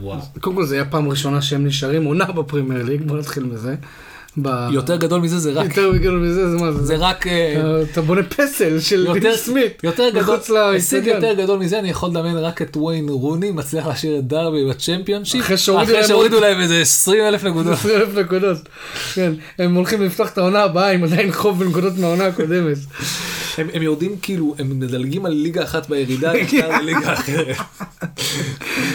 וואו. 0.00 0.20
קודם 0.40 0.56
כל 0.56 0.66
זה 0.66 0.74
היה 0.74 0.84
פעם 0.84 1.08
ראשונה 1.08 1.42
שהם 1.42 1.66
נשארים 1.66 2.04
עונה 2.04 2.24
בפרמייר 2.24 2.82
ליג, 2.82 3.02
בוא 3.02 3.18
נתחיל 3.18 3.44
מזה. 3.44 3.74
ב- 4.36 4.68
יותר 4.72 4.96
גדול 4.96 5.20
מזה 5.20 5.38
זה 5.38 5.52
רק, 5.52 5.64
יותר 5.64 5.90
בגלל 5.92 6.16
מזה, 6.16 6.50
זה 6.50 6.56
מה 6.56 6.72
זה? 6.72 6.82
זה 6.84 6.96
רק... 6.96 7.26
אה, 7.26 7.82
אתה- 7.92 8.00
בונה 8.02 8.22
פסל 8.22 8.80
של 8.80 9.04
יותר- 9.06 9.20
דין 9.20 9.36
סמית. 9.36 9.80
יותר 9.84 10.08
גדול, 10.14 10.38
הישג. 10.72 11.06
יותר 11.06 11.34
גדול 11.34 11.58
מזה, 11.58 11.78
אני 11.78 11.90
יכול 11.90 12.10
לדמיין 12.10 12.36
רק 12.36 12.62
את 12.62 12.76
וויין 12.76 13.08
רוני 13.08 13.50
מצליח 13.50 13.86
להשאיר 13.86 14.18
את 14.18 14.26
דרבי 14.26 14.64
בצ'מפיונשיפ, 14.70 15.44
אחרי 15.44 15.58
שהורידו 16.06 16.40
להם 16.40 16.60
איזה 16.60 16.80
20 16.80 17.24
אלף 17.24 17.44
נקודות. 17.44 17.72
20 17.72 17.96
אלף 18.00 18.14
נקודות. 18.16 18.56
כן, 19.14 19.32
הם 19.58 19.74
הולכים 19.74 20.02
לפתוח 20.02 20.30
את 20.32 20.38
העונה 20.38 20.62
הבאה 20.62 20.90
עם 20.90 21.04
עדיין 21.04 21.32
חוב 21.32 21.64
בנקודות 21.64 21.92
מהעונה 21.98 22.26
הקודמת. 22.26 22.76
הם, 23.58 23.68
הם 23.74 23.82
יורדים 23.82 24.16
כאילו, 24.22 24.54
הם 24.58 24.80
מדלגים 24.80 25.26
על 25.26 25.32
ליגה 25.32 25.62
אחת 25.64 25.88
בירידה, 25.88 26.36
ישר 26.36 26.68
לליגה 26.80 27.12
אחרת. 27.12 27.56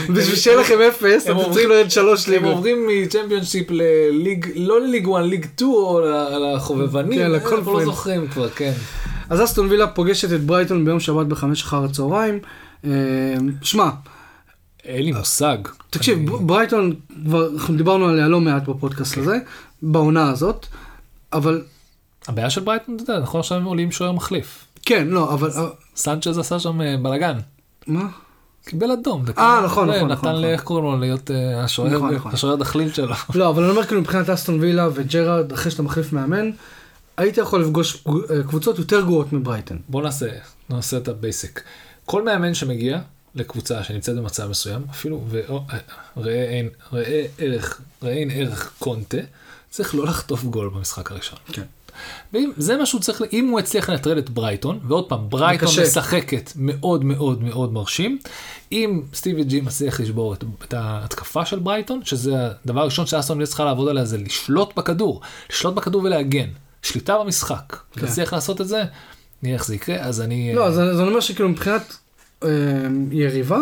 בשביל 0.09 0.35
שיהיה 0.35 0.57
לכם 0.57 0.75
אפס, 0.81 1.27
הם 1.27 1.39
אתם 1.39 1.51
צריכים 1.51 1.69
לרדת 1.69 1.91
שלוש 1.91 2.27
הם 2.27 2.33
ליגות. 2.33 2.51
עוברים 2.55 2.87
מצ'מפיונשיפ 2.87 3.67
לליג, 3.71 4.45
לא 4.55 4.81
לליג 4.81 5.07
1, 5.09 5.23
ליג 5.27 5.45
2 5.55 5.69
או 5.71 6.01
לחובבנים, 6.55 7.19
כן, 7.19 7.33
אנחנו 7.33 7.73
לא. 7.79 7.85
זוכרים 7.85 8.27
כבר, 8.27 8.49
כן. 8.49 8.71
אז 9.29 9.43
אסטון 9.43 9.67
וילה 9.69 9.87
פוגשת 9.87 10.33
את 10.33 10.41
ברייטון 10.41 10.85
ביום 10.85 10.99
שבת 10.99 11.25
בחמש 11.25 11.63
אחר 11.63 11.83
הצהריים. 11.83 12.39
אה, 12.85 12.89
שמע, 13.61 13.89
אין 14.83 15.03
לי 15.05 15.11
מושג. 15.11 15.57
תקשיב, 15.89 16.17
אני- 16.17 16.45
ברייטון, 16.45 16.93
כבר 17.25 17.47
דיברנו 17.77 18.05
עליה 18.07 18.27
לא 18.27 18.41
מעט 18.41 18.67
בפודקאסט 18.69 19.17
הזה, 19.17 19.37
בעונה 19.81 20.29
הזאת, 20.29 20.65
אבל 21.33 21.61
הבעיה 22.27 22.49
של 22.49 22.61
ברייטון, 22.61 22.95
אתה 22.95 23.11
יודע, 23.11 23.21
נכון 23.23 23.39
עכשיו 23.39 23.57
הם 23.57 23.65
עולים 23.65 23.91
שוער 23.91 24.11
מחליף. 24.11 24.65
כן, 24.85 25.07
לא, 25.07 25.33
אבל... 25.33 25.49
סנצ'ז 25.95 26.37
עשה 26.37 26.59
שם 26.59 26.81
אה, 26.81 26.95
בלאגן. 27.01 27.37
מה? 27.87 28.07
קיבל 28.67 28.91
אדום. 28.91 29.25
אה, 29.37 29.61
נכון, 29.65 29.89
נכון, 29.89 29.99
נתן 30.03 30.11
נכון, 30.13 30.29
ל- 30.29 30.37
נכון. 30.37 30.45
איך 30.45 30.61
קוראים 30.63 30.85
לו 30.85 30.99
להיות 30.99 31.31
אה, 31.31 31.63
השוער 31.63 32.11
נכון. 32.11 32.31
השוער 32.33 32.53
הדחליל 32.53 32.93
שלו. 32.93 33.13
לא, 33.35 33.49
אבל 33.49 33.63
אני 33.63 33.71
אומר 33.71 33.83
כאילו 33.83 34.01
מבחינת 34.01 34.29
אסטון 34.29 34.59
וילה 34.59 34.89
וג'רארד, 34.93 35.51
אחרי 35.51 35.71
שאתה 35.71 35.83
מחליף 35.83 36.13
מאמן, 36.13 36.49
היית 37.17 37.37
יכול 37.37 37.61
לפגוש 37.61 38.03
אה, 38.07 38.13
קבוצות 38.47 38.79
יותר 38.79 39.01
גרועות 39.01 39.33
מברייטון. 39.33 39.79
בוא 39.89 40.01
נעשה, 40.01 40.27
נעשה 40.69 40.97
את 40.97 41.07
ה 41.07 41.15
basic. 41.15 41.61
כל 42.05 42.23
מאמן 42.23 42.53
שמגיע 42.53 42.99
לקבוצה 43.35 43.83
שנמצאת 43.83 44.15
במצב 44.17 44.47
מסוים, 44.49 44.81
אפילו, 44.91 45.23
ו- 45.29 45.41
ראה 46.23 46.61
ערך 48.35 48.71
קונטה, 48.79 49.17
צריך 49.69 49.95
לא 49.95 50.05
לחטוף 50.05 50.43
גול 50.43 50.69
במשחק 50.69 51.11
הראשון. 51.11 51.39
כן. 51.53 51.63
ואם 52.33 52.51
זה 52.57 52.77
מה 52.77 52.85
שהוא 52.85 53.01
צריך, 53.01 53.21
אם 53.33 53.47
הוא 53.47 53.59
הצליח 53.59 53.89
לנטרל 53.89 54.19
את 54.19 54.29
ברייטון, 54.29 54.79
ועוד 54.87 55.09
פעם, 55.09 55.29
ברייטון 55.29 55.67
קשה. 55.67 55.81
משחקת 55.81 56.51
מאוד 56.55 57.05
מאוד 57.05 57.43
מאוד 57.43 57.73
מרשים, 57.73 58.19
אם 58.71 59.01
סטיבי 59.13 59.43
ג'י 59.43 59.61
מצליח 59.61 59.99
לשבור 59.99 60.33
את, 60.33 60.43
את 60.63 60.73
ההתקפה 60.73 61.45
של 61.45 61.59
ברייטון, 61.59 61.99
שזה 62.03 62.33
הדבר 62.63 62.81
הראשון 62.81 63.05
שאסטון 63.05 63.37
וילה 63.37 63.47
צריכה 63.47 63.65
לעבוד 63.65 63.89
עליה, 63.89 64.05
זה 64.05 64.17
לשלוט 64.17 64.75
בכדור, 64.77 65.21
לשלוט 65.49 65.73
בכדור 65.73 66.03
ולהגן, 66.03 66.47
שליטה 66.81 67.17
במשחק. 67.17 67.77
כן. 67.91 68.05
תצליח 68.05 68.33
לעשות 68.33 68.61
את 68.61 68.67
זה, 68.67 68.83
נראה 69.43 69.55
איך 69.55 69.65
זה 69.65 69.75
יקרה, 69.75 69.95
אז 69.95 70.21
אני... 70.21 70.55
לא, 70.55 70.67
אז 70.67 70.79
אז 70.79 70.99
אני 70.99 71.07
אומר 71.09 71.19
שכאילו 71.19 71.49
מבחינת 71.49 71.97
אה, 72.43 72.49
יריבה, 73.11 73.59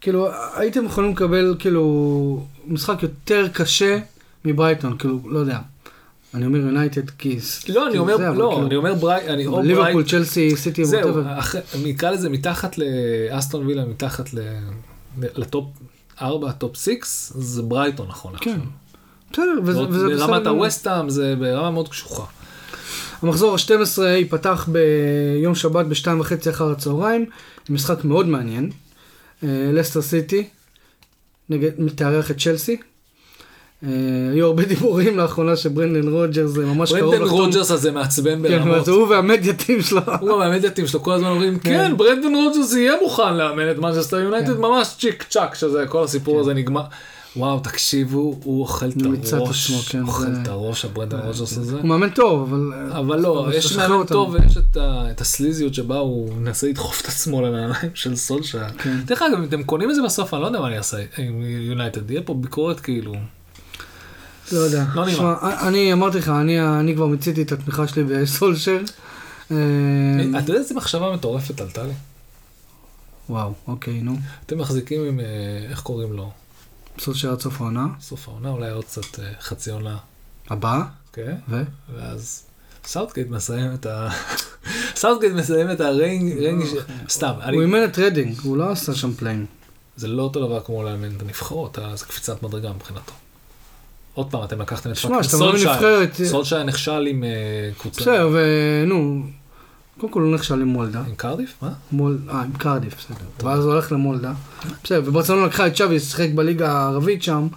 כאילו 0.00 0.28
הייתם 0.56 0.84
יכולים 0.84 1.10
לקבל 1.10 1.56
כאילו 1.58 2.46
משחק 2.66 3.02
יותר 3.02 3.48
קשה 3.52 3.98
מברייטון, 4.44 4.98
כאילו, 4.98 5.18
לא 5.26 5.38
יודע. 5.38 5.58
אני 6.34 6.46
אומר 6.46 6.58
יונייטד 6.58 7.10
כי... 7.10 7.38
לא, 7.68 7.88
אני 7.88 7.98
אומר, 7.98 8.16
לא, 8.16 8.50
כאילו- 8.50 8.66
אני 8.66 8.76
אומר 8.76 8.94
ברי... 8.94 9.28
אני 9.28 9.46
או 9.46 9.62
ליברפול, 9.62 9.92
ברייט... 9.92 10.08
צ'לסי, 10.08 10.56
סיטי, 10.56 10.84
זהו, 10.84 11.10
נקרא 11.84 12.10
לזה 12.10 12.28
מתחת 12.28 12.76
לאסטון 12.78 13.66
וילה, 13.66 13.84
מתחת. 13.84 14.30
ל 15.18 15.29
top 15.29 15.64
4, 16.22 16.52
top 16.52 16.76
6, 16.76 16.90
זה 17.34 17.62
ברייטון 17.62 18.08
נכון 18.08 18.36
כן. 18.40 18.50
עכשיו. 18.50 18.64
בסדר, 19.32 19.58
וזה 19.64 19.82
בסדר. 19.84 20.26
ברמת 20.26 20.44
גמור. 20.44 20.62
הווסטהאם 20.64 21.10
זה 21.10 21.34
ברמה 21.38 21.70
מאוד 21.70 21.88
קשוחה. 21.88 22.24
המחזור 23.22 23.54
ה-12 23.54 24.02
ייפתח 24.02 24.68
ביום 24.72 25.54
שבת 25.54 25.86
בשתיים 25.86 26.20
וחצי 26.20 26.50
אחר 26.50 26.70
הצהריים, 26.70 27.26
משחק 27.70 28.04
מאוד 28.04 28.26
מעניין. 28.28 28.70
אה, 29.42 29.70
לסטר 29.72 30.02
סיטי, 30.02 30.48
נגד, 31.50 31.88
תארח 31.94 32.30
את 32.30 32.38
צ'לסי. 32.40 32.76
אה, 33.82 33.88
היו 34.32 34.46
הרבה 34.46 34.64
דיבורים 34.64 35.16
לאחרונה 35.16 35.56
שברנדן 35.56 36.08
רוג'רס 36.08 36.50
זה 36.50 36.66
ממש 36.66 36.92
קרוב 36.92 37.10
ברנדן 37.10 37.22
לחתום. 37.24 37.40
רוג'רס 37.40 37.70
הזה 37.70 37.90
מעצבן 37.90 38.48
כן, 38.48 38.64
ברמות. 38.64 38.88
הוא 38.88 39.08
והמדיאטים 39.08 39.82
שלו. 39.82 40.00
הוא 40.20 40.28
גם 40.30 40.40
המדיאטים 40.40 40.86
שלו 40.86 41.02
כל 41.02 41.12
הזמן 41.12 41.28
אומרים, 41.28 41.58
כן, 41.58 41.96
ברנדן 41.96 42.34
רוג'רס 42.34 42.72
יהיה 42.72 42.92
מוכן 43.02 43.34
לאמן 43.34 43.70
את 43.70 43.78
מנצ'סטר 43.78 44.20
יונייטד, 44.20 44.54
כן. 44.54 44.60
ממש 44.60 44.94
צ'יק 44.98 45.22
צ'אק, 45.22 45.54
שזה 45.54 45.84
כל 45.88 46.04
הסיפור 46.04 46.40
הזה 46.40 46.54
נגמר. 46.54 46.82
וואו, 47.36 47.60
תקשיבו, 47.60 48.38
הוא 48.44 48.60
אוכל 48.60 48.86
את 48.86 49.32
הראש, 49.32 49.88
כן, 49.88 50.02
אוכל 50.02 50.26
את 50.42 50.48
הראש, 50.48 50.84
הברנדן 50.84 51.18
רוג'רס 51.18 51.58
הזה. 51.58 51.76
הוא 51.76 51.84
מאמן 51.84 52.10
טוב, 52.10 52.52
אבל... 52.52 52.72
אבל 52.90 53.20
לא, 53.20 53.48
יש 53.54 53.76
מאמן. 53.76 54.06
טוב 54.06 54.34
ויש 54.34 54.58
את 54.76 55.20
הסליזיות 55.20 55.74
שבה 55.74 55.98
הוא 55.98 56.34
מנסה 56.34 56.68
לדחוף 56.68 57.00
את 57.00 57.06
עצמו 57.06 57.42
לנעליים 57.42 57.90
של 57.94 58.16
סולשה. 58.16 58.68
כן. 58.78 58.96
דרך 59.04 59.22
אגב, 59.22 59.38
אם 59.38 59.44
אתם 59.44 59.62
קונים 59.62 59.90
את 59.90 59.94
זה 59.94 60.02
בסוף, 60.02 60.34
אני 60.34 60.42
לא 60.42 60.46
יודע 60.46 60.60
מה 60.60 60.66
אני 60.66 60.78
אעשה 60.78 60.96
עם 61.18 61.42
יונייטד, 61.42 62.10
יהיה 62.10 62.22
פה 62.22 62.34
ביקורת 62.34 62.80
כאילו. 62.80 63.14
לא 64.52 64.58
יודע. 64.58 64.84
לא 64.94 65.06
נראה. 65.06 65.68
אני 65.68 65.92
אמרתי 65.92 66.18
לך, 66.18 66.28
אני- 66.28 66.60
אני 66.80 66.94
כבר 66.94 67.06
מיציתי 67.06 67.42
את 67.42 67.52
התמיכה 67.52 67.88
שלי 67.88 68.04
בסולשר. 68.04 68.78
אה, 69.50 69.56
אתה 70.38 70.50
יודע 70.50 70.60
איזה 70.60 70.74
מחשבה 70.74 71.12
מטורפת 71.14 71.60
עלתה 71.60 71.82
לי? 71.82 71.92
וואו, 73.28 73.52
אוקיי, 73.66 74.00
נו. 74.00 74.16
אתם 74.46 74.58
מחזיקים 74.58 75.04
עם, 75.04 75.20
אה, 75.20 75.24
איך 75.70 75.80
קוראים 75.80 76.12
לו? 76.12 76.30
סולשר 76.98 77.32
עד 77.32 77.40
סוף 77.40 77.60
העונה. 77.60 77.86
סוף 78.00 78.28
העונה, 78.28 78.48
אולי 78.50 78.70
עוד 78.70 78.84
קצת 78.84 79.18
אה, 79.18 79.24
חצי 79.40 79.70
עונה. 79.70 79.96
הבאה, 80.50 80.82
כן? 81.12 81.34
ו? 81.48 81.62
ואז 81.96 82.42
סאוטגייט 82.84 83.28
מסיים 83.30 83.74
את 83.74 83.86
ה... 83.86 84.08
סאוטגייט 84.96 85.32
מסיים 85.32 85.70
את 85.70 85.80
הריינג, 85.80 86.38
ריינג 86.38 86.64
ש... 86.66 86.68
סתם. 87.08 87.32
הוא 87.52 87.62
אימן 87.62 87.84
את 87.84 87.98
רדינג, 87.98 88.38
הוא 88.42 88.56
לא 88.56 88.70
עשה 88.70 88.94
שם 88.94 89.12
פליין. 89.14 89.46
זה 89.96 90.08
לא 90.08 90.22
אותו 90.22 90.46
דבר 90.46 90.60
כמו 90.60 90.82
לאמן 90.82 91.16
את 91.16 91.22
הנבחרות, 91.22 91.78
זה 91.94 92.04
קפיצת 92.04 92.42
מדרגה 92.42 92.72
מבחינתו. 92.72 93.12
עוד 94.14 94.30
פעם, 94.30 94.44
אתם 94.44 94.60
לקחתם 94.60 94.90
את 94.90 95.04
מאמן 95.04 95.54
נבחרת- 95.54 96.20
סולשייר 96.24 96.62
נכשל 96.62 97.06
עם 97.10 97.24
אה, 97.24 97.28
קבוצה, 97.78 98.00
בסדר, 98.00 98.30
ונו, 98.32 99.22
קודם 100.00 100.12
כל 100.12 100.20
הוא 100.22 100.34
נכשל 100.34 100.54
עם 100.54 100.68
מולדה. 100.68 101.00
עם 101.08 101.14
קרדיף? 101.16 101.54
מה? 101.62 101.68
מול, 101.92 102.18
אה, 102.30 102.40
עם 102.40 102.52
קרדיף, 102.58 102.94
בסדר. 102.98 103.48
ואז 103.48 103.64
הוא 103.64 103.72
הולך 103.72 103.92
למולדה. 103.92 104.32
בסדר, 104.84 105.02
וברצלונה 105.04 105.46
לקחה 105.46 105.66
את 105.66 105.76
שווי, 105.76 106.00
שיחק 106.00 106.28
בליגה 106.34 106.72
הערבית 106.72 107.22
שם. 107.22 107.48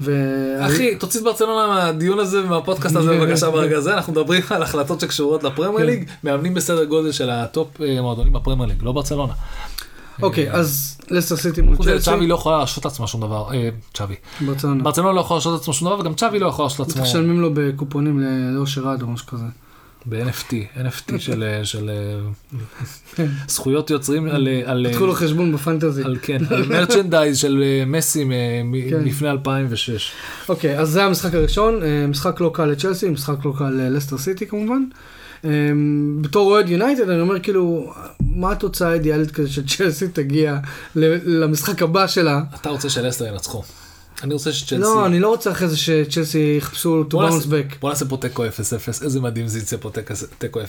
ו... 0.00 0.12
אחי, 0.60 0.96
תוציא 0.96 1.20
את 1.20 1.24
ברצלונה 1.24 1.66
מהדיון 1.66 2.18
הזה 2.18 2.44
ומהפודקאסט 2.44 2.96
הזה 2.96 3.10
בבקשה 3.20 3.50
ברגע 3.50 3.78
הזה, 3.78 3.94
אנחנו 3.94 4.12
מדברים 4.12 4.42
על 4.50 4.62
החלטות 4.62 5.00
שקשורות 5.00 5.44
לפרמייר 5.44 5.78
כן. 5.78 5.86
ליג, 5.86 6.08
מאמנים 6.24 6.54
בסדר 6.54 6.84
גודל 6.84 7.12
של 7.12 7.30
ה 7.30 7.43
top 7.43 7.80
אה, 7.80 8.00
מועדונים 8.00 8.32
בפרמייר 8.32 8.68
ליג, 8.68 8.82
לא 8.82 8.92
ברצלונה. 8.92 9.32
אוקיי, 10.22 10.52
אז 10.52 10.98
לסטר 11.10 11.36
סיטי 11.36 11.60
מול 11.60 11.76
צ'לסי. 11.76 12.04
צ'אבי 12.04 12.26
לא 12.26 12.34
יכולה 12.34 12.56
להרשות 12.56 12.84
לעצמה 12.84 13.06
שום 13.06 13.20
דבר, 13.20 13.54
אה, 13.54 13.68
צ'אבי. 13.94 14.14
ברצלונה. 14.46 14.82
ברצלונה 14.82 15.12
לא 15.12 15.20
יכולה 15.20 15.36
להרשות 15.36 15.60
לעצמה 15.60 15.74
שום 15.74 15.88
דבר, 15.88 16.00
וגם 16.00 16.14
צ'אבי 16.14 16.38
לא 16.38 16.46
יכול 16.46 16.62
להרשות 16.62 16.86
לעצמו 16.86 17.02
משלמים 17.02 17.40
לו 17.40 17.50
בקופונים 17.54 18.20
לאושר 18.54 18.88
עד 18.88 19.02
או 19.02 19.06
משהו 19.06 19.26
כזה. 19.26 19.44
ב-NFT, 20.06 20.52
NFT 20.76 21.18
של, 21.18 21.42
אה, 21.42 21.64
של 21.64 21.90
אה, 21.90 22.56
כן. 23.14 23.26
זכויות 23.48 23.90
יוצרים 23.90 24.28
על, 24.28 24.48
אה, 24.48 24.86
אה, 24.86 24.90
פתחו 24.90 25.06
לו 25.06 25.14
חשבון 25.14 25.52
ב 25.52 25.58
fantasy. 25.58 26.02
על 26.04 26.16
כן, 26.22 26.38
על 26.50 26.68
merchandise 26.68 27.38
של 27.38 27.62
אה, 27.62 27.84
מסי 27.86 28.24
כן. 28.90 29.04
לפני 29.04 29.30
2006. 29.30 30.12
אוקיי, 30.48 30.78
אז 30.78 30.88
זה 30.88 31.04
המשחק 31.04 31.34
הראשון, 31.34 31.82
אה, 31.82 32.06
משחק 32.06 32.40
לא 32.40 32.50
קל 32.54 32.64
לצ'לסי, 32.64 33.08
משחק 33.08 33.44
לא 33.44 33.54
קל 33.58 33.70
ללסטר 33.70 34.18
סיטי 34.18 34.46
כמובן. 34.46 34.82
אה, 35.44 35.50
בתור 36.20 36.50
אוהד 36.50 36.68
יונייטד 36.68 37.08
אני 37.10 37.20
אומר 37.20 37.40
כאילו, 37.40 37.92
מה 38.20 38.52
התוצאה 38.52 38.90
האידיאלית 38.90 39.30
כזה 39.30 39.48
שצ'לסי 39.52 40.08
תגיע 40.08 40.58
למשחק 40.96 41.82
הבא 41.82 42.06
שלה? 42.06 42.42
אתה 42.54 42.68
רוצה 42.70 42.90
שלסטר 42.90 43.26
ינצחו. 43.26 43.62
אני 44.22 44.34
רוצה 44.34 44.52
שצ'לסי... 44.52 44.82
לא, 44.82 45.06
אני 45.06 45.20
לא 45.20 45.28
רוצה 45.28 45.50
אחרי 45.50 45.68
זה 45.68 45.76
שצ'לסי 45.76 46.54
יחפשו 46.58 47.04
to 47.10 47.14
bounce 47.14 47.44
back. 47.46 47.76
בוא 47.80 47.90
נעשה 47.90 48.04
פה 48.04 48.16
תיקו 48.16 48.44
0-0, 48.44 48.48
איזה 49.04 49.20
מדהים 49.20 49.48
זה 49.48 49.58
יצא 49.58 49.76
פה 49.80 49.90
תיקו- 49.90 50.14
תיקו 50.38 50.60
0-0, 50.60 50.64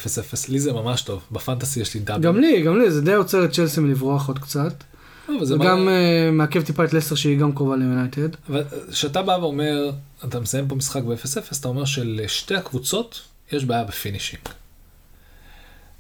לי 0.49 0.59
זה 0.59 0.74
ממש 0.74 1.01
טוב, 1.01 1.21
בפנטסי 1.32 1.80
יש 1.80 1.93
לי 1.93 1.99
דאבל. 1.99 2.21
גם 2.21 2.39
לי, 2.39 2.61
גם 2.61 2.80
לי, 2.80 2.91
זה 2.91 3.01
די 3.01 3.13
עוצר 3.13 3.45
את 3.45 3.51
צ'לסי 3.51 3.80
מלברוח 3.82 4.28
עוד 4.28 4.39
קצת. 4.39 4.74
לא, 5.30 5.36
וגם 5.49 5.88
אה, 5.89 6.30
מעכב 6.32 6.61
טיפה 6.61 6.84
את 6.86 6.93
לסטר 6.93 7.15
שהיא 7.15 7.38
גם 7.39 7.51
קרובה 7.51 7.76
ליונייטד. 7.76 8.30
כשאתה 8.91 9.21
בא 9.21 9.32
ואומר, 9.41 9.91
אתה 10.26 10.39
מסיים 10.39 10.67
פה 10.67 10.76
משחק 10.76 11.03
ב-0-0, 11.03 11.59
אתה 11.59 11.67
אומר 11.67 11.86
שלשתי 11.86 12.55
הקבוצות 12.55 13.21
יש 13.51 13.65
בעיה 13.65 13.84
ב 13.84 13.89
finishing. 13.89 14.41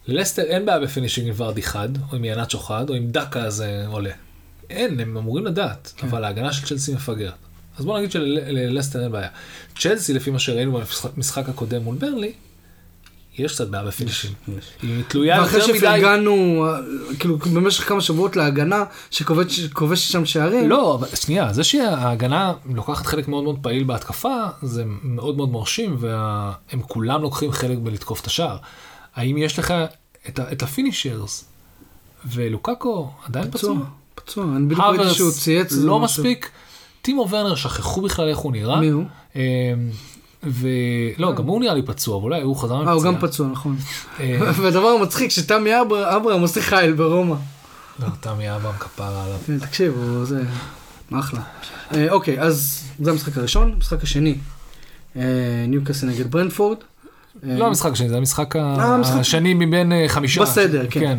ללסטר 0.07 0.41
אין 0.41 0.65
בעיה 0.65 0.79
ב 0.79 0.84
finishing 0.84 1.27
עם 1.27 1.33
ורדי 1.37 1.61
חד, 1.61 1.89
או 2.11 2.15
עם 2.17 2.25
איהנאצ'ו 2.25 2.59
חד, 2.59 2.89
או 2.89 2.95
עם 2.95 3.07
דאקה 3.11 3.43
הזה 3.43 3.83
עולה. 3.87 4.11
אין, 4.69 4.99
הם 4.99 5.17
אמורים 5.17 5.45
לדעת, 5.45 5.93
כן. 5.97 6.07
אבל 6.07 6.23
ההגנה 6.23 6.53
של 6.53 6.65
צ'לסי 6.65 6.93
מפגרת. 6.93 7.33
אז 7.77 7.85
בוא 7.85 7.97
נגיד 7.97 8.11
שללסטר 8.11 9.03
אין 9.03 9.11
בעיה. 9.11 9.29
צ'לסי, 9.79 10.13
לפי 10.13 10.31
מה 10.31 10.39
שראינו 10.39 10.81
במשחק 11.15 11.49
הקודם 11.49 11.83
מול 11.83 11.95
ברנלי, 11.95 12.33
יש 13.37 13.53
קצת 13.53 13.67
בעיה 13.67 13.83
ב 13.83 13.88
finishing. 13.88 14.33
היא 14.81 15.03
תלויה 15.07 15.41
ואחרי 15.41 15.59
יותר 15.59 15.71
מדי... 15.71 15.79
שפרגנו, 15.79 16.65
אה, 16.67 16.79
כאילו, 17.19 17.37
במשך 17.37 17.87
כמה 17.87 18.01
שבועות 18.01 18.35
להגנה, 18.35 18.83
שכובשת 19.11 20.11
שם 20.11 20.25
שערים. 20.25 20.69
לא, 20.69 20.95
אבל 20.95 21.07
שנייה, 21.15 21.53
זה 21.53 21.63
שההגנה 21.63 22.53
לוקחת 22.73 23.05
חלק 23.05 23.27
מאוד 23.27 23.43
מאוד 23.43 23.57
פעיל 23.61 23.83
בהתקפה, 23.83 24.35
זה 24.61 24.83
מאוד 25.03 25.37
מאוד 25.37 25.49
מרשים, 25.49 25.97
והם 25.99 26.81
כולם 26.87 27.21
לוקחים 27.21 27.51
חלק 27.51 27.77
בלתקוף 27.77 28.21
את 28.21 28.25
השער. 28.25 28.57
האם 29.15 29.37
יש 29.37 29.59
לך 29.59 29.73
את, 30.29 30.39
את 30.51 30.63
ה 30.63 30.71
finishers, 30.71 31.45
ולוקאקו 32.25 33.11
עדיין 33.25 33.51
פצוע? 33.51 33.77
פצוע, 34.15 34.45
אני 34.55 34.65
בדיוק 34.65 34.81
ראיתי 34.81 35.13
שהוא 35.13 35.31
צייץ. 35.31 35.71
לא 35.71 35.99
משהו. 35.99 36.23
מספיק. 36.23 36.49
טימו 37.01 37.27
ורנר, 37.29 37.55
שכחו 37.55 38.01
בכלל 38.01 38.29
איך 38.29 38.37
הוא 38.37 38.51
נראה. 38.51 38.79
מי 38.79 38.87
הוא? 38.87 39.03
אה, 39.35 39.41
ולא, 40.43 41.33
גם 41.35 41.45
הוא 41.45 41.59
נראה 41.59 41.73
לי 41.73 41.81
פצוע, 41.81 42.15
אבל 42.17 42.23
אולי 42.23 42.41
הוא 42.41 42.55
חזר 42.55 42.87
אה, 42.87 42.91
הוא 42.91 43.03
גם 43.03 43.19
פצוע, 43.19 43.47
נכון. 43.47 43.75
אה, 44.19 44.39
והדבר 44.61 44.87
המצחיק, 44.87 45.29
שתמי 45.31 45.81
אבר- 45.81 46.15
אברהם 46.17 46.41
עושה 46.41 46.61
חייל 46.61 46.93
ברומא. 46.93 47.35
לא, 47.99 48.07
תמי 48.19 48.55
אברהם 48.55 48.75
כפרה 48.79 49.23
עליו. 49.25 49.37
כן, 49.47 49.59
תקשיב, 49.59 49.93
הוא 49.97 50.25
זה... 50.25 50.43
אחלה. 51.13 51.39
אה, 51.93 52.11
אוקיי, 52.11 52.41
אז 52.41 52.83
זה 52.99 53.11
המשחק 53.11 53.37
הראשון. 53.37 53.71
המשחק 53.73 54.03
השני, 54.03 54.35
אה, 55.15 55.21
ניוקאסל 55.67 56.07
נגד 56.07 56.31
ברנטפורד. 56.31 56.77
אה, 57.49 57.57
לא 57.57 57.67
המשחק 57.67 57.91
השני, 57.91 58.09
זה 58.09 58.17
המשחק 58.17 58.55
אה, 58.55 58.95
השני 59.19 59.53
מבין 59.53 59.91
אה, 59.91 60.05
חמישה. 60.07 60.41
בסדר, 60.41 60.85
כן. 60.89 61.17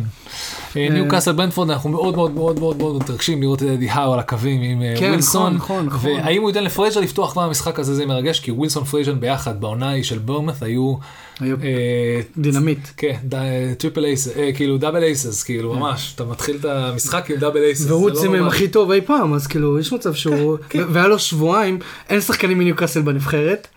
אה, 0.77 0.87
ניוקאסל 0.89 1.31
ברנטפורד, 1.31 1.69
אנחנו 1.69 1.89
מאוד 1.89 2.15
מאוד 2.15 2.31
מאוד 2.31 2.59
מאוד 2.59 2.77
מאוד 2.77 2.95
מתרגשים 2.95 3.41
לראות 3.41 3.63
את 3.63 3.67
אדי 3.67 3.89
האו 3.89 4.13
על 4.13 4.19
הקווים 4.19 4.61
עם 4.61 4.81
כן, 4.99 5.09
ווילסון. 5.09 5.53
נכון, 5.53 5.85
נכון, 5.85 6.11
נכון. 6.11 6.21
והאם 6.25 6.41
הוא 6.41 6.49
ייתן 6.49 6.63
לפרייזר 6.63 6.99
לפתוח 6.99 7.31
כבר 7.31 7.41
המשחק 7.43 7.79
הזה, 7.79 7.95
זה 7.95 8.05
מרגש, 8.05 8.39
כי 8.39 8.51
ווילסון 8.51 8.83
פרייזר 8.83 9.13
ביחד 9.13 9.61
בעונה 9.61 9.89
ההיא 9.89 10.03
של 10.03 10.17
בורנמות' 10.17 10.61
היו, 10.61 10.95
דינמיט. 12.37 12.79
כן, 12.97 13.15
triple 13.77 14.05
ace, 14.05 14.27
כאילו 14.55 14.77
double 14.77 15.03
aces, 15.03 15.43
כאילו 15.43 15.73
ממש, 15.73 16.11
אתה 16.15 16.25
מתחיל 16.25 16.55
את 16.59 16.65
המשחק 16.65 17.31
עם 17.31 17.37
double 17.37 17.63
aces. 17.63 17.85
והוא 17.87 18.09
לא 18.09 18.15
צימם 18.15 18.33
ממש- 18.39 18.53
הכי 18.53 18.67
טוב 18.67 18.91
אי 18.91 19.01
פעם, 19.01 19.33
אז 19.33 19.47
כאילו, 19.47 19.79
יש 19.79 19.93
מצב 19.93 20.13
שהוא... 20.13 20.57
כן. 20.69 20.83
והיה 20.89 21.07
לו 21.07 21.19
שבועיים, 21.19 21.79
אין 22.09 22.21
שחקנים 22.21 22.57
מניוקאסל 22.57 23.01
בנבחרת. 23.01 23.67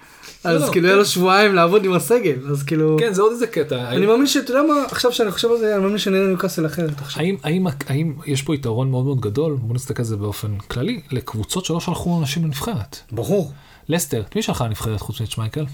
אז 0.48 0.62
לא, 0.62 0.72
כאילו, 0.72 0.84
כן. 0.84 0.88
היה 0.88 0.96
לו 0.96 1.04
שבועיים 1.04 1.54
לעבוד 1.54 1.84
עם 1.84 1.92
הסגל, 1.92 2.50
אז 2.50 2.62
כאילו... 2.62 2.96
כן, 3.00 3.12
זה 3.12 3.22
עוד 3.22 3.32
איזה 3.32 3.46
קטע. 3.46 3.88
אני 3.88 4.06
מאמין 4.06 4.26
שאתה 4.26 4.50
יודע 4.50 4.62
מה, 4.62 4.84
עכשיו 4.90 5.12
שאני 5.12 5.30
חושב 5.30 5.50
על 5.50 5.58
זה, 5.58 5.74
אני 5.74 5.82
מאמין 5.82 5.98
שנראה 5.98 6.26
ניוקאסל 6.26 6.66
אחרת 6.66 7.00
עכשיו. 7.00 7.22
האם, 7.22 7.36
האם, 7.42 7.66
האם 7.86 8.14
יש 8.26 8.42
פה 8.42 8.54
יתרון 8.54 8.90
מאוד 8.90 9.04
מאוד 9.04 9.20
גדול, 9.20 9.56
בוא 9.60 9.74
נסתכל 9.74 10.02
על 10.02 10.06
זה 10.06 10.16
באופן 10.16 10.58
כללי, 10.58 11.00
לקבוצות 11.10 11.64
שלא 11.64 11.80
שלחו 11.80 12.20
אנשים 12.20 12.44
לנבחרת. 12.44 12.98
ברור. 13.12 13.52
לסטר, 13.88 14.22
מי 14.36 14.42
שלחה 14.42 14.66
לנבחרת 14.66 15.00
חוץ 15.00 15.20
מצ'מייקל? 15.20 15.64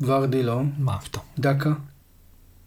ורדי 0.00 0.42
לא, 0.42 0.60
מה 0.78 0.98
פתאום? 0.98 1.24
דקה. 1.38 1.70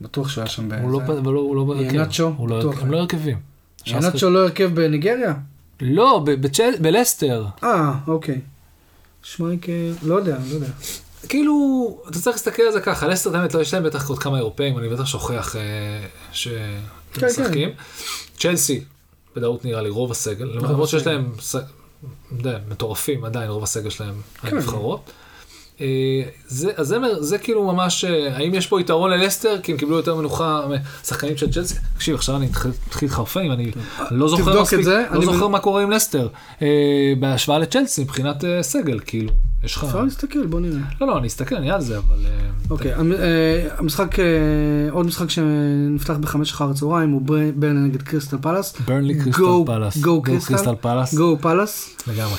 בטוח 0.01 0.29
שהוא 0.29 0.41
היה 0.41 0.49
שם 0.49 0.71
הוא 0.71 0.91
לא, 0.91 1.01
הוא 1.07 1.33
לא, 1.33 1.39
הוא 1.39 1.55
לא 1.55 1.63
בהרכב. 1.63 1.93
ינאצ'ו, 1.93 2.33
הוא 2.37 2.49
לא-. 2.49 2.73
הם 2.81 2.91
לא 2.91 2.97
הרכבים. 2.97 3.37
ינאצ'ו 3.85 4.29
לא 4.29 4.39
הרכב 4.39 4.71
בניגריה? 4.73 5.33
לא, 5.81 6.25
בלסטר. 6.81 7.45
אה, 7.63 7.93
אוקיי. 8.07 8.41
שמייקל, 9.23 9.71
לא 10.03 10.15
יודע, 10.15 10.37
לא 10.49 10.55
יודע. 10.55 10.67
כאילו, 11.29 11.53
אתה 12.09 12.19
צריך 12.19 12.35
להסתכל 12.35 12.61
על 12.63 12.71
זה 12.73 12.81
ככה, 12.81 13.07
לסטר 13.07 13.29
באמת, 13.29 13.53
לא, 13.53 13.59
יש 13.61 13.73
להם 13.73 13.83
בטח 13.83 14.09
עוד 14.09 14.19
כמה 14.19 14.37
אירופאים, 14.37 14.77
אני 14.77 14.89
בטח 14.89 15.05
שוכח 15.05 15.55
אה, 15.55 15.61
כן, 16.33 17.29
שמשחקים. 17.29 17.69
צ'לסי, 18.37 18.83
בדעות 19.35 19.65
נראה 19.65 19.81
לי 19.81 19.89
רוב 19.89 20.11
הסגל, 20.11 20.45
למרות 20.45 20.89
שיש. 20.89 21.07
להם, 21.07 21.31
ס- 21.41 21.55
יודע, 22.37 22.59
מטורפים 22.67 23.25
עדיין, 23.25 23.49
רוב 23.49 23.63
הסגל 23.63 23.89
שלהם 23.89 24.21
כן. 24.41 24.47
הנבחרות. 24.47 25.11
אה, 25.81 25.85
זה, 26.47 26.71
אז 26.77 26.87
זה, 26.87 26.97
זה 27.19 27.37
כאילו 27.37 27.73
ממש, 27.73 28.05
אה, 28.05 28.37
האם 28.37 28.53
יש 28.53 28.67
פה 28.67 28.81
יתרון 28.81 29.11
ללסטר, 29.11 29.55
כי 29.63 29.71
הם 29.71 29.77
קיבלו 29.77 29.95
יותר 29.95 30.15
מנוחה 30.15 30.61
משחקנים 31.03 31.37
של 31.37 31.51
צ'לסי? 31.51 31.75
תקשיב, 31.95 32.15
עכשיו 32.15 32.35
אני 32.35 32.45
מתחיל 32.45 32.71
להתחרפן, 33.01 33.51
אני 33.51 33.71
לא 34.11 34.27
זוכר 34.27 34.61
מספיק, 34.61 34.79
את 34.79 34.83
זה, 34.83 35.03
לא 35.11 35.17
אני 35.17 35.25
זוכר 35.25 35.47
מה 35.47 35.59
קורה 35.59 35.83
עם 35.83 35.91
לסטר, 35.91 36.27
אה, 36.61 36.67
בהשוואה 37.19 37.59
לצ'לסי 37.59 38.01
מבחינת 38.03 38.43
אה, 38.45 38.63
סגל, 38.63 38.99
כאילו, 39.05 39.31
יש 39.63 39.75
לך... 39.75 39.83
אפשר 39.83 40.01
להסתכל, 40.03 40.45
בוא 40.45 40.59
נראה. 40.59 40.79
לא, 41.01 41.07
לא, 41.07 41.17
אני 41.17 41.27
אסתכל, 41.27 41.55
אני 41.55 41.71
על 41.71 41.81
זה, 41.81 41.97
אבל... 41.97 42.15
אה, 42.25 42.31
אוקיי, 42.69 42.93
המ- 42.93 43.11
המשחק, 43.77 44.15
עוד 44.91 45.05
משחק 45.05 45.29
שנפתח 45.29 46.13
בחמש 46.13 46.51
אחר 46.51 46.69
הצהריים 46.69 47.09
הוא 47.09 47.21
בר- 47.21 47.35
ברן 47.55 47.85
נגד 47.85 48.01
קריסטל 48.01 48.37
פלאס. 48.41 48.75
ברנלי 48.87 49.19
קריסטל 49.19 49.41
פלאס. 49.65 49.97
Go 49.97 50.09
קריסטל. 50.23 50.75
פלאס. 50.81 51.13
גו 51.15 51.37
פלאס. 51.41 51.95
לגמרי. 52.07 52.37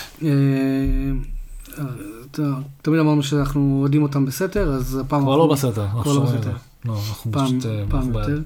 תמיד 2.82 3.00
אמרנו 3.00 3.22
שאנחנו 3.22 3.78
אוהדים 3.80 4.02
אותם 4.02 4.26
בסתר, 4.26 4.72
אז 4.72 5.00
הפעם... 5.04 5.22
כבר 5.22 5.36
לא. 5.36 5.52
אנחנו 5.52 6.02
כבר 6.02 6.12
לא 6.12 6.20
בסתר. 6.20 6.50
לא, 6.84 6.92
אנחנו 7.08 7.32
פשוט... 7.32 7.66
אה, 7.66 7.84
פעם. 7.88 8.08
יותר. 8.08 8.38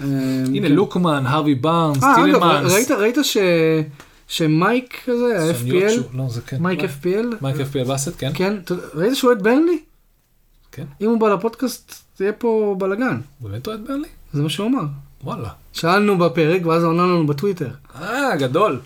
אה, 0.00 0.06
הנה, 0.46 0.68
כן. 0.68 0.74
לוקמן, 0.74 1.26
הרווי 1.26 1.54
בארנס, 1.54 2.02
אה, 2.02 2.14
אגב, 2.14 2.24
טילמנס. 2.24 2.90
ראית. 2.90 3.16
שמייק 4.28 5.00
כזה, 5.04 5.40
ה-FPL, 5.40 6.16
לא, 6.16 6.24
כן. 6.46 6.62
מייק 6.62 6.80
FPL, 6.80 7.36
מייק 7.40 7.56
FPL 7.56 7.88
באסט, 7.88 8.12
כן? 8.18 8.30
כן, 8.34 8.54
ראית 8.94 9.16
שהוא 9.16 9.28
אוהד 9.30 9.42
ברנלי? 9.42 9.78
כן. 10.72 10.84
אם 11.00 11.10
הוא 11.10 11.20
בא 11.20 11.28
לפודקאסט, 11.28 11.94
תהיה 12.16 12.32
פה 12.32 12.76
בלאגן, 12.78 13.20
הוא 13.40 13.50
באמת 13.50 13.66
אוהד 13.66 13.80
ברנלי? 13.86 14.08
זה 14.32 14.42
מה 14.42 14.48
שהוא 14.48 14.66
אמר. 14.66 14.84
וואלה. 15.24 15.48
שאלנו 15.72 16.18
בפרק, 16.18 16.66
ואז 16.66 16.82
הוא 16.82 16.92
ענה 16.92 17.02
לנו 17.02 17.26
בטוויטר. 17.26 17.70
אה, 18.00 18.36
גדול. 18.36 18.80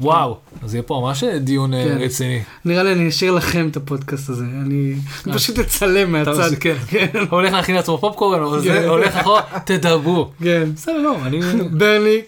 וואו. 0.00 0.36
אז 0.62 0.74
יהיה 0.74 0.82
פה 0.82 1.00
ממש 1.02 1.24
דין 1.24 1.74
אה, 1.74 1.84
כן. 1.84 1.98
רציני. 2.00 2.42
נראה 2.64 2.82
לי 2.82 2.92
אני 2.92 3.08
אשאיר 3.08 3.32
לכם 3.32 3.68
את 3.70 3.76
הפודקאסט 3.76 4.28
הזה, 4.28 4.44
אני 4.44 4.94
אני 5.26 5.34
פשוט 5.34 5.58
אצלם 5.58 6.12
מהצד. 6.12 6.50
כן. 6.60 7.06
הוא 7.12 7.26
הולך 7.30 7.52
להכין 7.52 7.74
לעצמו 7.74 7.98
פופקורן, 7.98 8.62
כן. 8.64 8.84
הולך 8.88 9.16
אחורה, 9.16 9.42
תדברו. 9.64 10.30
כן. 10.42 10.68
בסדר, 10.74 10.98
לא, 10.98 11.16
אני... 11.26 11.40
ברנלי, 11.70 12.20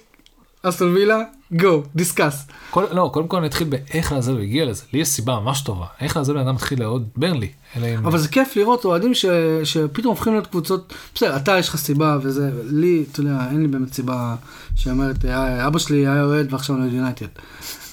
אסטון 0.69 0.93
וילה, 0.95 1.19
גו, 1.53 1.83
דיסקס. 1.97 2.47
לא, 2.93 3.11
קודם 3.13 3.29
כל 3.29 3.41
נתחיל 3.41 3.69
באיך 3.69 4.13
הוא 4.33 4.41
הגיע 4.41 4.65
לזה. 4.65 4.83
לי 4.93 4.99
יש 4.99 5.09
סיבה 5.09 5.41
ממש 5.41 5.61
טובה. 5.63 5.87
איך 6.01 6.17
לעזל 6.17 6.33
בן 6.33 6.39
אדם 6.41 6.55
מתחיל 6.55 6.81
לעוד 6.81 7.09
ברנלי. 7.17 7.49
אם... 7.77 8.07
אבל 8.07 8.19
זה 8.19 8.29
כיף 8.29 8.57
לראות 8.57 8.85
אוהדים 8.85 9.15
ש- 9.15 9.27
שפתאום 9.65 10.15
הופכים 10.15 10.33
להיות 10.33 10.47
קבוצות, 10.47 10.95
בסדר, 11.15 11.37
אתה 11.37 11.59
יש 11.59 11.69
לך 11.69 11.77
סיבה 11.77 12.19
וזה, 12.23 12.51
לי, 12.65 13.05
אתה 13.13 13.21
יודע, 13.21 13.39
אין 13.51 13.63
לי 13.63 13.69
באמת 13.69 13.95
סיבה 13.95 14.37
שאומרת, 14.75 15.25
"אה, 15.25 15.67
אבא 15.67 15.79
שלי 15.79 15.97
היה 16.07 16.25
אוהד 16.25 16.53
ועכשיו 16.53 16.77
אני 16.77 16.83
אוהד 16.85 16.95
יונייטד. 16.95 17.27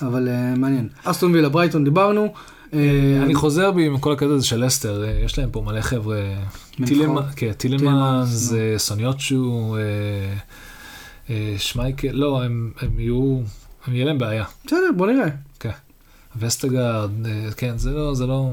אבל 0.02 0.28
אה, 0.30 0.54
מעניין. 0.58 0.90
אסטון 1.04 1.34
וילה, 1.34 1.50
ברייטון, 1.50 1.84
דיברנו. 1.84 2.34
אה, 2.74 2.80
אני 3.24 3.36
חוזר 3.36 3.72
בי 3.72 3.86
עם 3.86 3.98
כל 3.98 4.12
הקטע 4.14 4.26
הזה 4.30 4.46
של 4.46 4.66
לסטר, 4.66 5.04
אה, 5.04 5.20
יש 5.26 5.40
להם 5.40 5.50
פה 5.52 5.62
מלא 5.62 5.82
חבר'ה, 5.82 6.18
כן, 7.36 7.52
טילמנס, 7.54 8.54
סוניוצ'ו, 8.78 9.76
שמייקל, 11.58 12.12
לא, 12.12 12.44
הם 12.44 12.72
הם 12.82 13.00
יהיו, 13.00 13.40
הם 13.88 13.96
יהיה 13.96 14.06
להם 14.06 14.18
בעיה. 14.18 14.44
בסדר, 14.66 14.92
בוא 14.98 15.08
נראה. 15.08 15.28
וסטרגארד, 16.40 17.10
אה, 17.26 17.50
כן, 17.58 17.78
זה 17.78 17.92
לא, 17.92 18.16
זה 18.16 18.28
לא... 18.28 18.50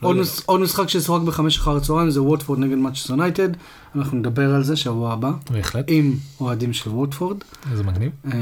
עוד 0.00 0.16
לא- 0.16 0.24
עוד 0.46 0.60
משחק 0.60 0.88
ששוחק 0.88 1.22
בחמש 1.22 1.58
אחר 1.58 1.76
הצהריים 1.76 2.10
זה 2.10 2.22
ווטפורד 2.22 2.58
נגד 2.58 2.74
מנצ'סטר 2.76 3.12
יונייטד. 3.12 3.48
אנחנו 3.96 4.18
נדבר 4.18 4.54
על 4.54 4.62
זה 4.62 4.76
שבוע 4.76 5.12
הבא 5.12 5.30
בהחלט, 5.50 5.84
עם 5.88 6.14
אוהדים 6.40 6.72
של 6.72 6.90
ווטפורד. 6.90 7.36
זה 7.74 7.82
מגניב. 7.82 8.12
אה, 8.26 8.32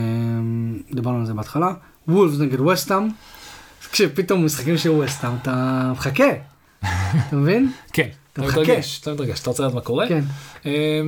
דיברנו 0.93 1.19
על 1.19 1.27
זה 1.27 1.35
בהתחלה. 1.35 1.75
וולפס 2.09 2.39
נגד 2.39 2.61
ווסטהאם. 2.61 3.09
תקשיב, 3.89 4.11
פתאום 4.15 4.45
משחקים 4.45 4.79
של 4.79 4.91
ווסטהאם, 4.91 5.33
אתה 5.43 5.89
מחכה. 5.93 6.31
אתה 7.29 7.37
מבין? 7.37 7.73
כן, 7.93 8.09
אתה 8.33 8.43
מחכה. 8.43 8.61
מתרגש, 8.61 9.01
אתה 9.03 9.13
מתרגש, 9.13 9.41
אתה 9.41 9.51
רוצה 9.51 9.63
לדעת 9.63 9.75
מה 9.75 9.81
קורה? 9.81 10.09
כן. 10.09 10.25
אה, 10.67 11.01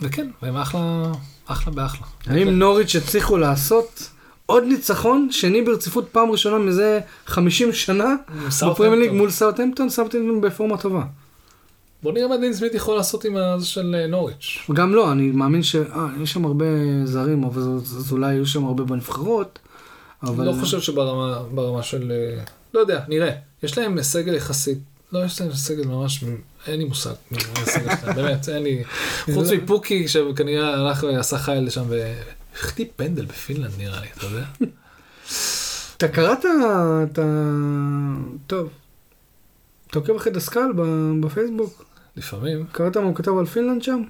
וכן, 0.00 0.28
הם 0.42 0.56
אחלה, 0.56 1.12
אחלה 1.48 1.72
באחלה. 1.72 2.06
האם 2.26 2.48
נוריץ' 2.48 2.96
הצליחו 2.96 3.36
לעשות 3.36 4.10
עוד 4.46 4.64
ניצחון, 4.64 5.28
שני 5.30 5.62
ברציפות 5.62 6.08
פעם 6.12 6.30
ראשונה 6.30 6.58
מזה 6.58 7.00
50 7.26 7.72
שנה 7.72 8.14
בפרמייר 8.70 8.94
ליג 9.00 9.12
מול 9.12 9.30
סאוטהמפטון, 9.30 9.88
סאוטהמפטון 9.90 10.40
בפורמה 10.40 10.76
טובה. 10.78 11.02
בוא 12.02 12.12
נראה 12.12 12.28
מה 12.28 12.36
דין 12.36 12.52
סמית 12.54 12.74
יכול 12.74 12.96
לעשות 12.96 13.24
עם 13.24 13.36
הזה 13.36 13.66
של 13.66 13.94
אה, 13.98 14.06
נוריץ'. 14.06 14.58
גם 14.72 14.94
לא, 14.94 15.12
אני 15.12 15.30
מאמין 15.30 15.62
שיש 15.62 15.84
שם 16.32 16.44
הרבה 16.44 16.64
זרים, 17.04 17.44
אבל 17.44 17.62
אז- 17.62 18.08
אולי 18.12 18.32
יהיו 18.32 18.46
שם 18.46 18.64
הרבה 18.64 18.84
בנבחרות. 18.84 19.58
אבל... 20.22 20.46
לא 20.46 20.52
חושב 20.60 20.80
שברמה 20.80 21.38
ברמה 21.54 21.82
של... 21.82 22.12
אה, 22.12 22.42
לא 22.74 22.80
יודע, 22.80 23.00
נראה. 23.08 23.30
יש 23.62 23.78
להם 23.78 24.02
סגל 24.02 24.34
יחסית... 24.34 24.78
לא, 25.12 25.24
יש 25.24 25.40
להם 25.40 25.52
סגל 25.52 25.86
ממש... 25.86 26.24
אין 26.66 26.78
לי 26.78 26.84
מושג. 26.84 27.14
באמת, 28.16 28.48
אין 28.48 28.62
לי... 28.62 28.84
חוץ 29.34 29.50
מפוקי, 29.50 30.08
שכנראה 30.08 30.74
הלך 30.74 31.02
ועשה 31.02 31.38
חיל 31.38 31.64
לשם 31.64 31.84
והחטיא 31.88 32.84
פנדל 32.96 33.24
בפינלנד 33.24 33.72
נראה 33.78 34.00
לי, 34.00 34.06
אתה 34.16 34.26
יודע? 34.26 34.44
אתה 35.96 36.08
קראת 36.08 36.44
את 37.02 37.18
ה... 37.18 37.24
טוב. 38.46 38.68
אתה 39.90 39.98
עוקב 39.98 40.16
אחרי 40.16 40.32
דסקל 40.32 40.72
בפייסבוק? 41.20 41.84
לפעמים, 42.16 42.66
קראת 42.72 42.96
מה 42.96 43.02
הוא 43.02 43.14
כתב 43.14 43.38
על 43.38 43.46
פינלנד 43.46 43.82
שם? 43.82 44.02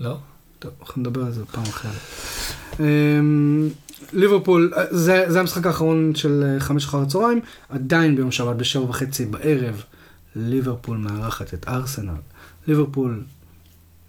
לא. 0.00 0.16
טוב, 0.58 0.70
אנחנו 0.80 1.00
נדבר 1.00 1.24
על 1.24 1.32
זה 1.32 1.44
פעם 1.46 1.62
אחרת. 1.62 1.92
אמ, 2.80 3.68
ליברפול, 4.12 4.72
אה, 4.76 4.84
זה, 4.90 5.24
זה 5.28 5.40
המשחק 5.40 5.66
האחרון 5.66 6.14
של 6.14 6.44
אה, 6.46 6.60
חמש 6.60 6.84
אחר 6.84 6.98
הצהריים, 6.98 7.40
עדיין 7.68 8.16
ביום 8.16 8.30
שבת 8.30 8.56
בשבע 8.56 8.84
וחצי 8.84 9.26
בערב, 9.26 9.84
ליברפול 10.36 10.96
מארחת 10.96 11.54
את 11.54 11.68
ארסנל. 11.68 12.14
ליברפול 12.66 13.24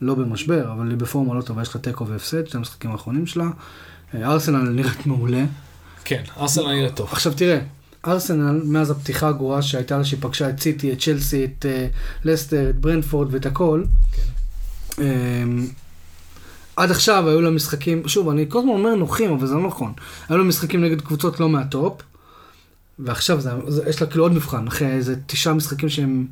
לא 0.01 0.15
במשבר, 0.15 0.71
אבל 0.71 0.89
היא 0.89 0.97
בפורמה 0.97 1.34
לא 1.34 1.41
טובה, 1.41 1.61
יש 1.61 1.75
לה 1.75 1.82
תיקו 1.82 2.07
והפסד, 2.07 2.47
שני 2.47 2.57
המשחקים 2.57 2.91
האחרונים 2.91 3.28
שלה. 3.28 3.49
אה, 4.15 4.32
ארסנל 4.32 4.69
נראית 4.69 5.05
מעולה. 5.05 5.45
כן, 6.03 6.23
ארסנל 6.38 6.73
נראה 6.73 6.91
טוב. 6.91 7.09
עכשיו 7.11 7.34
תראה, 7.34 7.59
ארסנל, 8.07 8.61
מאז 8.65 8.91
הפתיחה 8.91 9.28
הגרועה 9.28 9.61
שהייתה 9.61 9.97
לה, 9.97 10.03
שהיא 10.03 10.19
פגשה 10.21 10.49
את 10.49 10.59
סיטי, 10.59 10.93
את 10.93 10.99
צ'לסי, 11.01 11.45
את 11.45 11.65
אה, 11.65 11.88
לסטר, 12.23 12.69
את 12.69 12.75
ברנדפורד 12.75 13.34
ואת 13.34 13.45
הכל, 13.45 13.84
כן. 14.11 14.21
אמ, 15.01 15.67
עד 16.75 16.91
עכשיו 16.91 17.30
היו 17.30 17.41
לה 17.41 17.49
משחקים, 17.49 18.07
שוב, 18.07 18.30
אני 18.30 18.45
כל 18.49 18.59
הזמן 18.59 18.71
אומר 18.71 18.95
נוחים, 18.95 19.32
אבל 19.32 19.47
זה 19.47 19.53
לא 19.53 19.67
נכון. 19.67 19.93
היו 20.30 20.38
לה 20.38 20.43
משחקים 20.43 20.84
נגד 20.84 21.01
קבוצות 21.01 21.39
לא 21.39 21.49
מהטופ, 21.49 22.01
ועכשיו 23.00 23.41
זה, 23.41 23.50
זה, 23.68 23.89
יש 23.89 24.02
לה 24.02 24.08
כאילו 24.08 24.24
עוד 24.24 24.32
מבחן, 24.32 24.68
אחרי 24.68 24.88
איזה 24.88 25.16
תשעה 25.26 25.54
משחקים 25.54 25.89
שהם 25.89 26.28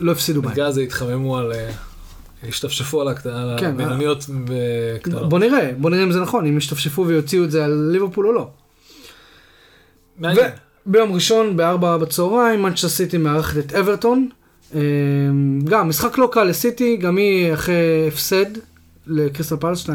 לא 0.00 0.12
הפסידו 0.12 0.42
בהם. 0.42 0.52
בגלל 0.52 0.72
זה 0.72 0.80
התחממו 0.80 1.38
על... 1.38 1.52
אה, 1.52 1.70
השתפשפו 2.48 3.00
על 3.00 3.14
כן, 3.16 3.66
הבינוניות 3.66 4.24
וקטנות. 4.46 5.28
בוא 5.28 5.38
נראה, 5.38 5.72
בוא 5.78 5.90
נראה 5.90 6.02
אם 6.02 6.12
זה 6.12 6.20
נכון, 6.20 6.46
אם 6.46 6.58
ישתפשפו 6.58 7.06
ויוציאו 7.06 7.44
את 7.44 7.50
זה 7.50 7.64
על 7.64 7.88
ליברפול 7.92 8.26
או 8.26 8.32
לא. 8.32 8.50
מעניין. 10.18 10.50
וביום 10.86 11.12
ראשון 11.12 11.56
בארבע 11.56 11.96
בצהריים, 11.96 12.62
מנצ'סטר 12.62 12.88
סיטי 12.88 13.18
מארחת 13.18 13.58
את 13.58 13.72
אברטון. 13.72 14.28
אה, 14.74 14.80
גם 15.64 15.88
משחק 15.88 16.18
לא 16.18 16.28
קל 16.32 16.44
לסיטי, 16.44 16.96
גם 16.96 17.16
היא 17.16 17.54
אחרי 17.54 18.08
הפסד 18.08 18.46
לקריסטל 19.06 19.56
פלס 19.56 19.84
2-0. 19.84 19.90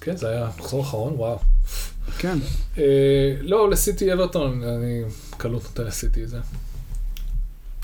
כן, 0.00 0.16
זה 0.16 0.28
היה 0.28 0.48
מחזור 0.58 0.82
אחרון, 0.82 1.12
וואו. 1.16 1.38
כן. 2.18 2.38
אה, 2.78 2.82
לא, 3.40 3.70
לסיטי 3.70 4.12
אברטון, 4.12 4.62
אני 4.62 5.02
קלות 5.36 5.62
נותן 5.64 5.84
לסיטי 5.84 6.22
את 6.24 6.28
זה. 6.28 6.38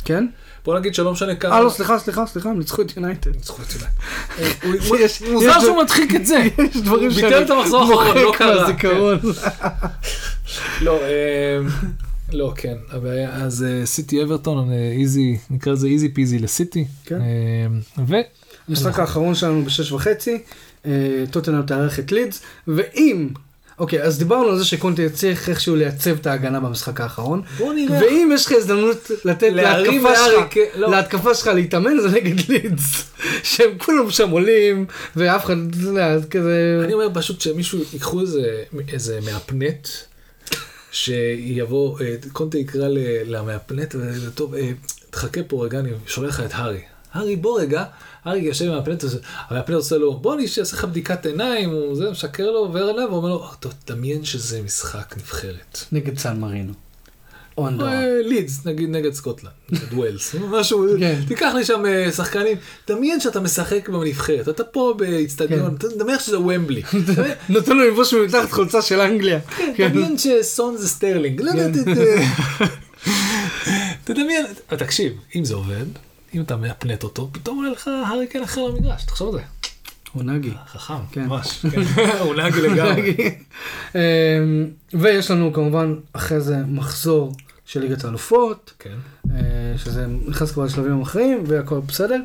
כן? 0.05 0.27
בוא 0.65 0.79
נגיד 0.79 0.95
שלא 0.95 1.13
משנה 1.13 1.35
כמה... 1.35 1.55
אה 1.57 1.61
לא, 1.61 1.71
סליחה, 1.71 1.99
סליחה, 1.99 2.27
סליחה, 2.27 2.51
הם 2.51 2.59
ניצחו 2.59 2.83
את 2.83 2.97
יונייטד. 2.97 3.35
ניצחו 3.35 3.63
את 3.63 3.67
יונייטד. 3.75 4.95
יש- 5.05 5.23
מוזר 5.23 5.61
שהוא 5.61 5.83
מדחיק 5.83 6.15
את 6.15 6.27
זה. 6.27 6.37
יש 6.71 6.77
דברים 6.77 7.11
הוא 7.11 7.15
ביטל 7.17 7.43
את 7.43 7.51
המחזור 7.51 7.83
האחרון, 8.03 8.17
לא 8.25 8.33
קרה. 8.37 8.61
מהזיכרון. 8.61 9.19
לא, 10.81 11.01
אה, 11.03 11.59
לא, 12.33 12.53
כן. 12.57 12.77
הבעיה, 12.91 13.35
אז 13.35 13.63
אה, 13.69 13.87
סיטי 13.87 14.23
אברטון, 14.23 14.73
אה, 14.73 14.93
איזי, 15.01 15.39
נקרא 15.51 15.73
לזה 15.73 15.87
איזי 15.87 16.09
פיזי 16.09 16.39
לסיטי. 16.39 16.85
כן. 17.05 17.21
אה, 17.21 17.67
ו... 18.07 18.15
המשחק 18.69 18.99
האחרון 18.99 19.35
שלנו 19.35 19.65
בשש 19.65 19.93
וחצי, 19.93 20.39
אה, 20.87 20.91
טוטנאם 21.31 21.63
תארח 21.63 21.99
את 21.99 22.13
לידס, 22.13 22.43
ואם, 22.69 23.29
אוקיי, 23.81 24.03
אז 24.03 24.19
דיברנו 24.19 24.49
על 24.49 24.59
זה 24.59 24.65
שקונטי 24.65 25.11
צריך 25.11 25.49
איכשהו 25.49 25.77
לייצב 25.77 26.17
את 26.21 26.27
ההגנה 26.27 26.61
במשחק 26.61 27.01
האחרון, 27.01 27.43
בוא 27.59 27.75
נראה. 27.75 27.99
ואם 28.01 28.31
יש 28.35 28.47
לך 28.47 28.53
הזדמנות 28.53 29.11
לתת 29.25 29.53
להתקפה 29.53 30.17
שלך, 30.17 30.45
כן, 30.51 30.65
לא. 30.75 30.91
להתקפה 30.91 31.35
שלך 31.35 31.47
להתאמן, 31.47 32.01
זה 32.01 32.09
נגד 32.09 32.51
לידס, 32.51 33.05
שהם 33.43 33.79
כולם 33.79 34.11
שם 34.11 34.31
עולים, 34.31 34.87
ואף 35.17 35.45
אחד, 35.45 35.57
אתה 35.71 35.79
יודע, 35.83 36.17
כזה, 36.31 36.81
אני 36.85 36.93
אומר 36.93 37.09
פשוט 37.15 37.41
שמישהו 37.41 37.79
ייקחו 37.93 38.21
איזה, 38.21 38.63
איזה 38.93 39.19
מהפנט, 39.25 39.89
שיבוא, 40.93 42.01
אה, 42.01 42.15
קונטה 42.33 42.59
יקרא 42.59 42.89
למהפנט, 43.27 43.95
וטוב, 44.27 44.55
אה, 44.55 44.71
תחכה 45.11 45.43
פה 45.43 45.65
רגע, 45.65 45.79
אני 45.79 45.91
שולח 46.07 46.41
לך 46.41 46.47
את 46.47 46.51
הארי. 46.55 46.81
הארי, 47.13 47.37
בוא 47.37 47.61
רגע, 47.61 47.85
הארי 48.25 48.41
יושב 48.41 48.65
עם 48.65 48.83
הזה, 49.03 49.19
המהפנט 49.49 49.75
עושה 49.75 49.99
לו, 49.99 50.15
בוא 50.19 50.35
אני 50.35 50.45
אעשה 50.45 50.63
לך 50.63 50.85
בדיקת 50.85 51.27
עיניים, 51.27 51.71
הוא 51.71 51.97
זה, 51.97 52.11
משקר 52.11 52.51
לו, 52.51 52.59
עובר 52.59 52.91
אליו, 52.91 53.09
ואומר 53.11 53.29
לו, 53.29 53.51
"טוב, 53.61 53.73
דמיין 53.87 54.25
שזה 54.25 54.63
משחק 54.63 55.15
נבחרת. 55.17 55.79
נגד 55.93 56.19
סן 56.19 56.41
מרינו. 56.41 56.73
אה, 57.59 58.23
לידס, 58.25 58.67
נגיד 58.67 58.91
נגד 58.91 59.13
סקוטלנד, 59.13 59.53
נגד 59.71 59.93
ווילס, 59.93 60.35
משהו, 60.61 60.87
כן. 61.01 61.21
תיקח 61.29 61.53
לי 61.55 61.65
שם 61.65 61.87
אה, 61.87 62.13
שחקנים, 62.13 62.57
דמיין 62.89 63.21
שאתה 63.21 63.41
משחק 63.41 63.89
בנבחרת, 63.89 64.49
אתה 64.49 64.65
פה 64.65 64.95
באיצטדיון, 64.97 65.77
כן. 65.79 65.89
דמיין 65.99 66.19
שזה 66.19 66.39
וומבלי. 66.39 66.83
נתנו 67.49 67.75
לו 67.75 67.89
לבוש 67.89 68.15
מתחת 68.15 68.51
חולצה 68.51 68.83
של 68.83 69.01
אנגליה. 69.01 69.41
כן. 69.77 69.89
דמיין 69.89 70.19
שסון 70.19 70.77
זה 70.77 70.89
סטרלינג, 70.89 71.41
לא 71.41 71.51
אה, 71.51 71.69
תדמיין, 74.05 74.47
תקשיב, 74.69 75.13
אם 75.37 75.45
זה 75.45 75.55
עובד, 75.55 75.87
אם 76.35 76.43
אתה 76.43 76.57
מאפנט 76.57 77.05
אותו, 77.05 77.29
פתאום 77.33 77.57
עולה 77.57 77.71
לך 77.71 77.91
הריקן 78.07 78.43
אחר 78.43 78.61
למגרש, 78.61 79.05
תחשוב 79.05 79.35
על 79.35 79.41
זה. 79.41 79.47
הוא 80.13 80.23
נגי. 80.23 80.53
חכם, 80.67 80.95
כן. 81.13 81.27
ממש, 81.27 81.67
כן. 81.67 81.83
הוא 82.25 82.35
נהגי 82.35 82.61
לגמרי. 82.61 83.17
אמ, 83.95 84.01
ויש 84.95 85.31
לנו 85.31 85.53
כמובן 85.53 85.95
אחרי 86.13 86.41
זה 86.41 86.57
מחזור 86.57 87.33
של 87.67 87.81
ליגת 87.81 88.05
האלופות, 88.05 88.73
כן. 88.79 88.95
אה, 89.35 89.39
שזה 89.77 90.07
נכנס 90.27 90.53
כבר 90.53 90.65
לשלבים 90.65 90.93
המכריעים 90.93 91.45
והכל 91.47 91.81
בסדר. 91.87 92.21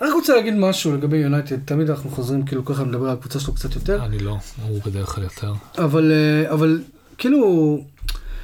אני 0.00 0.08
רק 0.08 0.14
רוצה 0.14 0.36
להגיד 0.36 0.54
משהו 0.54 0.94
לגבי 0.94 1.16
יונייטד, 1.16 1.56
תמיד 1.64 1.90
אנחנו 1.90 2.10
חוזרים 2.10 2.44
כאילו 2.44 2.62
אחד 2.72 2.86
מדבר 2.86 3.06
על 3.06 3.16
הקבוצה 3.16 3.40
שלו 3.40 3.54
קצת 3.54 3.74
יותר, 3.74 4.04
אני 4.04 4.18
לא, 4.18 4.36
הוא 4.68 4.80
בדרך 4.86 5.08
כלל 5.08 5.24
יותר. 5.24 5.52
אבל, 5.78 6.12
אה, 6.12 6.52
אבל 6.52 6.82
כאילו, 7.18 7.84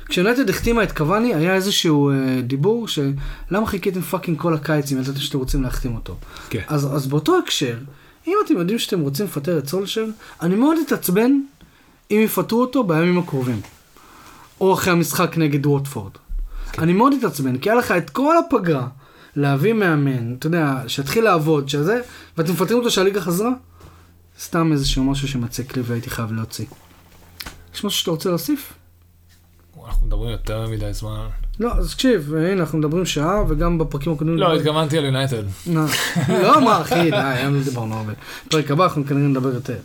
כשיונייטד 0.09 0.51
החתימה 0.51 0.83
את 0.83 0.93
קוואני 0.93 1.35
היה 1.35 1.55
איזשהו 1.55 2.11
אה, 2.11 2.41
דיבור 2.43 2.89
שלמה 2.89 3.67
חיכיתם 3.67 4.01
fucking 4.01 4.39
כל 4.39 4.55
הקיץ 4.55 4.93
אם 4.93 4.99
ידעתם 4.99 5.21
שאתם 5.21 5.39
רוצים 5.39 5.63
להחתים 5.63 5.95
אותו. 5.95 6.17
כן. 6.51 6.63
אז, 6.69 6.97
אז 6.97 7.07
באותו 7.07 7.39
הקשר, 7.39 7.79
אם 8.27 8.37
אתם 8.47 8.55
יודעים 8.55 8.79
שאתם 8.79 9.01
רוצים 9.01 9.27
לפטר 9.27 9.59
את 9.59 9.69
סולשר, 9.69 10.07
אני 10.43 10.55
מאוד 10.55 10.77
אתעצבן 10.87 11.41
אם 12.11 12.21
יפטרו 12.25 12.61
אותו 12.61 12.85
בימים 12.85 13.19
הקרובים. 13.19 13.61
או 14.61 14.75
אחרי 14.75 14.93
המשחק 14.93 15.39
נגד 15.39 15.67
ווטפורד. 15.67 16.13
כן. 16.73 16.83
אני 16.83 16.93
מאוד 16.93 17.13
אתעצבן, 17.19 17.59
כי 17.59 17.71
היה 17.71 17.79
לך 17.79 17.93
את 17.93 18.11
כל 18.11 18.35
הפגרה 18.39 18.89
להביא 19.37 19.73
מאמן, 19.73 20.35
אתה 20.35 20.47
יודע, 20.47 20.83
שיתחיל 20.87 21.25
לעבוד, 21.25 21.69
שזה, 21.69 22.01
ואתם 22.39 22.53
מפטרים 22.53 22.79
אותו 22.79 22.91
שהליגה 22.91 23.21
חזרה? 23.21 23.51
סתם 24.41 24.73
איזשהו 24.73 25.05
משהו 25.05 25.29
שמצק 25.29 25.77
לי 25.77 25.83
והייתי 25.87 26.11
חייב 26.11 26.33
להוציא. 26.33 26.67
יש 27.75 27.85
משהו 27.85 28.01
שאתה 28.01 28.11
רוצה 28.11 28.29
להוסיף? 28.29 28.73
אנחנו 29.87 30.07
מדברים 30.07 30.31
יותר 30.31 30.67
מדי 30.69 30.93
זמן. 30.93 31.27
לא, 31.61 31.73
אז 31.73 31.95
תקשיב, 31.95 32.35
הנה, 32.35 32.61
אנחנו 32.61 32.79
מדברים 32.79 33.07
שעה, 33.07 33.43
וגם 33.49 33.79
בפרקים 33.79 34.13
הקודמים... 34.13 34.39
לא, 34.39 34.57
התכוונתי 34.57 34.99
על 34.99 35.05
יונייטד. 35.05 35.43
לא, 36.29 36.61
מה, 36.65 36.81
אחי, 36.81 37.11
די, 37.11 37.17
היום 37.17 37.55
לא 37.55 37.63
דיברנו 37.63 37.95
הרבה. 37.95 38.13
פרק 38.51 38.71
הבא 38.71 38.85
אנחנו 38.85 39.07
כנראה 39.07 39.29
נדבר 39.29 39.55
יותר. 39.55 39.77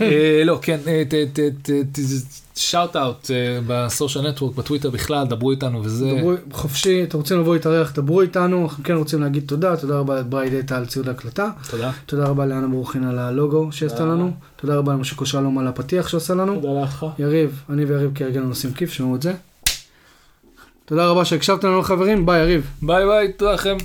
אה, 0.00 0.42
לא, 0.44 0.58
כן, 0.62 0.78
shout 2.54 2.96
out 2.96 3.30
ב 3.66 3.75
social 3.75 4.28
network, 4.28 4.56
בטוויטר 4.56 4.90
בכלל, 4.90 5.26
דברו 5.26 5.50
איתנו 5.50 5.84
וזה. 5.84 6.10
דברו 6.18 6.32
חופשי, 6.52 7.02
אתם 7.02 7.18
רוצים 7.18 7.40
לבוא 7.40 7.54
להתארח, 7.54 7.92
דברו 7.94 8.20
איתנו, 8.20 8.62
אנחנו 8.62 8.84
כן 8.84 8.94
רוצים 8.94 9.20
להגיד 9.20 9.42
תודה, 9.46 9.76
תודה 9.76 9.98
רבה 9.98 10.20
לברייד 10.20 10.52
דאטה 10.54 10.76
על 10.76 10.86
ציוד 10.86 11.08
ההקלטה, 11.08 11.50
תודה. 11.70 11.90
תודה 12.06 12.26
רבה 12.26 12.46
לאנה 12.46 12.66
ברוכין 12.68 13.04
על 13.04 13.18
הלוגו 13.18 13.68
שעשתה. 13.72 14.04
לנו, 14.04 14.30
תודה 14.56 14.76
רבה 14.76 14.92
למשה 14.92 15.16
קושלום 15.16 15.58
על 15.58 15.66
הפתיח 15.66 16.08
שעשה 16.08 16.34
לנו, 16.34 16.60
תודה 16.60 16.82
לך. 16.82 17.06
יריב, 17.18 17.62
אני 17.70 17.84
ויריב 17.84 18.10
כהרגלנו 18.14 18.48
עושים 18.48 18.72
כיף, 18.72 18.92
שמעו 18.92 19.16
את 19.16 19.22
זה. 19.22 19.32
תודה 20.84 21.06
רבה 21.06 21.24
שהקשבתם 21.24 21.68
לנו 21.68 21.82
חברים, 21.82 22.26
ביי 22.26 22.40
יריב. 22.40 22.70
ביי 22.82 23.06
ביי, 23.06 23.32
תודה 23.32 23.52
לכם. 23.52 23.76